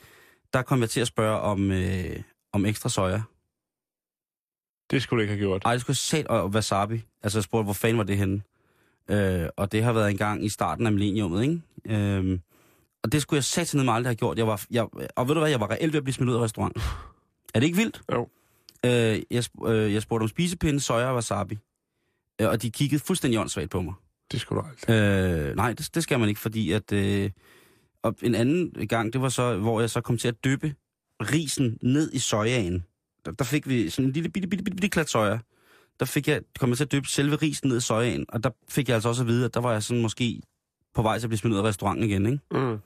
der 0.53 0.63
kom 0.63 0.81
jeg 0.81 0.91
til 0.91 1.01
at 1.01 1.07
spørge 1.07 1.41
om, 1.41 1.71
øh, 1.71 2.23
om 2.53 2.67
ekstra 2.67 2.89
soja. 2.89 3.23
Det 4.91 5.03
skulle 5.03 5.19
du 5.19 5.23
ikke 5.23 5.33
have 5.33 5.41
gjort. 5.41 5.63
Ej, 5.65 5.73
det 5.73 5.81
skulle 5.81 5.97
jeg 6.13 6.31
og 6.31 6.51
wasabi. 6.51 7.03
Altså, 7.23 7.39
jeg 7.39 7.45
spurgte, 7.45 7.65
hvor 7.65 7.73
fanden 7.73 7.99
var 7.99 8.05
det 8.05 8.17
henne? 8.17 8.43
Øh, 9.11 9.49
og 9.57 9.73
det 9.73 9.85
har 9.85 9.93
været 9.93 10.11
en 10.11 10.17
gang 10.17 10.45
i 10.45 10.49
starten 10.49 10.87
af 10.87 10.93
millenniumet, 10.93 11.43
ikke? 11.43 11.61
Øh, 11.85 12.39
og 13.03 13.13
det 13.13 13.23
skulle 13.23 13.39
jeg 13.39 13.45
satse 13.45 13.77
ned 13.77 13.85
med 13.85 13.93
aldrig 13.93 14.09
have 14.09 14.17
gjort. 14.17 14.39
Jeg 14.39 14.47
var, 14.47 14.65
jeg, 14.71 14.87
og 15.17 15.29
ved 15.29 15.35
du 15.35 15.41
hvad, 15.41 15.51
jeg 15.51 15.61
var 15.61 15.71
reelt 15.71 15.93
ved 15.93 15.99
at 15.99 16.05
blive 16.05 16.15
smidt 16.15 16.31
ud 16.31 16.35
af 16.35 16.41
restauranten. 16.41 16.83
Er 17.55 17.61
det 17.61 17.67
ikke 17.67 17.77
vildt? 17.77 18.01
Jo. 18.13 18.29
Øh, 18.87 19.23
jeg, 19.31 19.45
øh, 19.67 19.95
jeg 19.95 20.03
spurgte 20.03 20.23
om 20.23 20.29
spisepinde, 20.29 20.81
soja 20.81 21.07
og 21.07 21.15
wasabi. 21.15 21.59
Øh, 22.41 22.49
og 22.49 22.63
de 22.63 22.71
kiggede 22.71 23.03
fuldstændig 23.03 23.41
åndssvagt 23.41 23.71
på 23.71 23.81
mig. 23.81 23.95
Det 24.33 24.41
skulle 24.41 24.63
du 24.63 24.69
aldrig. 24.69 25.51
Øh, 25.51 25.57
nej, 25.57 25.73
det, 25.73 25.95
det 25.95 26.03
skal 26.03 26.21
man 26.21 26.29
ikke, 26.29 26.41
fordi 26.41 26.73
at... 26.73 26.93
Øh, 26.93 27.31
og 28.03 28.15
en 28.23 28.35
anden 28.35 28.89
gang, 28.89 29.13
det 29.13 29.21
var 29.21 29.29
så, 29.29 29.57
hvor 29.57 29.81
jeg 29.81 29.91
så 29.91 30.01
kom 30.01 30.19
til 30.19 30.29
at 30.29 30.45
dyppe 30.45 30.75
risen 31.21 31.79
ned 31.83 32.13
i 32.13 32.19
sojaen. 32.19 32.85
Der, 33.25 33.33
der 33.33 33.45
fik 33.45 33.69
vi 33.69 33.91
sådan 33.91 34.09
en 34.09 34.13
lille 34.13 34.29
bitte, 34.29 34.49
bitte, 34.49 34.65
bitte, 34.65 34.77
bitte 34.77 34.89
klat 34.89 35.09
soja. 35.09 35.39
Der 36.01 36.07
fik 36.07 36.29
jeg, 36.29 36.43
kom 36.59 36.69
jeg 36.69 36.77
til 36.77 36.85
at 36.85 36.93
dyppe 36.93 37.09
selve 37.09 37.37
risen 37.37 37.69
ned 37.69 37.77
i 37.77 37.81
sojaen, 37.81 38.27
og 38.29 38.45
der 38.45 38.51
fik 38.69 38.89
jeg 38.89 38.95
altså 38.95 39.09
også 39.09 39.23
at 39.23 39.29
vide, 39.29 39.45
at 39.45 39.55
der 39.55 39.61
var 39.61 39.73
jeg 39.73 39.83
sådan 39.83 40.03
måske 40.03 40.41
på 40.95 41.03
vej 41.03 41.19
til 41.19 41.27
at 41.27 41.31
blive 41.31 41.39
smidt 41.39 41.53
ud 41.55 41.59
af 41.59 41.63
restauranten 41.63 42.05
igen, 42.11 42.27
ikke? 42.27 42.39
Mm. 42.51 42.79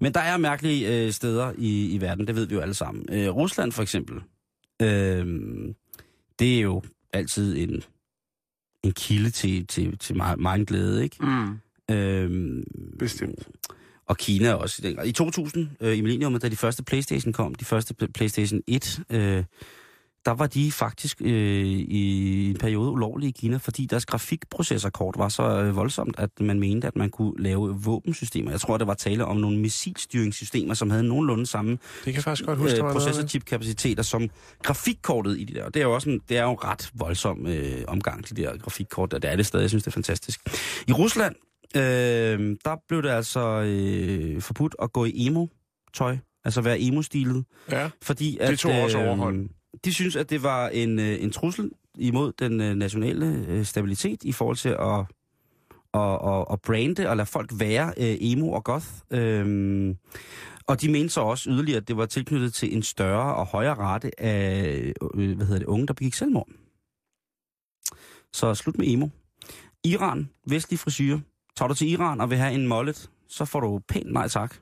Men 0.00 0.14
der 0.14 0.20
er 0.20 0.36
mærkelige 0.36 1.04
øh, 1.06 1.12
steder 1.12 1.52
i, 1.58 1.94
i 1.94 2.00
verden, 2.00 2.26
det 2.26 2.36
ved 2.36 2.46
vi 2.46 2.54
jo 2.54 2.60
alle 2.60 2.74
sammen. 2.74 3.04
Øh, 3.12 3.28
Rusland 3.36 3.72
for 3.72 3.82
eksempel, 3.82 4.16
øh, 4.82 5.26
det 6.38 6.56
er 6.56 6.60
jo 6.60 6.82
altid 7.12 7.56
en, 7.56 7.82
en 8.82 8.92
kilde 8.92 9.30
til, 9.30 9.66
til, 9.66 9.98
til 9.98 10.16
meget, 10.16 10.38
meget 10.38 10.66
glæde, 10.66 11.04
ikke? 11.04 11.16
Mm. 11.20 11.58
Øh, 11.94 12.62
Bestemt. 12.98 13.48
og 14.06 14.16
Kina 14.16 14.52
også. 14.52 14.82
i 14.84 14.88
den 14.88 14.96
grad. 14.96 15.06
I 15.06 15.12
2000, 15.12 15.68
øh, 15.80 15.98
i 15.98 16.00
millenniumet, 16.00 16.42
da 16.42 16.48
de 16.48 16.56
første 16.56 16.82
Playstation 16.84 17.32
kom, 17.32 17.54
de 17.54 17.64
første 17.64 17.94
Pl- 18.02 18.10
Playstation 18.14 18.60
1, 18.66 19.00
øh, 19.10 19.44
der 20.26 20.32
var 20.32 20.46
de 20.46 20.72
faktisk 20.72 21.20
øh, 21.20 21.66
i 21.66 22.50
en 22.50 22.56
periode 22.56 22.90
ulovlige 22.90 23.28
i 23.28 23.32
Kina, 23.32 23.56
fordi 23.56 23.86
deres 23.86 24.06
grafikprocessorkort 24.06 25.14
var 25.18 25.28
så 25.28 25.42
øh, 25.42 25.76
voldsomt, 25.76 26.14
at 26.18 26.30
man 26.40 26.60
mente, 26.60 26.86
at 26.86 26.96
man 26.96 27.10
kunne 27.10 27.32
lave 27.38 27.82
våbensystemer. 27.82 28.50
Jeg 28.50 28.60
tror, 28.60 28.78
der 28.78 28.84
var 28.84 28.94
tale 28.94 29.24
om 29.24 29.36
nogle 29.36 29.58
missilstyringssystemer, 29.58 30.74
som 30.74 30.90
havde 30.90 31.02
nogenlunde 31.02 31.46
samme 31.46 31.78
Det 32.04 32.14
kan 32.14 32.22
faktisk 32.22 32.46
godt 32.46 32.58
huske, 32.58 32.84
øh, 32.84 32.92
processorchip-kapaciteter 32.92 34.02
som 34.02 34.30
grafikkortet 34.62 35.38
i 35.38 35.44
de 35.44 35.54
der. 35.54 35.64
Og 35.64 35.74
det 35.74 35.80
er 35.80 35.84
jo 35.84 35.94
også 35.94 36.10
en, 36.10 36.20
det 36.28 36.38
er 36.38 36.42
jo 36.42 36.50
en 36.50 36.64
ret 36.64 36.90
voldsom 36.94 37.46
øh, 37.46 37.84
omgang 37.88 38.24
til 38.24 38.36
de 38.36 38.42
der 38.42 38.56
grafikkort, 38.56 39.12
og 39.12 39.22
det 39.22 39.30
er 39.30 39.36
det 39.36 39.46
stadig. 39.46 39.62
Jeg 39.62 39.70
synes, 39.70 39.82
det 39.82 39.90
er 39.90 39.94
fantastisk. 39.94 40.40
I 40.88 40.92
Rusland, 40.92 41.34
øh, 41.76 42.56
der 42.64 42.76
blev 42.88 43.02
det 43.02 43.10
altså 43.10 43.62
øh, 43.66 44.42
forbudt 44.42 44.76
at 44.82 44.92
gå 44.92 45.04
i 45.04 45.26
emo-tøj, 45.26 46.16
altså 46.44 46.60
være 46.60 46.80
emo-stilet, 46.80 47.44
Ja, 47.70 47.90
fordi 48.02 48.38
at... 48.40 48.50
Det 48.50 48.58
tog 48.58 48.72
også 48.72 48.98
overhånd. 48.98 49.48
De 49.84 49.94
synes, 49.94 50.16
at 50.16 50.30
det 50.30 50.42
var 50.42 50.68
en, 50.68 50.98
øh, 50.98 51.22
en 51.22 51.30
trussel 51.30 51.70
imod 51.98 52.32
den 52.38 52.60
øh, 52.60 52.74
nationale 52.74 53.44
øh, 53.48 53.64
stabilitet 53.64 54.24
i 54.24 54.32
forhold 54.32 54.56
til 54.56 54.68
at, 54.68 55.04
at, 55.94 56.34
at, 56.34 56.44
at 56.52 56.60
brande 56.60 57.08
og 57.08 57.16
lade 57.16 57.26
folk 57.26 57.50
være 57.58 57.88
øh, 57.96 58.16
emo 58.20 58.52
og 58.52 58.64
goth. 58.64 58.86
Øhm, 59.10 59.96
og 60.66 60.80
de 60.80 60.92
mente 60.92 61.08
så 61.08 61.20
også 61.20 61.50
yderligere, 61.50 61.80
at 61.80 61.88
det 61.88 61.96
var 61.96 62.06
tilknyttet 62.06 62.54
til 62.54 62.76
en 62.76 62.82
større 62.82 63.34
og 63.34 63.46
højere 63.46 63.74
rate 63.74 64.20
af 64.20 64.92
øh, 65.14 65.36
hvad 65.36 65.46
hedder 65.46 65.58
det, 65.58 65.66
unge, 65.66 65.86
der 65.86 65.92
begik 65.94 66.14
selvmord. 66.14 66.48
Så 68.32 68.54
slut 68.54 68.78
med 68.78 68.86
emo. 68.88 69.08
Iran, 69.84 70.30
vestlig 70.46 70.78
frisyr. 70.78 71.18
Tager 71.56 71.68
du 71.68 71.74
til 71.74 71.90
Iran 71.90 72.20
og 72.20 72.30
vil 72.30 72.38
have 72.38 72.54
en 72.54 72.66
mollet, 72.66 73.10
så 73.28 73.44
får 73.44 73.60
du 73.60 73.80
pænt 73.88 74.12
nej 74.12 74.28
tak. 74.28 74.54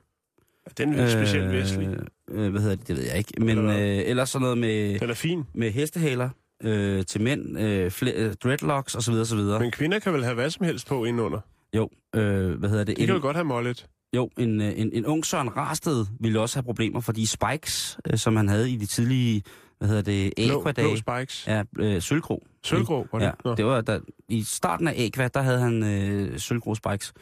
den 0.77 0.93
er 0.93 1.09
specielt 1.09 1.51
vestlig. 1.51 1.97
Øh, 2.31 2.51
hvad 2.51 2.61
hedder 2.61 2.75
det, 2.75 2.87
det 2.87 2.95
ved 2.97 3.03
jeg 3.03 3.17
ikke. 3.17 3.33
Men 3.39 3.57
øh, 3.57 3.75
ellers 4.05 4.29
sådan 4.29 4.41
noget 4.43 4.57
med, 4.57 4.99
Den 4.99 5.09
er 5.09 5.13
fin. 5.13 5.43
med 5.53 5.71
hestehaler 5.71 6.29
øh, 6.63 7.05
til 7.05 7.21
mænd, 7.21 7.59
øh, 7.59 7.91
fle, 7.91 8.11
øh, 8.11 8.33
dreadlocks 8.33 8.95
osv. 8.95 9.13
osv. 9.13 9.37
Men 9.37 9.71
kvinder 9.71 9.99
kan 9.99 10.13
vel 10.13 10.23
have 10.23 10.33
hvad 10.35 10.49
som 10.49 10.65
helst 10.65 10.87
på 10.87 11.05
indenunder. 11.05 11.39
Jo, 11.75 11.89
øh, 12.15 12.51
hvad 12.59 12.69
hedder 12.69 12.83
det? 12.83 12.97
De 12.97 13.05
kan 13.05 13.15
jo 13.15 13.21
godt 13.21 13.35
have 13.35 13.45
mollet. 13.45 13.85
Jo, 14.15 14.29
en, 14.37 14.61
øh, 14.61 14.73
en, 14.79 14.89
en 14.93 15.05
ung 15.05 15.25
Søren 15.25 15.57
Rasted 15.57 16.05
ville 16.19 16.39
også 16.39 16.55
have 16.57 16.63
problemer, 16.63 16.99
fordi 16.99 17.25
Spikes, 17.25 17.97
øh, 18.11 18.17
som 18.17 18.35
han 18.35 18.47
havde 18.47 18.71
i 18.71 18.75
de 18.75 18.85
tidlige, 18.85 19.43
hvad 19.77 19.87
hedder 19.87 20.01
det, 20.01 20.33
Blå, 20.47 20.59
Aqua-dage, 20.59 20.87
blå 20.87 20.95
spikes. 20.95 21.47
ja, 21.47 21.63
øh, 21.79 22.01
sølvgrå. 22.01 22.43
Sølvgrå, 22.63 23.07
var 23.11 23.19
det? 23.19 23.25
Ja, 23.25 23.31
Nå. 23.45 23.55
det 23.55 23.65
var 23.65 23.81
der, 23.81 23.99
i 24.29 24.43
starten 24.43 24.87
af 24.87 24.93
Aqua, 25.05 25.27
der 25.27 25.41
havde 25.41 25.59
han 25.59 25.83
øh, 25.83 26.39
sølvgrå 26.39 26.75
Spikes. 26.75 27.13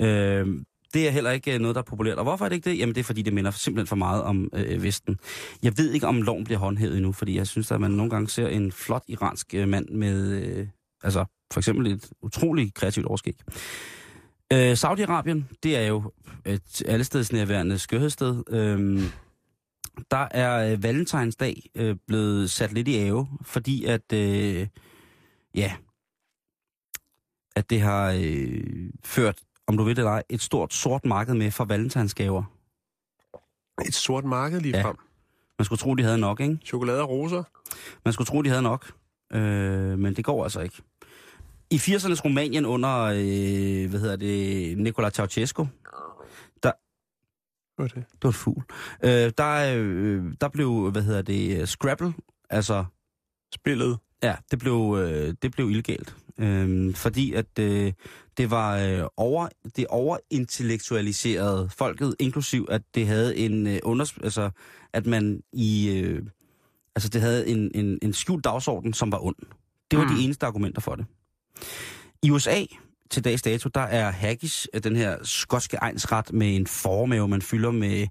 Øh, 0.00 0.46
det 0.94 1.06
er 1.08 1.10
heller 1.10 1.30
ikke 1.30 1.54
øh, 1.54 1.60
noget, 1.60 1.74
der 1.74 1.80
er 1.80 1.84
populært. 1.84 2.18
Og 2.18 2.24
hvorfor 2.24 2.44
er 2.44 2.48
det 2.48 2.56
ikke 2.56 2.70
det? 2.70 2.78
Jamen 2.78 2.94
det 2.94 3.00
er, 3.00 3.04
fordi 3.04 3.22
det 3.22 3.32
minder 3.32 3.50
simpelthen 3.50 3.86
for 3.86 3.96
meget 3.96 4.22
om 4.22 4.50
øh, 4.52 4.74
øh, 4.74 4.82
Vesten. 4.82 5.18
Jeg 5.62 5.78
ved 5.78 5.92
ikke, 5.92 6.06
om 6.06 6.22
loven 6.22 6.44
bliver 6.44 6.58
håndhævet 6.58 6.96
endnu, 6.96 7.12
fordi 7.12 7.36
jeg 7.36 7.46
synes, 7.46 7.70
at 7.72 7.80
man 7.80 7.90
nogle 7.90 8.10
gange 8.10 8.28
ser 8.28 8.48
en 8.48 8.72
flot 8.72 9.04
iransk 9.08 9.54
øh, 9.54 9.68
mand 9.68 9.88
med, 9.88 10.42
øh, 10.42 10.66
altså 11.02 11.24
for 11.52 11.60
eksempel 11.60 11.86
et 11.86 12.10
utroligt 12.22 12.74
kreativt 12.74 13.06
overskæg. 13.06 13.36
Øh, 14.52 14.72
Saudi-Arabien, 14.72 15.58
det 15.62 15.76
er 15.76 15.86
jo 15.86 16.12
et 16.46 16.82
allestedsnærværende 16.86 17.78
skørhedssted. 17.78 18.42
Øh, 18.50 19.02
der 20.10 20.28
er 20.30 20.72
øh, 20.72 20.82
valentinsdag 20.82 21.62
øh, 21.74 21.96
blevet 22.06 22.50
sat 22.50 22.72
lidt 22.72 22.88
i 22.88 22.98
ave, 22.98 23.28
fordi 23.42 23.84
at, 23.84 24.12
øh, 24.12 24.66
ja, 25.54 25.72
at 27.56 27.70
det 27.70 27.80
har 27.80 28.12
øh, 28.20 28.90
ført, 29.04 29.38
om 29.68 29.76
du 29.76 29.82
ved 29.84 29.94
det 29.94 29.98
eller 29.98 30.10
ej, 30.12 30.22
et 30.30 30.40
stort 30.42 30.74
sort 30.74 31.04
marked 31.04 31.34
med 31.34 31.50
for 31.50 31.64
valentinsgaver. 31.64 32.42
Et 33.86 33.94
sort 33.94 34.24
marked 34.24 34.60
lige 34.60 34.76
Ja. 34.76 34.84
frem. 34.84 34.96
Man 35.58 35.64
skulle 35.64 35.78
tro, 35.78 35.94
de 35.94 36.02
havde 36.02 36.18
nok, 36.18 36.40
ikke? 36.40 36.58
Chokolade 36.64 37.02
og 37.02 37.08
roser. 37.08 37.42
Man 38.04 38.12
skulle 38.12 38.26
tro, 38.26 38.42
de 38.42 38.48
havde 38.48 38.62
nok, 38.62 38.92
øh, 39.32 39.98
men 39.98 40.16
det 40.16 40.24
går 40.24 40.42
altså 40.44 40.60
ikke. 40.60 40.82
I 41.70 41.76
80'ernes 41.76 42.24
Rumænien 42.24 42.66
under, 42.66 42.98
øh, 43.04 43.90
hvad 43.90 44.00
hedder 44.00 44.16
det, 44.16 44.78
Nicola 44.78 45.10
Ceausescu, 45.10 45.66
Hvad 47.76 47.86
er 47.90 47.94
det? 47.94 48.04
det 48.12 48.22
var 48.24 48.28
et 48.30 48.34
fugl, 48.34 48.62
øh, 49.04 49.32
der, 49.38 49.74
øh, 49.76 50.32
der 50.40 50.48
blev, 50.48 50.90
hvad 50.90 51.02
hedder 51.02 51.22
det, 51.22 51.68
Scrabble, 51.68 52.14
altså 52.50 52.84
Spillet. 53.54 53.98
Ja, 54.22 54.34
det 54.50 54.58
blev, 54.58 54.96
øh, 54.98 55.34
det 55.42 55.52
blev 55.52 55.70
illegalt. 55.70 56.16
Øhm, 56.38 56.94
fordi 56.94 57.32
at 57.32 57.58
øh, 57.60 57.92
det 58.36 58.50
var 58.50 58.78
øh, 58.78 59.04
over, 59.16 59.48
det 59.76 59.86
overintellektualiserede 59.86 61.70
folket, 61.76 62.14
inklusiv 62.18 62.66
at 62.70 62.82
det 62.94 63.06
havde 63.06 63.36
en 63.36 63.66
øh, 63.66 63.78
unders, 63.82 64.14
altså 64.22 64.50
at 64.92 65.06
man 65.06 65.42
i, 65.52 65.90
øh, 65.90 66.22
altså 66.96 67.08
det 67.08 67.20
havde 67.20 67.48
en, 67.48 67.70
en, 67.74 67.98
en 68.02 68.12
skjult 68.12 68.44
dagsorden, 68.44 68.92
som 68.92 69.12
var 69.12 69.24
ond. 69.24 69.36
Det 69.90 69.98
var 69.98 70.04
mm. 70.04 70.16
de 70.16 70.24
eneste 70.24 70.46
argumenter 70.46 70.80
for 70.80 70.94
det. 70.94 71.06
I 72.22 72.30
USA, 72.30 72.64
til 73.10 73.24
dags 73.24 73.42
dato, 73.42 73.68
der 73.74 73.80
er 73.80 74.10
haggis, 74.10 74.68
øh, 74.74 74.84
den 74.84 74.96
her 74.96 75.16
skotske 75.22 75.76
egensret 75.76 76.32
med 76.32 76.56
en 76.56 76.66
formave, 76.66 77.28
man 77.28 77.42
fylder 77.42 77.70
med 77.70 78.06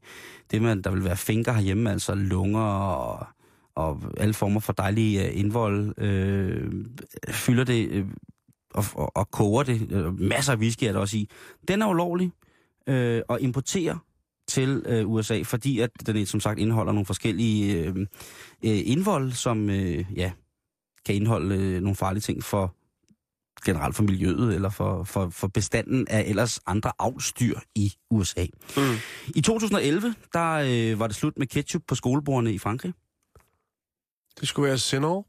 det, 0.52 0.62
man, 0.62 0.82
der 0.82 0.92
vil 0.92 1.04
være 1.04 1.18
finger 1.18 1.54
herhjemme, 1.54 1.92
altså 1.92 2.16
lunger 2.16 2.62
og, 2.62 3.28
og 3.78 4.02
alle 4.18 4.34
former 4.34 4.60
for 4.60 4.74
dejlige 4.74 5.28
øh, 5.28 5.40
indvold, 5.40 6.02
øh, 6.02 6.72
fylder 7.30 7.64
det 7.64 7.90
øh, 7.90 8.06
og, 8.74 8.86
og, 8.94 9.18
og 9.18 9.32
koger 9.32 9.64
det. 9.64 9.92
Øh, 9.92 10.20
masser 10.20 10.54
af 10.54 10.58
whisky 10.58 10.84
er 10.84 10.92
der 10.92 11.00
også 11.00 11.18
i. 11.18 11.30
Den 11.68 11.82
er 11.82 11.88
ulovlig 11.88 12.32
øh, 12.88 13.22
at 13.30 13.38
importere 13.42 14.00
til 14.48 14.84
øh, 14.86 15.10
USA, 15.10 15.42
fordi 15.42 15.80
at 15.80 15.90
den 16.06 16.26
som 16.26 16.40
sagt 16.40 16.60
indeholder 16.60 16.92
nogle 16.92 17.06
forskellige 17.06 17.84
øh, 17.84 17.96
øh, 18.64 18.82
indvold, 18.86 19.32
som 19.32 19.70
øh, 19.70 20.06
ja, 20.16 20.32
kan 21.06 21.16
indeholde 21.16 21.56
øh, 21.56 21.82
nogle 21.82 21.96
farlige 21.96 22.22
ting 22.22 22.44
for 22.44 22.76
generelt 23.66 23.96
for 23.96 24.04
miljøet 24.04 24.56
eller 24.56 24.70
for, 24.70 25.04
for, 25.04 25.30
for 25.30 25.48
bestanden 25.48 26.08
af 26.08 26.24
ellers 26.28 26.60
andre 26.66 26.92
avlsdyr 27.00 27.60
i 27.76 27.94
USA. 28.12 28.46
Mm. 28.78 28.82
I 29.36 29.42
2011, 29.42 30.16
der 30.34 30.52
øh, 30.54 31.00
var 31.00 31.08
det 31.08 31.16
slut 31.16 31.38
med 31.38 31.48
ketchup 31.48 31.82
på 31.88 31.96
skolebordene 31.96 32.54
i 32.54 32.58
Frankrig. 32.58 32.94
Det 34.40 34.48
skulle 34.48 34.68
være 34.70 34.78
Senor. 34.78 35.28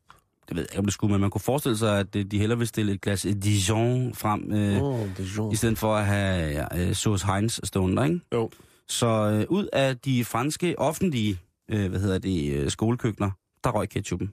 Det 0.48 0.56
ved 0.56 0.62
jeg 0.62 0.70
ikke, 0.70 0.78
om 0.78 0.84
det 0.84 0.94
skulle, 0.94 1.12
men 1.12 1.20
man 1.20 1.30
kunne 1.30 1.40
forestille 1.40 1.78
sig, 1.78 1.98
at 1.98 2.16
øh, 2.16 2.24
de 2.24 2.38
hellere 2.38 2.58
ville 2.58 2.68
stille 2.68 2.92
et 2.92 3.00
glas 3.00 3.22
Dijon 3.42 4.14
frem, 4.14 4.52
øh, 4.52 4.82
oh, 4.82 5.08
jo. 5.36 5.52
i 5.52 5.56
stedet 5.56 5.78
for 5.78 5.96
at 5.96 6.06
have 6.06 6.50
ja, 6.50 6.88
øh, 6.88 6.94
sauce 6.94 7.26
Heinz 7.26 7.60
stående 7.64 8.04
ikke? 8.04 8.20
Jo. 8.32 8.50
Så 8.88 9.06
øh, 9.06 9.46
ud 9.48 9.68
af 9.72 9.98
de 9.98 10.24
franske 10.24 10.78
offentlige, 10.78 11.40
øh, 11.68 11.90
hvad 11.90 12.00
hedder 12.00 12.18
det, 12.18 12.52
øh, 12.52 12.70
skolekøkkener, 12.70 13.30
der 13.64 13.70
røg 13.70 13.88
ketchupen. 13.88 14.32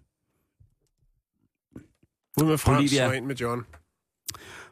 Ud 2.41 2.45
med 2.45 2.57
Frans 2.57 2.78
Bolivia. 2.78 3.07
og 3.07 3.15
ind 3.15 3.26
med 3.26 3.36
John. 3.36 3.65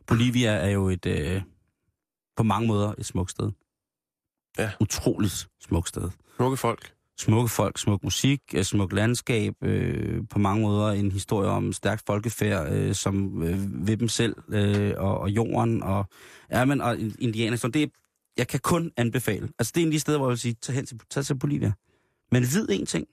Bolivia 0.08 0.52
er 0.52 0.70
jo 0.70 0.90
et, 0.90 1.06
øh, 1.06 1.42
på 2.36 2.44
mange 2.44 2.68
måder 2.68 2.94
et 2.98 3.06
smukt 3.06 3.32
sted. 3.32 3.52
Ja. 4.58 4.72
Utroligt 4.80 5.48
smukt 5.62 5.90
sted. 5.90 6.10
Smukke 6.36 6.58
folk. 6.58 6.94
Smukke 7.20 7.50
folk, 7.50 7.78
smuk 7.78 8.04
musik, 8.04 8.42
øh, 8.56 8.64
smuk 8.64 8.94
landskab, 8.94 9.54
øh, 9.62 10.24
på 10.30 10.40
mange 10.40 10.62
måder 10.62 10.92
en 10.92 11.12
historie 11.12 11.50
om 11.50 11.74
stærkt 11.74 12.04
folkefærd, 12.06 12.74
øh, 12.74 12.96
som 12.96 13.44
øh, 13.44 13.88
ved 13.88 13.98
dem 13.98 14.08
selv 14.08 14.36
øh, 14.50 14.94
og, 14.98 15.20
og 15.20 15.30
jorden 15.30 15.84
og 15.84 16.06
ja, 16.52 16.66
men, 16.66 16.82
og 16.82 16.98
indianer. 17.20 17.58
Så 17.58 17.68
det 17.68 17.92
jeg 18.38 18.48
kan 18.48 18.60
kun 18.60 18.92
anbefale. 18.98 19.50
Altså 19.60 19.72
det 19.76 19.82
er 19.82 19.86
en 19.86 19.88
af 19.88 19.92
de 19.92 20.00
steder, 20.00 20.18
hvor 20.18 20.28
jeg 20.28 20.32
vil 20.32 20.40
sige, 20.40 20.54
tag 20.54 20.76
hen 20.76 20.86
til, 20.86 21.00
tag 21.10 21.26
til 21.26 21.40
Bolivia. 21.40 21.74
Men 22.32 22.44
vid 22.44 22.68
en 22.70 22.86
ting, 22.86 23.08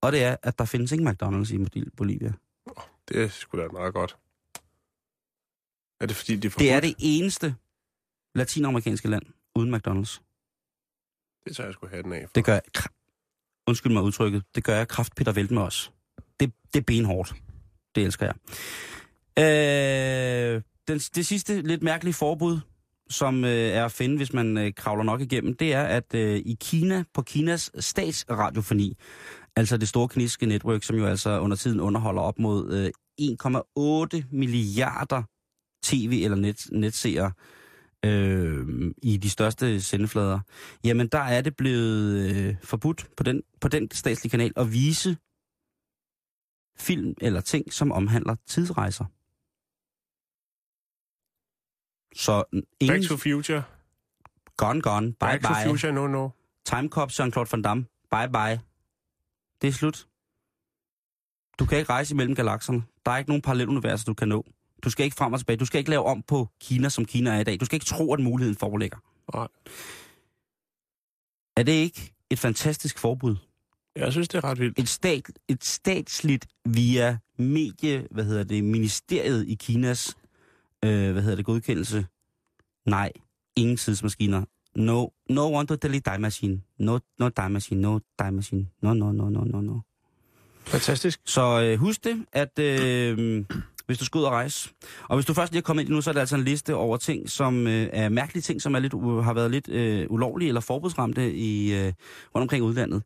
og 0.00 0.12
det 0.12 0.22
er, 0.24 0.36
at 0.42 0.58
der 0.58 0.64
findes 0.64 0.92
ikke 0.92 1.04
McDonald's 1.04 1.54
i 1.54 1.84
Bolivia. 1.96 2.32
Det 3.08 3.32
skulle 3.32 3.64
da 3.64 3.68
meget 3.72 3.94
godt. 3.94 4.16
Er 6.00 6.06
det 6.06 6.16
fordi, 6.16 6.36
det 6.36 6.44
er 6.44 6.50
forbudt? 6.50 6.64
Det 6.64 6.72
er 6.72 6.80
det 6.80 6.94
eneste 6.98 7.54
latinamerikanske 8.34 9.08
land 9.08 9.22
uden 9.54 9.74
McDonald's. 9.74 10.22
Det 11.46 11.56
tager 11.56 11.66
jeg 11.66 11.74
sgu 11.74 11.86
hatten 11.86 12.12
af 12.12 12.22
for. 12.22 12.32
Det 12.34 12.44
gør 12.44 12.52
jeg... 12.52 12.62
Undskyld 13.66 13.92
mig 13.92 14.02
udtrykket. 14.02 14.42
Det 14.54 14.64
gør 14.64 14.76
jeg 14.76 14.88
kraft 14.88 15.14
Peter 15.16 15.32
Velt 15.32 15.50
med 15.50 15.62
os. 15.62 15.92
Det, 16.40 16.52
det 16.74 16.80
er 16.80 16.84
benhårdt. 16.84 17.34
Det 17.94 18.04
elsker 18.04 18.26
jeg. 18.26 18.34
Øh, 19.38 20.62
den, 20.88 20.98
det 20.98 21.26
sidste 21.26 21.62
lidt 21.62 21.82
mærkelige 21.82 22.14
forbud, 22.14 22.60
som 23.10 23.44
øh, 23.44 23.50
er 23.50 23.84
at 23.84 23.92
finde, 23.92 24.16
hvis 24.16 24.32
man 24.32 24.58
øh, 24.58 24.74
kravler 24.74 25.04
nok 25.04 25.20
igennem, 25.20 25.56
det 25.56 25.74
er, 25.74 25.82
at 25.82 26.14
øh, 26.14 26.36
i 26.36 26.56
Kina, 26.60 27.04
på 27.14 27.22
Kinas 27.22 27.70
statsradiofoni, 27.78 28.96
altså 29.56 29.76
det 29.76 29.88
store 29.88 30.08
kinesiske 30.08 30.46
netværk, 30.46 30.82
som 30.82 30.96
jo 30.96 31.06
altså 31.06 31.40
under 31.40 31.56
tiden 31.56 31.80
underholder 31.80 32.22
op 32.22 32.38
mod 32.38 32.72
øh, 32.72 32.90
1,8 34.20 34.24
milliarder 34.32 35.22
tv- 35.84 36.24
eller 36.24 36.36
net, 36.36 36.66
netseere 36.72 37.26
øh, 37.26 37.32
i 39.02 39.16
de 39.16 39.30
største 39.30 39.80
sendeflader, 39.80 40.40
jamen 40.84 41.08
der 41.08 41.18
er 41.18 41.40
det 41.40 41.56
blevet 41.56 42.30
øh, 42.30 42.56
forbudt 42.62 43.06
på 43.16 43.22
den, 43.22 43.42
på 43.60 43.68
den 43.68 43.90
statslige 43.90 44.30
kanal 44.30 44.52
at 44.56 44.72
vise 44.72 45.16
film 46.78 47.14
eller 47.20 47.40
ting, 47.40 47.72
som 47.72 47.92
omhandler 47.92 48.36
tidsrejser. 48.46 49.04
Så 52.14 52.44
ingen... 52.80 53.00
Back 53.00 53.08
to 53.08 53.16
Future. 53.16 53.62
Gone, 54.56 54.82
gone. 54.82 55.06
Bye, 55.06 55.16
Back 55.18 55.42
to 55.42 55.48
bye. 55.48 55.70
Future, 55.70 55.92
no, 55.92 56.06
no. 56.06 56.28
Time 56.64 56.88
Cop, 56.88 57.10
Jean-Claude 57.10 57.52
Van 57.52 57.62
Damme. 57.62 57.86
Bye, 58.10 58.28
bye. 58.28 58.60
Det 59.62 59.68
er 59.68 59.72
slut. 59.72 60.08
Du 61.58 61.66
kan 61.66 61.78
ikke 61.78 61.92
rejse 61.92 62.14
imellem 62.14 62.34
galakserne. 62.34 62.82
Der 63.06 63.12
er 63.12 63.16
ikke 63.16 63.30
nogen 63.30 63.42
paralleluniverser, 63.42 64.04
du 64.04 64.14
kan 64.14 64.28
nå. 64.28 64.46
Du 64.86 64.90
skal 64.90 65.04
ikke 65.04 65.16
frem 65.16 65.32
og 65.32 65.38
tilbage. 65.38 65.56
Du 65.56 65.64
skal 65.64 65.78
ikke 65.78 65.90
lave 65.90 66.04
om 66.04 66.22
på 66.22 66.48
Kina, 66.60 66.88
som 66.88 67.04
Kina 67.04 67.30
er 67.30 67.40
i 67.40 67.44
dag. 67.44 67.60
Du 67.60 67.64
skal 67.64 67.76
ikke 67.76 67.86
tro, 67.86 68.14
at 68.14 68.20
muligheden 68.20 68.56
foreligger. 68.56 68.98
Nej. 69.34 69.48
Er 71.56 71.62
det 71.62 71.72
ikke 71.72 72.14
et 72.30 72.38
fantastisk 72.38 72.98
forbud? 72.98 73.36
Jeg 73.96 74.12
synes, 74.12 74.28
det 74.28 74.38
er 74.38 74.44
ret 74.44 74.60
vildt. 74.60 74.78
Et, 74.78 74.88
stat, 74.88 75.30
et 75.48 75.64
statsligt 75.64 76.46
via 76.64 77.18
medie, 77.38 78.06
hvad 78.10 78.24
hedder 78.24 78.44
det, 78.44 78.64
ministeriet 78.64 79.48
i 79.48 79.54
Kinas, 79.54 80.16
øh, 80.84 81.12
hvad 81.12 81.22
hedder 81.22 81.36
det, 81.36 81.44
godkendelse. 81.44 82.06
Nej, 82.84 83.12
ingen 83.56 83.76
tidsmaskiner. 83.76 84.44
No, 84.74 85.06
no 85.30 85.52
one 85.54 85.66
to 85.66 85.74
delete 85.74 86.10
time 86.10 86.18
machine. 86.18 86.62
No, 86.78 86.98
no 87.18 87.28
time 87.28 87.48
machine, 87.50 87.80
no 87.80 87.98
time 88.20 88.32
machine. 88.32 88.68
No, 88.82 88.94
no, 88.94 89.12
no, 89.12 89.28
no, 89.28 89.44
no, 89.44 89.60
no. 89.60 89.80
Fantastisk. 90.64 91.20
Så 91.24 91.60
øh, 91.60 91.78
husk 91.78 92.04
det, 92.04 92.26
at 92.32 92.58
øh, 92.58 93.44
hvis 93.86 93.98
du 93.98 94.04
skal 94.04 94.18
ud 94.18 94.24
og 94.24 94.32
rejse, 94.32 94.70
og 95.08 95.16
hvis 95.16 95.26
du 95.26 95.34
først 95.34 95.52
lige 95.52 95.60
er 95.60 95.62
kommet 95.62 95.82
ind 95.82 95.90
nu, 95.90 96.00
så 96.00 96.10
er 96.10 96.12
det 96.12 96.20
altså 96.20 96.36
en 96.36 96.44
liste 96.44 96.74
over 96.74 96.96
ting, 96.96 97.30
som 97.30 97.66
øh, 97.66 97.88
er 97.92 98.08
mærkelige 98.08 98.42
ting, 98.42 98.62
som 98.62 98.74
er 98.74 98.78
lidt, 98.78 98.94
uh, 98.94 99.24
har 99.24 99.34
været 99.34 99.50
lidt 99.50 99.68
øh, 99.68 100.06
ulovlige 100.10 100.48
eller 100.48 100.60
forbudsramte 100.60 101.34
i, 101.34 101.74
øh, 101.74 101.92
rundt 102.34 102.42
omkring 102.42 102.64
i 102.64 102.66
udlandet. 102.66 103.02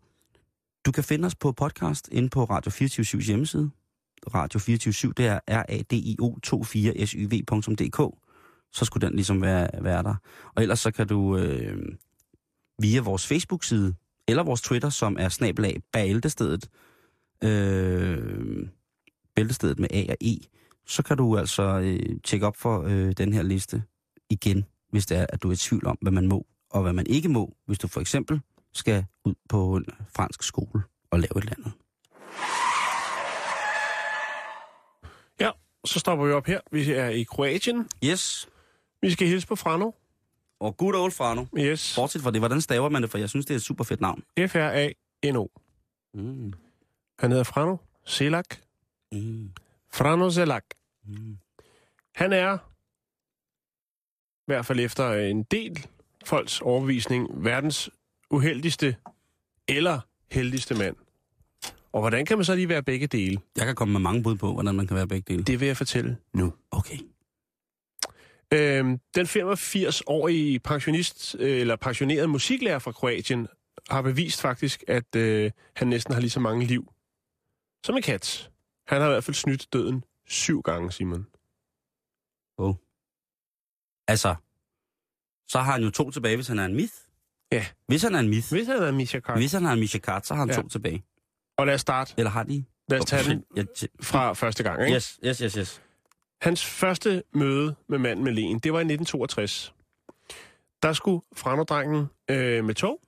Du 0.87 0.93
kan 0.93 1.05
finde 1.05 1.27
os 1.27 1.35
på 1.35 1.53
podcast 1.53 2.09
inde 2.13 2.29
på 2.29 2.45
Radio 2.45 2.71
24 2.71 3.21
hjemmeside. 3.21 3.71
Radio 4.35 4.61
24 4.61 5.13
det 5.17 5.27
er 5.27 5.41
radio24syv.dk. 5.51 8.17
Så 8.73 8.85
skulle 8.85 9.07
den 9.07 9.15
ligesom 9.15 9.43
være, 9.43 9.69
være 9.81 10.03
der. 10.03 10.15
Og 10.55 10.63
ellers 10.63 10.81
så 10.81 10.91
kan 10.91 11.07
du 11.07 11.37
øh, 11.37 11.77
via 12.79 13.01
vores 13.01 13.27
Facebook-side, 13.27 13.95
eller 14.29 14.43
vores 14.43 14.61
Twitter, 14.61 14.89
som 14.89 15.17
er 15.21 15.29
snabelag 15.29 15.83
bæltestedet, 15.93 16.69
øh, 17.45 18.69
bæltestedet 19.35 19.79
med 19.79 19.89
A 19.91 20.05
og 20.09 20.17
E, 20.21 20.37
så 20.91 21.03
kan 21.03 21.17
du 21.17 21.39
altså 21.39 21.63
øh, 21.63 22.21
tjekke 22.25 22.47
op 22.47 22.57
for 22.57 22.83
øh, 22.83 23.13
den 23.13 23.33
her 23.33 23.43
liste 23.43 23.83
igen, 24.31 24.67
hvis 24.91 25.07
det 25.07 25.19
er, 25.19 25.27
at 25.29 25.43
du 25.43 25.49
er 25.49 25.53
i 25.53 25.57
tvivl 25.57 25.87
om, 25.87 25.99
hvad 26.01 26.13
man 26.13 26.27
må 26.27 26.47
og 26.71 26.83
hvad 26.83 26.93
man 26.93 27.07
ikke 27.07 27.29
må, 27.29 27.57
hvis 27.67 27.79
du 27.79 27.89
for 27.89 28.01
eksempel 28.01 28.41
skal 28.75 29.07
ud 29.25 29.35
på 29.49 29.77
en 29.77 29.87
fransk 30.17 30.43
skole 30.43 30.83
og 31.11 31.21
lave 31.21 31.39
et 31.39 31.43
eller 31.43 31.55
andet. 31.59 31.73
Ja, 35.41 35.51
så 35.85 35.99
stopper 35.99 36.27
vi 36.27 36.33
op 36.33 36.47
her. 36.47 36.61
Vi 36.73 36.93
er 36.93 37.09
i 37.09 37.23
Kroatien. 37.23 37.89
Yes. 38.05 38.49
Vi 39.03 39.11
skal 39.11 39.29
hilse 39.29 39.47
på 39.47 39.57
Frano. 39.57 39.91
Og 40.61 40.77
good 40.77 40.95
old 40.95 41.13
Frano. 41.13 41.45
Yes. 41.59 41.95
Bortset 41.97 42.23
fra 42.23 42.31
det, 42.31 42.41
hvordan 42.41 42.61
staver 42.61 42.89
man 42.89 43.03
det, 43.03 43.11
for 43.11 43.19
jeg 43.19 43.29
synes, 43.29 43.47
det 43.47 43.55
er 43.55 43.57
et 43.57 43.63
super 43.63 43.85
fedt 43.85 44.01
navn. 44.01 44.23
F-R-A-N-O. 44.39 45.47
Mm. 46.15 46.53
Han 47.19 47.31
hedder 47.31 47.45
Frano 47.45 47.77
Selak. 48.07 48.57
Mm. 49.13 49.51
Frano 49.93 50.31
Selak. 50.31 50.65
Mm. 51.05 51.39
Han 52.15 52.33
er, 52.33 52.59
i 54.41 54.47
hvert 54.47 54.67
fald 54.67 54.81
efter 54.81 55.13
en 55.13 55.43
del 55.43 55.87
folks 56.25 56.61
overbevisning, 56.61 57.45
verdens 57.45 57.91
uheldigste 58.31 58.97
eller 59.69 60.01
heldigste 60.31 60.75
mand. 60.75 60.97
Og 61.93 62.01
hvordan 62.01 62.27
kan 62.27 62.39
man 62.39 62.45
så 62.45 62.55
lige 62.55 62.69
være 62.69 62.83
begge 62.83 63.07
dele? 63.07 63.41
Jeg 63.57 63.67
kan 63.67 63.75
komme 63.75 63.93
med 63.93 64.01
mange 64.01 64.23
bud 64.23 64.37
på, 64.37 64.53
hvordan 64.53 64.75
man 64.75 64.87
kan 64.87 64.97
være 64.97 65.07
begge 65.07 65.35
dele. 65.35 65.45
Det 65.45 65.61
vil 65.61 65.67
jeg 65.67 65.77
fortælle 65.77 66.17
nu. 66.35 66.53
Okay. 66.71 66.99
Øhm, 68.53 69.01
den 69.15 69.27
85-årige 69.27 70.59
pensionist, 70.59 71.37
øh, 71.39 71.61
eller 71.61 71.77
pensionerede 71.77 72.29
musiklærer 72.29 72.79
fra 72.79 72.93
Kroatien 72.93 73.49
har 73.91 74.03
bevist 74.03 74.41
faktisk, 74.41 74.85
at 74.89 75.17
øh, 75.17 75.51
han 75.77 75.89
næsten 75.89 76.15
har 76.15 76.21
lige 76.21 76.31
så 76.31 76.41
mange 76.41 76.67
liv 76.67 76.93
som 77.87 77.97
en 77.97 78.03
kat. 78.03 78.51
Han 78.87 79.01
har 79.01 79.09
i 79.09 79.13
hvert 79.13 79.25
fald 79.25 79.35
snydt 79.35 79.73
døden 79.73 80.05
syv 80.31 80.63
gange, 80.63 80.93
Simon. 80.93 81.27
Altså, 84.09 84.35
så 85.49 85.59
har 85.59 85.73
han 85.73 85.83
jo 85.83 85.91
to 85.91 86.11
tilbage, 86.11 86.37
hvis 86.37 86.49
han 86.49 86.59
er 86.59 86.65
en 86.65 86.75
myth. 86.75 86.95
Ja. 87.53 87.67
Hvis 87.87 88.03
han 88.03 88.15
er 88.15 88.19
en 88.19 88.29
myth. 88.29 88.53
Hvis 88.53 88.67
han 88.67 88.83
er 88.83 88.93
Misha 88.93 89.21
Kart. 89.21 89.39
Hvis 89.39 89.53
han 89.53 89.65
har 89.65 89.73
en 89.73 89.81
Misha 89.81 89.99
Kart, 89.99 90.27
så 90.27 90.35
har 90.35 90.41
han 90.41 90.49
Ja. 90.49 90.55
to 90.55 90.69
tilbage. 90.69 91.05
Og 91.57 91.67
lad 91.67 91.75
os 91.75 91.81
starte. 91.81 92.15
Eller 92.19 92.31
har 92.31 92.43
de? 92.43 92.65
Lad 92.89 92.99
os 92.99 93.05
tage 93.07 93.25
den 93.25 93.45
fra 94.03 94.33
første 94.33 94.63
gang. 94.63 94.83
Ikke? 94.83 94.95
yes, 94.97 95.21
yes, 95.25 95.39
yes, 95.39 95.55
yes. 95.55 95.83
Hans 96.43 96.67
første 96.67 97.23
møde 97.35 97.75
med 97.89 97.99
manden 97.99 98.25
med 98.25 98.33
len, 98.33 98.59
det 98.59 98.73
var 98.73 98.79
i 98.79 98.83
1962. 98.83 99.75
Der 100.83 100.93
skulle 100.93 101.23
Frano-drengen 101.37 102.07
øh, 102.31 102.65
med 102.65 102.75
tog. 102.75 103.01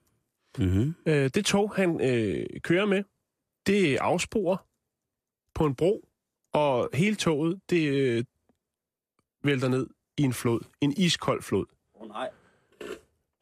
Mm-hmm. 0.58 0.94
Øh, 1.06 1.30
det 1.34 1.44
tog, 1.44 1.74
han 1.74 2.00
øh, 2.00 2.46
kører 2.60 2.86
med, 2.86 3.04
det 3.66 3.96
afsporer 3.96 4.56
på 5.54 5.66
en 5.66 5.74
bro, 5.74 6.08
og 6.52 6.90
hele 6.94 7.16
toget, 7.16 7.60
det 7.70 7.88
øh, 7.88 8.24
vælter 9.42 9.68
ned 9.68 9.86
i 10.16 10.22
en 10.22 10.32
flod. 10.32 10.60
En 10.80 10.92
iskold 10.96 11.42
flod. 11.42 11.66
Oh, 11.94 12.08
nej. 12.08 12.30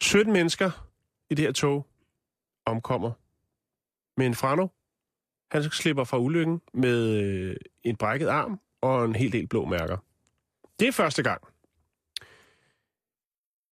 17 0.03 0.33
mennesker 0.33 0.87
i 1.31 1.35
det 1.35 1.45
her 1.45 1.53
tog 1.53 1.87
omkommer. 2.65 3.13
Men 4.17 4.35
Frano, 4.35 4.67
han 5.53 5.63
slipper 5.63 6.05
fra 6.05 6.19
ulykken 6.19 6.61
med 6.73 7.23
øh, 7.23 7.57
en 7.85 7.97
brækket 7.97 8.29
arm 8.29 8.61
og 8.81 9.05
en 9.05 9.15
hel 9.15 9.33
del 9.33 9.47
blå 9.47 9.65
mærker. 9.65 9.97
Det 10.81 10.89
er 10.89 10.93
første 10.93 11.23
gang. 11.23 11.43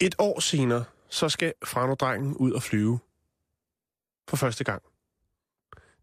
Et 0.01 0.15
år 0.19 0.41
senere, 0.41 0.85
så 1.09 1.29
skal 1.29 1.55
Frano-drengen 1.65 2.37
ud 2.37 2.53
og 2.53 2.63
flyve. 2.63 2.99
For 4.29 4.37
første 4.37 4.65
gang. 4.65 4.83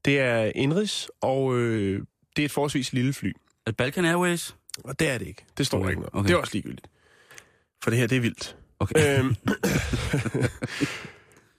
Det 0.05 0.19
er 0.19 0.51
indrigs, 0.55 1.09
og 1.21 1.55
øh, 1.57 2.05
det 2.35 2.41
er 2.41 2.45
et 2.45 2.51
forholdsvis 2.51 2.93
lille 2.93 3.13
fly. 3.13 3.27
Er 3.65 3.71
det 3.71 3.77
Balkan 3.77 4.05
Airways? 4.05 4.55
Og 4.83 4.99
det 4.99 5.09
er 5.09 5.17
det 5.17 5.27
ikke. 5.27 5.45
Det 5.57 5.67
står 5.67 5.77
Okay, 5.79 5.89
ikke 5.89 6.01
noget. 6.01 6.15
okay. 6.15 6.27
Det 6.27 6.33
er 6.33 6.37
også 6.39 6.53
ligegyldigt. 6.53 6.87
For 7.83 7.89
det 7.89 7.99
her, 7.99 8.07
det 8.07 8.15
er 8.15 8.21
vildt. 8.21 8.57
Okay. 8.79 9.19
Øhm, 9.19 9.35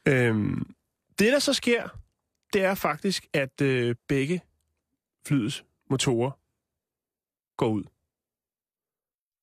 øhm, 0.13 0.75
det, 1.19 1.33
der 1.33 1.39
så 1.39 1.53
sker, 1.53 1.89
det 2.53 2.65
er 2.65 2.75
faktisk, 2.75 3.27
at 3.33 3.61
øh, 3.61 3.95
begge 4.09 4.41
flyets 5.27 5.65
motorer 5.91 6.31
går 7.57 7.69
ud. 7.69 7.85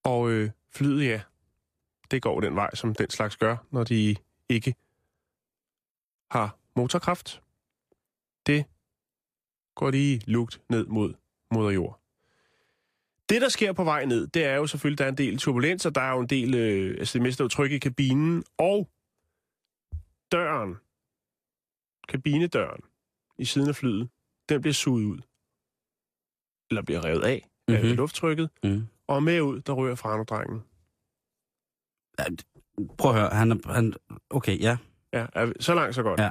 Og 0.04 0.30
øh, 0.32 0.52
flyet, 0.72 1.06
ja, 1.06 1.22
det 2.12 2.22
går 2.22 2.42
den 2.42 2.56
vej, 2.56 2.76
som 2.76 2.96
den 2.96 3.10
slags 3.10 3.38
gør, 3.38 3.58
når 3.72 3.84
de 3.84 4.16
ikke 4.50 4.76
har 6.32 6.58
motorkraft. 6.76 7.42
Det 8.46 8.66
går 9.76 9.92
de 9.92 10.20
lugt 10.26 10.62
ned 10.70 10.86
mod 10.86 11.14
moder 11.54 11.72
jord. 11.72 12.00
Det, 13.30 13.42
der 13.42 13.50
sker 13.50 13.74
på 13.74 13.84
vej 13.84 14.06
ned, 14.06 14.28
det 14.28 14.46
er 14.46 14.56
jo 14.56 14.68
selvfølgelig, 14.68 14.98
der 15.00 15.06
er 15.06 15.10
en 15.10 15.18
del 15.18 15.38
turbulens, 15.38 15.86
og 15.86 15.96
der 15.96 16.02
er 16.02 16.12
jo 16.12 16.20
en 16.20 16.28
del, 16.30 16.56
øh, 16.56 16.96
altså 17.00 17.14
det 17.14 17.22
meste 17.22 17.42
er 17.42 17.46
jo 17.46 17.50
tryk 17.50 17.72
i 17.72 17.78
kabinen, 17.80 18.44
og 18.58 18.90
døren, 20.32 20.76
kabinedøren 22.10 22.82
i 23.38 23.46
siden 23.46 23.70
af 23.70 23.76
flyet, 23.76 24.10
den 24.50 24.62
bliver 24.62 24.74
suget 24.74 25.04
ud. 25.06 25.18
Eller 26.70 26.82
bliver 26.82 27.06
revet 27.06 27.24
af 27.24 27.50
mm-hmm. 27.68 27.76
af 27.84 27.84
Mhm. 27.90 27.96
lufttrykket, 27.98 28.50
Mm. 28.64 28.88
og 29.08 29.24
med 29.24 29.42
ud, 29.42 29.62
der 29.62 29.74
rører 29.74 29.96
Frano-drengen. 29.96 30.62
Ja, 32.20 32.26
prøv 32.98 33.12
at 33.12 33.20
høre, 33.20 33.30
han, 33.30 33.52
er- 33.52 33.74
han, 33.74 33.94
okay, 34.30 34.60
ja. 34.60 34.78
Ja, 35.14 35.26
så 35.60 35.74
langt, 35.76 35.96
så 35.96 36.04
godt. 36.04 36.20
Ja. 36.20 36.30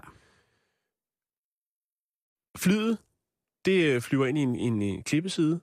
Flyet, 2.59 2.99
det 3.65 3.85
øh, 3.85 4.01
flyver 4.01 4.27
ind 4.27 4.39
i 4.39 4.41
en, 4.43 4.57
en, 4.57 4.83
en 4.83 5.03
klippeside. 5.03 5.61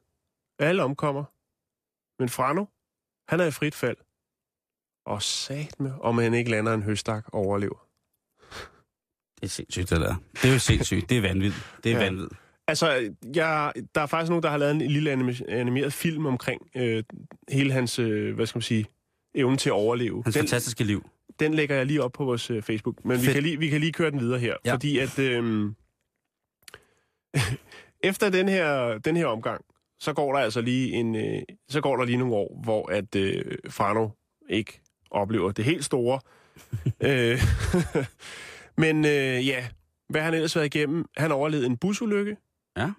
Alle 0.60 0.84
omkommer. 0.84 1.24
Men 2.22 2.30
Frano, 2.30 2.66
han 3.28 3.40
er 3.40 3.46
i 3.46 3.52
frit 3.52 3.76
fald. 3.76 3.98
Og 5.06 5.22
sat 5.22 5.80
med, 5.80 5.92
om 6.02 6.18
han 6.18 6.34
ikke 6.34 6.52
lander 6.52 6.74
en 6.74 6.84
høstak 6.84 7.26
og 7.28 7.34
overlever. 7.46 7.86
Det 9.36 9.44
er 9.44 9.48
sindssygt, 9.48 9.90
det 9.90 10.02
der. 10.02 10.16
Det 10.42 10.50
er 10.50 10.54
jo 10.54 10.60
sindssygt. 10.60 11.10
Det 11.10 11.18
er 11.18 11.22
vanvittigt. 11.22 11.76
Det 11.84 11.92
er 11.92 11.98
Ja. 11.98 12.04
vanvittigt. 12.04 12.42
Altså, 12.68 13.14
jeg, 13.36 13.74
der 13.96 14.02
er 14.02 14.06
faktisk 14.06 14.30
nogen, 14.30 14.44
der 14.44 14.50
har 14.50 14.58
lavet 14.58 14.72
en 14.72 14.82
lille 14.82 15.12
animeret 15.48 15.94
film 15.94 16.26
omkring 16.26 16.70
øh, 16.76 17.04
hele 17.50 17.72
hans, 17.74 18.00
øh, 18.00 18.36
hvad 18.36 18.46
skal 18.46 18.58
man 18.58 18.64
sige, 18.64 18.86
evne 19.36 19.58
til 19.58 19.70
at 19.70 19.74
overleve. 19.74 20.24
Hans 20.24 20.36
den, 20.36 20.42
fantastiske 20.42 20.84
liv. 20.84 21.10
den 21.40 21.54
lægger 21.54 21.76
jeg 21.76 21.86
lige 21.86 22.04
op 22.04 22.12
på 22.12 22.26
vores 22.26 22.50
øh, 22.52 22.62
Facebook. 22.64 23.06
Men 23.06 23.22
vi 23.22 23.34
kan, 23.34 23.44
lige, 23.44 23.60
vi 23.60 23.70
kan 23.70 23.80
lige 23.80 23.92
køre 23.94 24.12
den 24.12 24.20
videre 24.20 24.40
her. 24.40 24.56
Ja. 24.66 24.74
Fordi 24.74 25.00
at 25.00 25.20
øh, 25.20 25.72
efter 28.04 28.30
den 28.30 28.50
her, 28.50 28.98
den 28.98 29.18
her 29.18 29.26
omgang, 29.26 29.62
så 30.00 30.14
går 30.14 30.34
der 30.34 30.40
altså 30.40 30.62
lige 30.62 30.92
en, 30.92 31.16
øh, 31.16 31.42
så 31.70 31.82
går 31.82 31.98
der 31.98 32.06
lige 32.06 32.18
nogle 32.18 32.36
år, 32.36 32.62
hvor 32.64 32.92
at 32.92 33.16
øh, 33.16 33.58
Frano 33.70 34.10
ikke 34.50 34.82
oplever 35.12 35.52
det 35.52 35.66
helt 35.66 35.86
store. 35.86 36.20
øh, 37.10 37.42
men 38.84 39.06
øh, 39.06 39.48
ja, 39.48 39.68
hvad 40.10 40.22
han 40.22 40.34
ellers 40.34 40.56
været 40.56 40.76
igennem? 40.76 41.06
Han 41.18 41.32
overlevede 41.32 41.66
en 41.68 41.78
busulykke. 41.78 42.38
Ja. 42.78 42.92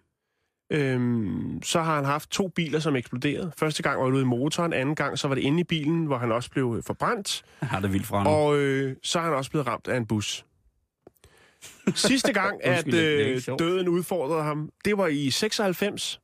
Øhm, 0.73 1.63
så 1.63 1.83
har 1.83 1.95
han 1.95 2.05
haft 2.05 2.31
to 2.31 2.49
biler, 2.49 2.79
som 2.79 2.97
eksploderede. 2.97 3.53
Første 3.57 3.83
gang 3.83 4.01
var 4.01 4.07
det 4.07 4.13
ude 4.13 4.23
i 4.23 4.27
motoren, 4.27 4.73
anden 4.73 4.95
gang 4.95 5.19
så 5.19 5.29
var 5.29 5.35
det 5.35 5.43
inde 5.43 5.61
i 5.61 5.65
bilen, 5.65 6.07
hvor 6.07 6.19
han 6.19 6.33
også 6.33 6.51
blev 6.51 6.83
forbrændt. 6.87 7.45
Har 7.61 7.81
det 7.81 7.93
vildt 7.93 8.07
fra. 8.07 8.29
Og 8.29 8.59
øh, 8.59 8.97
så 9.03 9.19
er 9.19 9.23
han 9.23 9.33
også 9.33 9.51
blevet 9.51 9.67
ramt 9.67 9.89
af 9.89 9.97
en 9.97 10.07
bus. 10.07 10.47
Sidste 11.95 12.33
gang, 12.33 12.65
at 12.75 12.95
øh, 12.95 13.43
døden 13.59 13.89
udfordrede 13.89 14.43
ham, 14.43 14.71
det 14.85 14.99
var 14.99 15.07
i 15.07 15.31
96. 15.31 16.21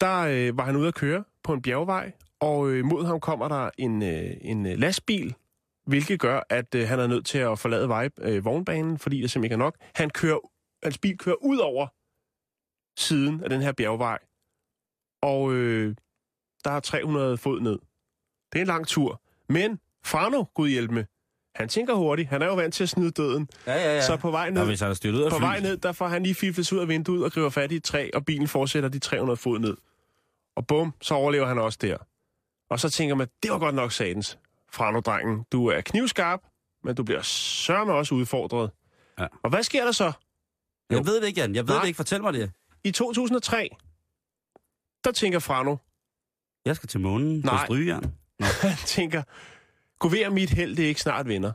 Der 0.00 0.18
øh, 0.18 0.58
var 0.58 0.64
han 0.64 0.76
ude 0.76 0.88
at 0.88 0.94
køre 0.94 1.24
på 1.42 1.52
en 1.52 1.62
bjergvej, 1.62 2.12
og 2.40 2.70
øh, 2.70 2.84
mod 2.84 3.06
ham 3.06 3.20
kommer 3.20 3.48
der 3.48 3.70
en, 3.78 4.02
øh, 4.02 4.30
en 4.40 4.66
øh, 4.66 4.78
lastbil, 4.78 5.34
hvilket 5.86 6.20
gør, 6.20 6.40
at 6.50 6.74
øh, 6.74 6.88
han 6.88 7.00
er 7.00 7.06
nødt 7.06 7.26
til 7.26 7.38
at 7.38 7.58
forlade 7.58 7.88
vej, 7.88 8.08
øh, 8.20 8.44
vognbanen, 8.44 8.98
fordi 8.98 9.20
det 9.20 9.30
simpelthen 9.30 9.44
ikke 9.44 9.62
er 9.62 9.66
nok. 9.66 9.76
Han 9.94 10.10
kører, 10.10 10.38
hans 10.82 10.98
bil 10.98 11.18
kører 11.18 11.36
ud 11.42 11.58
over 11.58 11.86
siden 13.00 13.44
af 13.44 13.50
den 13.50 13.62
her 13.62 13.72
bjergvej, 13.72 14.18
og 15.22 15.52
øh, 15.52 15.94
der 16.64 16.70
er 16.70 16.80
300 16.80 17.38
fod 17.38 17.60
ned. 17.60 17.78
Det 18.52 18.58
er 18.58 18.60
en 18.60 18.66
lang 18.66 18.86
tur. 18.86 19.22
Men 19.48 19.80
Frano, 20.04 20.44
Gud 20.54 20.68
hjælp 20.68 20.90
med, 20.90 21.04
han 21.58 21.68
tænker 21.68 21.94
hurtigt. 21.94 22.28
Han 22.28 22.42
er 22.42 22.46
jo 22.46 22.54
vant 22.54 22.74
til 22.74 22.82
at 22.82 22.88
snyde 22.88 23.10
døden. 23.10 23.48
Ja, 23.66 23.74
ja, 23.74 23.94
ja. 23.94 24.00
Så 24.06 24.16
på 24.16 24.30
vej 24.30 24.50
Nå, 24.50 24.60
ned, 24.60 24.66
hvis 24.66 24.80
han 24.80 24.90
er 24.90 25.12
ud 25.12 25.20
af 25.22 25.30
på 25.30 25.36
fly. 25.36 25.44
vej 25.44 25.60
ned, 25.60 25.76
der 25.76 25.92
får 25.92 26.08
han 26.08 26.22
lige 26.22 26.34
fiflet 26.34 26.72
ud 26.72 26.78
af 26.78 26.88
vinduet 26.88 27.24
og 27.24 27.32
griber 27.32 27.48
fat 27.50 27.72
i 27.72 27.76
et 27.76 27.84
træ, 27.84 28.10
og 28.14 28.24
bilen 28.24 28.48
fortsætter 28.48 28.88
de 28.88 28.98
300 28.98 29.36
fod 29.36 29.58
ned. 29.58 29.76
Og 30.56 30.66
bum, 30.66 30.94
så 31.00 31.14
overlever 31.14 31.46
han 31.46 31.58
også 31.58 31.78
der. 31.82 31.96
Og 32.70 32.80
så 32.80 32.90
tænker 32.90 33.14
man, 33.14 33.28
det 33.42 33.50
var 33.50 33.58
godt 33.58 33.74
nok 33.74 33.92
satans. 33.92 34.38
Frano-drengen, 34.72 35.44
du 35.52 35.66
er 35.66 35.80
knivskarp, 35.80 36.40
men 36.84 36.94
du 36.94 37.02
bliver 37.04 37.22
sørme 37.22 37.92
også 37.92 38.14
udfordret. 38.14 38.70
Ja. 39.18 39.26
Og 39.42 39.50
hvad 39.50 39.62
sker 39.62 39.84
der 39.84 39.92
så? 39.92 40.12
Jeg 40.90 41.06
ved 41.06 41.20
det 41.20 41.26
ikke, 41.26 41.40
Jan. 41.40 41.54
Jeg 41.54 41.68
ved 41.68 41.74
Nej. 41.74 41.80
det 41.82 41.88
ikke. 41.88 41.96
Fortæl 41.96 42.22
mig 42.22 42.32
det. 42.32 42.50
I 42.84 42.90
2003, 42.90 43.68
der 45.04 45.12
tænker 45.12 45.38
Frano, 45.38 45.76
Jeg 46.64 46.76
skal 46.76 46.88
til 46.88 47.00
månen 47.00 47.42
på 47.42 47.46
Nej. 47.46 47.64
strygejern. 47.64 48.14
han 48.62 48.76
tænker, 48.86 49.22
gå 49.98 50.08
ved 50.08 50.20
at 50.20 50.32
mit 50.32 50.50
held, 50.50 50.76
det 50.76 50.82
ikke 50.82 51.00
snart 51.00 51.28
venner. 51.28 51.52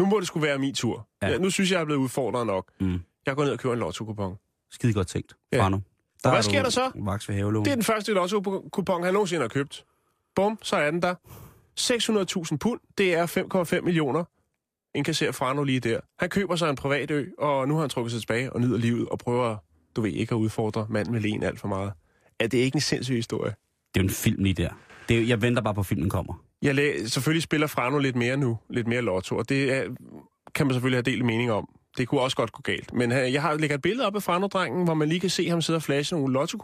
Nu 0.00 0.06
må 0.06 0.20
det 0.20 0.26
skulle 0.26 0.46
være 0.46 0.58
min 0.58 0.74
tur. 0.74 1.08
Ja. 1.22 1.28
Ja. 1.28 1.38
Nu 1.38 1.50
synes 1.50 1.70
jeg, 1.70 1.76
jeg 1.76 1.80
er 1.80 1.84
blevet 1.84 2.00
udfordret 2.00 2.46
nok. 2.46 2.72
Mm. 2.80 3.00
Jeg 3.26 3.36
går 3.36 3.44
ned 3.44 3.52
og 3.52 3.58
køber 3.58 3.72
en 3.72 3.80
lotto-kupon. 3.80 4.36
Skide 4.70 4.92
godt 4.92 5.08
tænkt. 5.08 5.36
Ja. 5.52 5.62
Frano. 5.62 5.78
hvad 6.22 6.32
er 6.32 6.40
sker 6.40 6.58
du 6.58 6.64
der 6.64 6.70
så? 6.70 6.90
Vaks 6.94 7.28
ved 7.28 7.36
havelån. 7.36 7.64
Det 7.64 7.70
er 7.70 7.74
den 7.74 7.84
første 7.84 8.12
lotto-kupon, 8.12 9.02
han 9.02 9.12
nogensinde 9.14 9.42
har 9.42 9.48
købt. 9.48 9.84
Bum, 10.34 10.58
så 10.62 10.76
er 10.76 10.90
den 10.90 11.02
der. 11.02 11.14
600.000 11.80 12.56
pund, 12.56 12.80
det 12.98 13.14
er 13.14 13.26
5,5 13.76 13.80
millioner 13.80 14.24
indkasserer 14.94 15.32
Frano 15.32 15.62
lige 15.62 15.80
der. 15.80 16.00
Han 16.18 16.30
køber 16.30 16.56
sig 16.56 16.70
en 16.70 16.76
privat 16.76 17.10
ø, 17.10 17.26
og 17.38 17.68
nu 17.68 17.74
har 17.74 17.80
han 17.80 17.90
trukket 17.90 18.12
sig 18.12 18.20
tilbage 18.20 18.52
og 18.52 18.60
nyder 18.60 18.78
livet 18.78 19.08
og 19.08 19.18
prøver, 19.18 19.56
du 19.96 20.00
ved, 20.00 20.10
ikke 20.10 20.34
at 20.34 20.38
udfordre 20.38 20.86
manden 20.90 21.12
med 21.12 21.20
len 21.20 21.42
alt 21.42 21.60
for 21.60 21.68
meget. 21.68 21.92
Er 22.40 22.46
det 22.46 22.58
ikke 22.58 22.76
en 22.76 22.80
sindssyg 22.80 23.14
historie? 23.14 23.54
Det 23.94 24.00
er 24.00 24.04
jo 24.04 24.06
en 24.06 24.10
film 24.10 24.42
lige 24.42 24.54
der. 24.54 24.70
Det 25.08 25.18
er, 25.18 25.22
jeg 25.22 25.42
venter 25.42 25.62
bare 25.62 25.74
på, 25.74 25.80
at 25.80 25.86
filmen 25.86 26.10
kommer. 26.10 26.44
Jeg 26.62 26.74
læ- 26.74 27.04
selvfølgelig 27.06 27.42
spiller 27.42 27.66
Frano 27.66 27.98
lidt 27.98 28.16
mere 28.16 28.36
nu, 28.36 28.58
lidt 28.70 28.86
mere 28.86 29.02
lotto, 29.02 29.36
og 29.36 29.48
det 29.48 29.72
er, 29.72 29.82
kan 30.54 30.66
man 30.66 30.74
selvfølgelig 30.74 30.96
have 30.96 31.02
delt 31.02 31.24
mening 31.24 31.52
om. 31.52 31.68
Det 31.98 32.08
kunne 32.08 32.20
også 32.20 32.36
godt 32.36 32.52
gå 32.52 32.62
galt. 32.62 32.92
Men 32.92 33.12
øh, 33.12 33.32
jeg 33.32 33.42
har 33.42 33.54
lægger 33.54 33.76
et 33.76 33.82
billede 33.82 34.06
op 34.06 34.14
af 34.16 34.22
Frano-drengen, 34.22 34.84
hvor 34.84 34.94
man 34.94 35.08
lige 35.08 35.20
kan 35.20 35.30
se 35.30 35.48
ham 35.48 35.62
sidde 35.62 35.76
og 35.76 35.82
flashe 35.82 36.16
nogle 36.16 36.32
lotto 36.32 36.58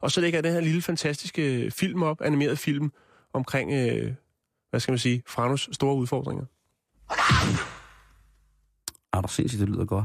og 0.00 0.10
så 0.10 0.20
lægger 0.20 0.36
jeg 0.36 0.44
den 0.44 0.52
her 0.52 0.60
lille 0.60 0.82
fantastiske 0.82 1.70
film 1.70 2.02
op, 2.02 2.20
animeret 2.20 2.58
film, 2.58 2.92
omkring, 3.32 3.72
øh, 3.72 4.12
hvad 4.70 4.80
skal 4.80 4.92
man 4.92 4.98
sige, 4.98 5.22
Franos 5.26 5.68
store 5.72 5.94
udfordringer. 5.96 6.44
Ah, 9.12 9.22
der 9.22 9.22
er 9.22 9.26
sindssygt, 9.26 9.60
det 9.60 9.68
lyder 9.68 9.84
godt. 9.84 10.04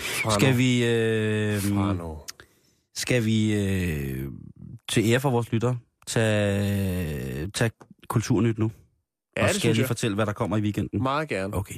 Frano. 0.00 0.34
Skal 0.34 0.58
vi, 0.58 0.84
øh, 0.86 1.60
Frano. 1.60 2.16
skal 2.94 3.24
vi 3.24 3.54
øh, 3.54 4.28
til 4.88 5.10
ære 5.10 5.20
for 5.20 5.30
vores 5.30 5.52
lytter 5.52 5.74
tage, 6.06 7.46
tage 7.50 7.70
kulturnyt 8.10 8.58
nu? 8.58 8.70
Ja, 9.36 9.42
og 9.42 9.48
det 9.48 9.56
skal 9.56 9.68
jeg 9.68 9.74
lige 9.74 9.82
jeg. 9.82 9.88
fortælle, 9.88 10.14
hvad 10.14 10.26
der 10.26 10.32
kommer 10.32 10.56
i 10.56 10.60
weekenden? 10.60 11.02
Meget 11.02 11.28
gerne. 11.28 11.56
Okay. 11.56 11.74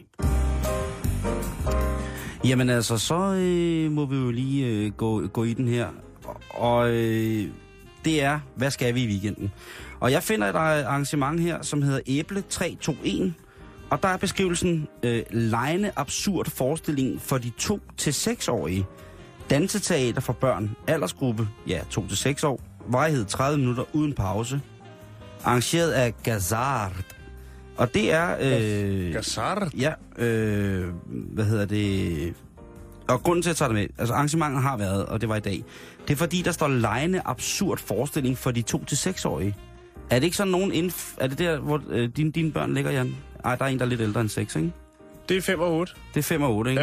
Jamen 2.45 2.71
altså, 2.71 2.99
så 2.99 3.15
øh, 3.15 3.93
må 3.93 4.07
vi 4.07 4.17
jo 4.17 4.31
lige 4.31 4.67
øh, 4.67 4.93
gå, 4.93 5.27
gå 5.27 5.45
i 5.45 5.53
den 5.53 5.69
her. 5.69 5.87
Og, 6.25 6.41
og 6.51 6.91
øh, 6.91 7.47
det 8.05 8.23
er, 8.23 8.41
hvad 8.57 8.71
skal 8.71 8.95
vi 8.95 9.03
i 9.03 9.07
weekenden? 9.07 9.53
Og 10.01 10.13
jeg 10.13 10.23
finder 10.23 10.47
et 10.47 10.55
arrangement 10.55 11.41
her, 11.41 11.63
som 11.63 11.83
hedder 11.83 12.01
Æble 12.07 12.43
321. 12.49 13.35
Og 13.91 14.03
der 14.03 14.09
er 14.09 14.17
beskrivelsen 14.17 14.89
øh, 15.03 15.23
lejende 15.31 15.93
absurd 15.97 16.51
forestilling 16.51 17.21
for 17.21 17.39
de 17.39 17.53
2-6-årige. 17.63 18.87
Danseteater 19.51 20.21
for 20.21 20.33
børn, 20.33 20.71
aldersgruppe, 20.87 21.49
ja, 21.67 21.81
2-6 21.81 22.47
år. 22.47 22.61
Varighed 22.87 23.25
30 23.25 23.59
minutter 23.59 23.85
uden 23.93 24.13
pause. 24.13 24.61
Arrangeret 25.45 25.91
af 25.93 26.15
Gazard. 26.23 26.93
Og 27.77 27.95
det 27.95 28.13
er... 28.13 28.37
Øh, 28.41 29.13
Gassar. 29.13 29.71
Ja, 29.79 29.93
øh, 30.19 30.89
hvad 31.07 31.45
hedder 31.45 31.65
det... 31.65 32.35
Og 33.09 33.23
grunden 33.23 33.43
til, 33.43 33.51
at 33.51 33.53
jeg 33.53 33.57
tager 33.57 33.69
det 33.69 33.75
med, 33.75 33.87
altså 33.99 34.15
arrangementet 34.15 34.63
har 34.63 34.77
været, 34.77 35.07
og 35.07 35.21
det 35.21 35.29
var 35.29 35.37
i 35.37 35.41
dag, 35.41 35.65
det 36.09 36.13
er 36.13 36.17
fordi, 36.17 36.43
der 36.43 36.53
står 36.53 36.69
lejende 36.69 37.23
absurd 37.25 37.79
forestilling 37.79 38.39
for 38.39 38.51
de 38.51 38.65
2-6-årige. 38.71 39.57
Er 40.11 40.19
det 40.19 40.25
ikke 40.25 40.37
sådan 40.37 40.51
nogen 40.51 40.73
inden... 40.73 40.93
Er 41.17 41.27
det 41.27 41.39
der, 41.39 41.59
hvor 41.61 41.83
øh, 41.91 42.09
dine, 42.17 42.31
dine 42.31 42.53
børn 42.53 42.75
ligger, 42.75 42.91
Jan? 42.91 43.17
Ej, 43.45 43.57
der 43.57 43.65
er 43.65 43.69
en, 43.69 43.79
der 43.79 43.85
er 43.85 43.89
lidt 43.89 44.01
ældre 44.01 44.21
end 44.21 44.29
6, 44.29 44.57
ikke? 44.57 44.73
Det 45.29 45.37
er 45.37 45.43
5 45.43 45.61
og 45.61 45.73
8. 45.73 45.93
Det 46.15 46.19
er 46.21 46.23
5 46.23 46.43
og 46.43 46.57
8, 46.57 46.71
ikke? 46.71 46.83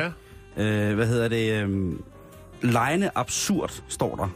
Ja. 0.57 0.89
Øh, 0.89 0.95
hvad 0.95 1.07
hedder 1.07 1.28
det? 1.28 1.64
Øh, 1.64 1.93
lejende 2.62 3.10
absurd, 3.16 3.84
står 3.88 4.16
der. 4.16 4.30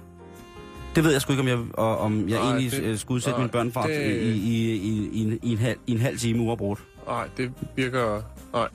Det 0.96 1.04
ved 1.04 1.12
jeg 1.12 1.22
sgu 1.22 1.34
ikke, 1.34 1.42
om 1.42 1.48
jeg, 1.48 1.60
og, 1.74 1.98
om 1.98 2.30
jeg 2.30 2.40
Nej, 2.40 2.50
egentlig 2.50 2.72
det- 2.72 2.84
det, 2.84 3.00
skulle 3.00 3.16
udsætte 3.16 3.32
nej, 3.40 3.40
mine 3.40 3.52
børn 3.52 3.72
for 3.72 3.82
det- 3.82 4.12
i, 4.12 4.32
i, 4.32 4.72
i, 4.74 5.10
i, 5.14 5.22
en, 5.24 5.40
i, 5.44 5.52
en 5.52 5.58
halv, 5.58 5.78
i 5.88 5.92
en 5.92 6.00
halv 6.00 6.18
time 6.18 6.42
uafbrudt. 6.44 6.80
Nej, 7.08 7.28
det 7.38 7.52
virker... 7.76 8.22
Nej. 8.54 8.68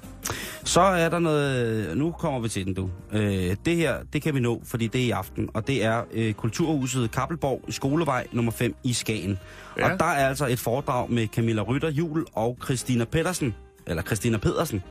Så 0.65 0.81
er 0.81 1.09
der 1.09 1.19
noget... 1.19 1.97
Nu 1.97 2.13
kommer 2.13 2.41
vi 2.41 2.49
til 2.49 2.67
den, 2.67 2.75
du. 2.75 2.91
Øh, 3.13 3.57
det 3.65 3.77
her, 3.77 3.95
det 4.13 4.23
kan 4.23 4.35
vi 4.35 4.41
nå, 4.41 4.63
fordi 4.65 4.87
det 4.87 5.01
er 5.01 5.05
i 5.07 5.11
aften. 5.11 5.49
Og 5.55 5.67
det 5.67 5.85
er 5.85 6.03
øh, 6.13 6.33
Kulturhuset 6.35 7.11
Kappelborg, 7.11 7.65
Skolevej 7.69 8.27
nummer 8.33 8.53
5 8.53 8.75
i 8.85 8.93
Skagen. 8.93 9.39
Ja. 9.79 9.93
Og 9.93 9.99
der 10.01 10.05
er 10.05 10.29
altså 10.29 10.47
et 10.47 10.59
foredrag 10.59 11.11
med 11.11 11.27
Camilla 11.27 11.63
Rytter 11.63 11.91
Jul 11.91 12.27
og 12.33 12.59
Christina 12.65 13.05
Pedersen. 13.05 13.55
Eller 13.87 14.03
Christina 14.03 14.39
Pedersen. 14.39 14.83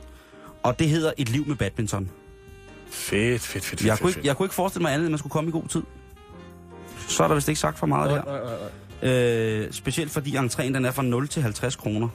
Og 0.62 0.78
det 0.78 0.88
hedder 0.88 1.12
Et 1.18 1.28
liv 1.28 1.44
med 1.48 1.56
badminton. 1.56 2.10
Fedt, 2.90 3.42
fedt, 3.42 3.64
fedt, 3.64 3.64
fedt. 3.64 3.84
Jeg 3.84 3.92
fedt, 3.92 4.00
kunne, 4.00 4.08
ikke, 4.10 4.14
fedt. 4.16 4.26
jeg 4.26 4.36
kunne 4.36 4.46
ikke 4.46 4.54
forestille 4.54 4.82
mig 4.82 4.92
andet, 4.92 5.04
end 5.06 5.10
man 5.12 5.18
skulle 5.18 5.30
komme 5.30 5.48
i 5.48 5.52
god 5.52 5.68
tid. 5.68 5.82
Så 7.08 7.24
er 7.24 7.28
der 7.28 7.34
vist 7.34 7.48
ikke 7.48 7.60
sagt 7.60 7.78
for 7.78 7.86
meget 7.86 8.10
Nej, 8.10 8.18
der. 8.18 8.24
nej, 8.24 8.40
nej, 8.40 8.54
nej. 9.02 9.66
Øh, 9.66 9.72
specielt 9.72 10.10
fordi 10.10 10.36
entréen 10.36 10.62
den 10.74 10.84
er 10.84 10.90
fra 10.90 11.02
0 11.02 11.28
til 11.28 11.42
50 11.42 11.76
kroner. 11.76 12.08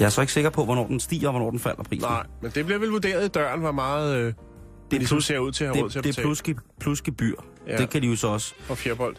Jeg 0.00 0.06
er 0.06 0.10
så 0.10 0.20
ikke 0.20 0.32
sikker 0.32 0.50
på, 0.50 0.64
hvornår 0.64 0.86
den 0.86 1.00
stiger 1.00 1.28
og 1.28 1.32
hvornår 1.32 1.50
den 1.50 1.58
falder 1.58 1.82
prisen. 1.82 2.08
Nej, 2.08 2.26
men 2.42 2.50
det 2.54 2.64
bliver 2.66 2.78
vel 2.78 2.88
vurderet 2.88 3.24
i 3.24 3.28
døren, 3.28 3.60
hvor 3.60 3.72
meget 3.72 4.16
øh, 4.16 4.24
det 4.24 4.32
er 4.32 4.98
ligesom 4.98 5.16
plus- 5.16 5.24
ser 5.26 5.38
ud 5.38 5.52
til 5.52 5.64
at 5.64 5.74
have 5.74 5.84
råd 5.84 5.90
til 5.90 5.98
at 5.98 6.04
det 6.04 6.08
er 6.18 6.22
betale 6.22 6.24
plus, 6.26 6.42
plus 6.80 7.02
gebyr. 7.02 7.34
Ja. 7.66 7.76
Det 7.76 7.90
kan 7.90 8.02
de 8.02 8.06
jo 8.06 8.16
så 8.16 8.28
også. 8.28 8.54
for 8.60 8.74
fjerbold. 8.74 9.16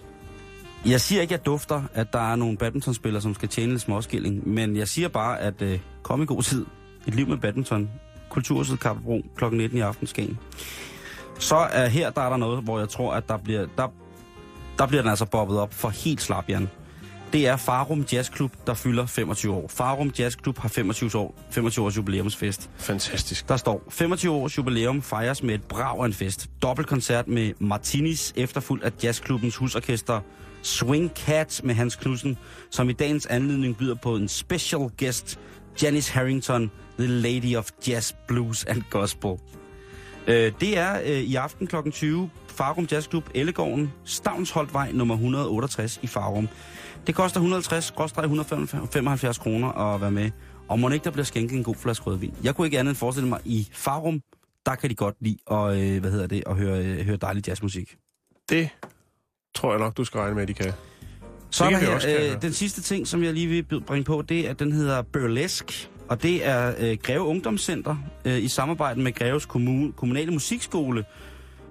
Jeg 0.85 1.01
siger 1.01 1.21
ikke, 1.21 1.33
at 1.33 1.39
jeg 1.39 1.45
dufter, 1.45 1.81
at 1.93 2.13
der 2.13 2.31
er 2.31 2.35
nogle 2.35 2.57
badmintonspillere, 2.57 3.21
som 3.21 3.33
skal 3.35 3.49
tjene 3.49 3.71
lidt 3.71 3.81
småskilling, 3.81 4.47
men 4.49 4.75
jeg 4.77 4.87
siger 4.87 5.07
bare, 5.07 5.39
at 5.39 5.61
øh, 5.61 5.79
kom 6.03 6.21
i 6.21 6.25
god 6.25 6.43
tid. 6.43 6.65
Et 7.07 7.15
liv 7.15 7.27
med 7.27 7.37
badminton. 7.37 7.89
Kulturhuset 8.29 8.79
Kappebro 8.79 9.21
kl. 9.37 9.45
19 9.45 9.77
i 9.77 9.81
aften 9.81 10.07
Skagen. 10.07 10.39
Så 11.39 11.55
er 11.55 11.87
her, 11.87 12.09
der 12.09 12.21
er 12.21 12.29
der 12.29 12.37
noget, 12.37 12.63
hvor 12.63 12.79
jeg 12.79 12.89
tror, 12.89 13.13
at 13.13 13.29
der 13.29 13.37
bliver, 13.37 13.67
der, 13.77 13.87
der 14.79 14.87
bliver 14.87 15.01
den 15.01 15.09
altså 15.09 15.25
bobbet 15.25 15.59
op 15.59 15.73
for 15.73 15.89
helt 15.89 16.21
slap, 16.21 16.49
Jan. 16.49 16.69
Det 17.33 17.47
er 17.47 17.57
Farum 17.57 18.05
Jazz 18.13 18.31
Club, 18.35 18.51
der 18.67 18.73
fylder 18.73 19.05
25 19.05 19.53
år. 19.53 19.67
Farum 19.67 20.13
Jazz 20.19 20.37
Club 20.43 20.57
har 20.57 20.69
25 20.69 21.15
år, 21.15 21.35
25 21.51 21.85
års 21.85 21.97
jubilæumsfest. 21.97 22.69
Fantastisk. 22.77 23.49
Der 23.49 23.57
står, 23.57 23.83
25 23.89 24.33
års 24.33 24.57
jubilæum 24.57 25.01
fejres 25.01 25.43
med 25.43 25.53
et 25.53 25.63
brag 25.63 25.99
af 25.99 26.05
en 26.05 26.13
fest. 26.13 26.49
Dobbeltkoncert 26.61 27.27
med 27.27 27.53
Martinis, 27.59 28.33
efterfulgt 28.35 28.83
af 28.83 28.91
jazzklubbens 29.03 29.55
husorkester 29.55 30.21
Swing 30.61 31.11
Cat 31.15 31.61
med 31.63 31.75
Hans 31.75 31.95
Knudsen, 31.95 32.37
som 32.71 32.89
i 32.89 32.93
dagens 32.93 33.25
anledning 33.25 33.77
byder 33.77 33.95
på 33.95 34.15
en 34.15 34.27
special 34.27 34.89
guest, 34.99 35.39
Janice 35.83 36.13
Harrington, 36.13 36.71
the 36.99 37.07
lady 37.07 37.55
of 37.55 37.69
jazz, 37.87 38.13
blues 38.27 38.65
and 38.65 38.83
gospel. 38.89 39.31
Øh, 40.27 40.51
det 40.59 40.77
er 40.77 40.99
øh, 41.05 41.09
i 41.09 41.35
aften 41.35 41.67
kl. 41.67 41.75
20, 41.91 42.29
Farum 42.49 42.87
Jazzklub, 42.91 43.29
Ellegården, 43.35 43.91
Stavnsholdvej 44.05 44.91
nummer 44.91 45.15
168 45.15 45.99
i 46.01 46.07
Farum. 46.07 46.49
Det 47.07 47.15
koster 47.15 47.41
150-175 49.31 49.39
kroner 49.39 49.67
at 49.67 50.01
være 50.01 50.11
med, 50.11 50.31
og 50.67 50.79
må 50.79 50.89
ikke 50.89 51.03
der 51.03 51.11
bliver 51.11 51.25
skænket 51.25 51.57
en 51.57 51.63
god 51.63 51.75
flaske 51.75 52.05
rødvin. 52.05 52.33
Jeg 52.43 52.55
kunne 52.55 52.67
ikke 52.67 52.79
andet 52.79 52.91
end 52.91 52.97
forestille 52.97 53.29
mig, 53.29 53.39
i 53.45 53.67
Farum, 53.71 54.21
der 54.65 54.75
kan 54.75 54.89
de 54.89 54.95
godt 54.95 55.15
lide 55.21 55.37
at, 55.51 55.77
øh, 55.77 55.99
hvad 55.99 56.11
hedder 56.11 56.27
det, 56.27 56.43
at 56.45 56.55
høre, 56.55 56.85
øh, 56.85 57.05
høre 57.05 57.17
dejlig 57.17 57.47
jazzmusik. 57.47 57.95
Det 58.49 58.69
tror 59.55 59.71
jeg 59.71 59.79
nok, 59.79 59.97
du 59.97 60.03
skal 60.03 60.19
regne 60.19 60.35
med, 60.35 60.41
at 60.41 60.47
de 60.47 60.53
kan. 60.53 60.73
Så 61.51 61.63
Det 61.63 61.71
kan 61.71 61.81
her, 61.81 61.95
også 61.95 62.09
øh, 62.09 62.41
den 62.41 62.53
sidste 62.53 62.81
ting, 62.81 63.07
som 63.07 63.23
jeg 63.23 63.33
lige 63.33 63.47
vil 63.47 63.81
bringe 63.81 64.03
på, 64.03 64.21
det 64.21 64.45
er, 64.45 64.49
at 64.49 64.59
den 64.59 64.71
hedder 64.71 65.01
Burlesque. 65.01 65.89
Og 66.09 66.23
det 66.23 66.47
er 66.47 66.73
øh, 66.79 66.97
Greve 67.03 67.21
Ungdomscenter 67.21 67.95
øh, 68.25 68.43
i 68.43 68.47
samarbejde 68.47 69.01
med 69.01 69.13
Greves 69.13 69.45
Kommune, 69.45 69.91
Kommunale 69.91 70.31
Musikskole, 70.31 71.05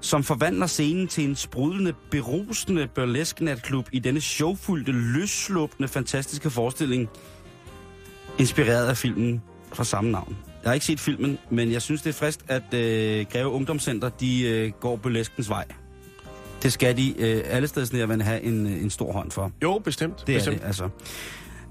som 0.01 0.24
forvandler 0.24 0.66
scenen 0.66 1.09
til 1.09 1.28
en 1.28 1.36
sprudlende, 1.36 1.94
berusende 2.11 2.88
burlesque 2.94 3.44
natklub 3.44 3.88
i 3.92 3.99
denne 3.99 4.20
showfyldte, 4.20 4.92
løsslupende, 4.92 5.88
fantastiske 5.88 6.51
forestilling, 6.51 7.09
inspireret 8.38 8.88
af 8.88 8.96
filmen 8.96 9.42
fra 9.72 9.84
samme 9.84 10.11
navn. 10.11 10.36
Jeg 10.62 10.70
har 10.70 10.74
ikke 10.74 10.86
set 10.86 11.01
filmen, 11.01 11.38
men 11.51 11.72
jeg 11.72 11.82
synes, 11.82 12.03
det 12.03 12.11
er 12.11 12.14
frist, 12.14 12.44
at 12.49 12.74
øh, 12.74 13.26
Greve 13.32 13.49
Ungdomscenter 13.49 14.09
de, 14.09 14.42
øh, 14.42 14.72
går 14.80 14.96
burleskens 14.96 15.49
vej. 15.49 15.64
Det 16.62 16.72
skal 16.72 16.96
de 16.96 17.14
øh, 17.18 17.42
alle 17.46 17.68
steder 17.68 18.22
have 18.22 18.42
en, 18.42 18.66
øh, 18.66 18.82
en 18.82 18.90
stor 18.90 19.12
hånd 19.12 19.30
for. 19.30 19.53
Jo, 19.62 19.78
bestemt. 19.78 20.26
Det 20.26 20.34
er 20.34 20.38
bestemt. 20.38 20.61
det, 20.61 20.66
altså. 20.66 20.88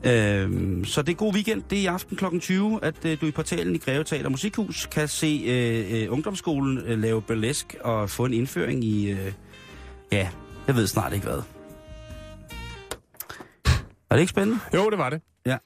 Øhm, 0.04 0.86
så 0.86 1.02
det 1.02 1.12
er 1.12 1.16
god 1.16 1.34
weekend. 1.34 1.64
Det 1.70 1.78
er 1.78 1.82
i 1.82 1.86
aften 1.86 2.18
kl. 2.18 2.40
20, 2.40 2.80
at 2.84 3.06
øh, 3.06 3.22
du 3.22 3.26
i 3.26 3.32
portalen 3.32 3.76
i 3.76 3.78
Greve 3.78 4.04
Teater 4.04 4.30
Musikhus 4.30 4.86
kan 4.86 5.08
se 5.08 5.44
øh, 5.48 6.04
øh, 6.04 6.14
ungdomsskolen 6.14 6.78
øh, 6.78 7.00
lave 7.00 7.22
burlesk 7.22 7.76
og 7.82 8.10
få 8.10 8.26
en 8.26 8.34
indføring 8.34 8.84
i... 8.84 9.12
Øh, 9.12 9.34
ja, 10.12 10.30
jeg 10.68 10.76
ved 10.76 10.88
snart 10.88 11.14
ikke 11.14 11.26
hvad. 11.26 11.42
Er 14.10 14.16
det 14.16 14.20
ikke 14.20 14.30
spændende? 14.30 14.60
Jo, 14.74 14.90
det 14.90 14.98
var 14.98 15.10
det. 15.10 15.22
Ja. 15.46 15.54
Og 15.54 15.60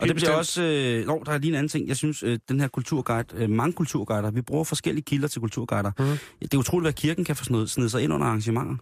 Helt 0.00 0.08
det 0.08 0.16
bliver 0.16 0.32
også... 0.32 0.62
Øh, 0.62 1.06
nå, 1.06 1.22
der 1.26 1.32
er 1.32 1.38
lige 1.38 1.48
en 1.48 1.54
anden 1.54 1.68
ting. 1.68 1.88
Jeg 1.88 1.96
synes, 1.96 2.22
øh, 2.22 2.38
den 2.48 2.60
her 2.60 2.68
kulturguide... 2.68 3.26
Øh, 3.34 3.50
mange 3.50 3.72
kulturguider, 3.72 4.30
vi 4.30 4.42
bruger 4.42 4.64
forskellige 4.64 5.04
kilder 5.04 5.28
til 5.28 5.40
kulturguider. 5.40 5.90
Mhm. 5.98 6.18
Det 6.42 6.54
er 6.54 6.58
utroligt, 6.58 6.84
hvad 6.84 6.92
kirken 6.92 7.24
kan 7.24 7.36
få 7.36 7.44
sned, 7.44 7.66
sned 7.66 7.88
sig 7.88 8.02
ind 8.02 8.12
under 8.12 8.26
arrangementer. 8.26 8.76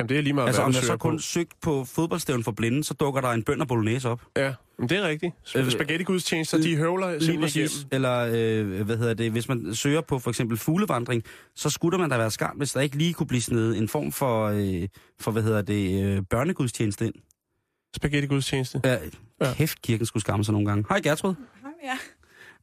Jamen, 0.00 0.08
det 0.08 0.18
er 0.18 0.22
lige 0.22 0.32
meget, 0.32 0.46
Altså, 0.46 0.62
om 0.62 0.72
jeg 0.72 0.82
så 0.82 0.96
kun 0.96 1.16
på. 1.16 1.22
søgt 1.22 1.60
på 1.60 1.84
fodboldstævn 1.84 2.44
for 2.44 2.52
blinde, 2.52 2.84
så 2.84 2.94
dukker 2.94 3.20
der 3.20 3.28
en 3.28 3.42
bøn 3.42 3.60
og 3.60 3.68
bolognese 3.68 4.08
op. 4.08 4.22
Ja, 4.36 4.54
men 4.78 4.88
det 4.88 4.98
er 4.98 5.08
rigtigt. 5.08 5.34
Øh, 5.56 5.70
Spaghetti-gudstjenester, 5.70 6.58
de 6.58 6.76
høvler 6.76 7.10
Lige 7.10 7.20
simpelthen 7.24 7.62
præcis. 7.64 7.76
igennem. 7.76 7.88
Eller, 7.92 8.30
øh, 8.34 8.82
hvad 8.86 8.96
hedder 8.96 9.14
det, 9.14 9.30
hvis 9.32 9.48
man 9.48 9.74
søger 9.74 10.00
på 10.00 10.18
for 10.18 10.30
eksempel 10.30 10.58
fuglevandring, 10.58 11.22
så 11.56 11.70
skulle 11.70 11.98
man 11.98 12.10
da 12.10 12.16
være 12.16 12.30
skarp, 12.30 12.56
hvis 12.56 12.72
der 12.72 12.80
ikke 12.80 12.96
lige 12.98 13.14
kunne 13.14 13.26
blive 13.26 13.40
snedet 13.42 13.78
en 13.78 13.88
form 13.88 14.12
for, 14.12 14.46
øh, 14.46 14.88
for 15.20 15.30
hvad 15.30 15.42
hedder 15.42 15.62
det, 15.62 16.04
øh, 16.04 16.22
børnegudstjeneste 16.30 17.06
ind. 17.06 17.14
Spaghetti-gudstjeneste. 17.96 18.80
Ja, 18.84 18.96
Ja. 19.40 19.52
kæft, 19.54 19.82
kirken 19.82 20.06
skulle 20.06 20.20
skamme 20.20 20.44
sig 20.44 20.52
nogle 20.52 20.68
gange. 20.68 20.84
Hej 20.88 21.00
Gertrud. 21.00 21.34
Ja. 21.84 21.98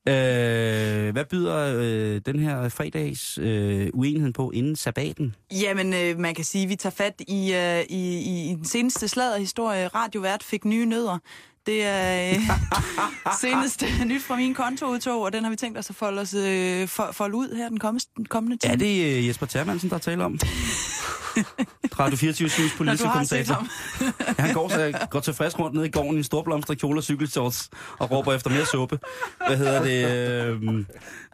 Øh, 0.08 1.12
hvad 1.12 1.26
byder 1.26 1.76
øh, 1.78 2.22
den 2.26 2.40
her 2.40 2.70
fredags 2.70 3.38
øh, 3.38 3.90
uenigheden 3.94 4.34
på 4.34 4.52
inden 4.52 4.76
sabbaten? 4.76 5.36
Jamen, 5.52 5.94
øh, 5.94 6.20
man 6.20 6.36
kan 6.36 6.46
sige, 6.46 6.64
at 6.64 6.70
vi 6.70 6.76
tager 6.76 6.92
fat 6.92 7.22
i, 7.28 7.54
øh, 7.54 7.82
i, 7.82 8.20
i, 8.20 8.52
i 8.52 8.56
den 8.56 8.66
seneste 8.66 9.08
sladderhistorie. 9.08 9.88
Radiovært 9.88 10.44
fik 10.44 10.66
nye 10.66 10.86
nødder. 10.86 11.18
Det 11.66 11.84
er 11.84 12.30
øh, 12.30 12.42
seneste 13.42 13.86
nyt 14.06 14.24
fra 14.24 14.36
min 14.36 14.54
kontoudtog, 14.54 15.22
og 15.22 15.34
den 15.34 15.44
har 15.44 15.52
vi 15.52 15.56
tænkt 15.56 15.78
os 15.78 15.90
at 15.90 15.96
folde, 15.96 16.22
os, 16.22 16.34
øh, 16.34 16.88
for, 16.88 17.10
folde 17.12 17.38
ud 17.38 17.56
her 17.56 17.70
den 17.70 17.80
kommende, 17.80 18.06
den 18.18 18.26
kommende 18.26 18.58
time. 18.58 18.74
Er 18.74 18.78
det 18.78 19.18
øh, 19.18 19.28
Jesper 19.28 19.46
Termansen, 19.46 19.90
der 19.90 19.98
taler 19.98 20.26
om? 20.26 20.40
Radio 22.00 22.18
24 22.18 22.50
Syns 22.50 22.72
Når 22.72 22.78
politiske 22.78 23.10
kommentator. 23.10 23.68
Ja, 24.02 24.44
han 24.44 24.54
går, 24.54 24.70
så, 24.70 25.08
går 25.10 25.20
tilfreds 25.20 25.60
rundt 25.60 25.76
ned 25.76 25.86
i 25.86 25.90
gården 25.90 26.14
i 26.14 26.18
en 26.18 26.24
storblomster 26.24 26.74
kjole 26.74 27.00
og 27.00 27.04
cykelshorts 27.04 27.70
og 28.00 28.12
råber 28.12 28.34
efter 28.34 28.50
mere 28.50 28.66
suppe. 28.66 29.00
Hvad 29.48 29.58
hedder 29.58 29.84
det? 29.84 30.06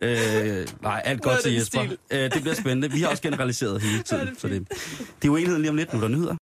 Øh, 0.01 0.61
øh, 0.61 0.67
nej, 0.81 1.01
alt 1.05 1.21
godt 1.21 1.43
til 1.43 1.53
Jesper. 1.53 1.81
Øh, 2.11 2.19
det 2.33 2.41
bliver 2.41 2.55
spændende. 2.55 2.91
Vi 2.91 3.01
har 3.01 3.09
også 3.09 3.23
generaliseret 3.23 3.81
hele 3.81 4.03
tiden. 4.03 4.35
Så 4.37 4.47
det, 4.47 4.67
det 5.21 5.27
er 5.27 5.31
uenigheden 5.31 5.61
lige 5.61 5.69
om 5.69 5.75
lidt. 5.75 5.93
Nu 5.93 5.99
er 5.99 6.01
der 6.01 6.09
nyheder. 6.09 6.35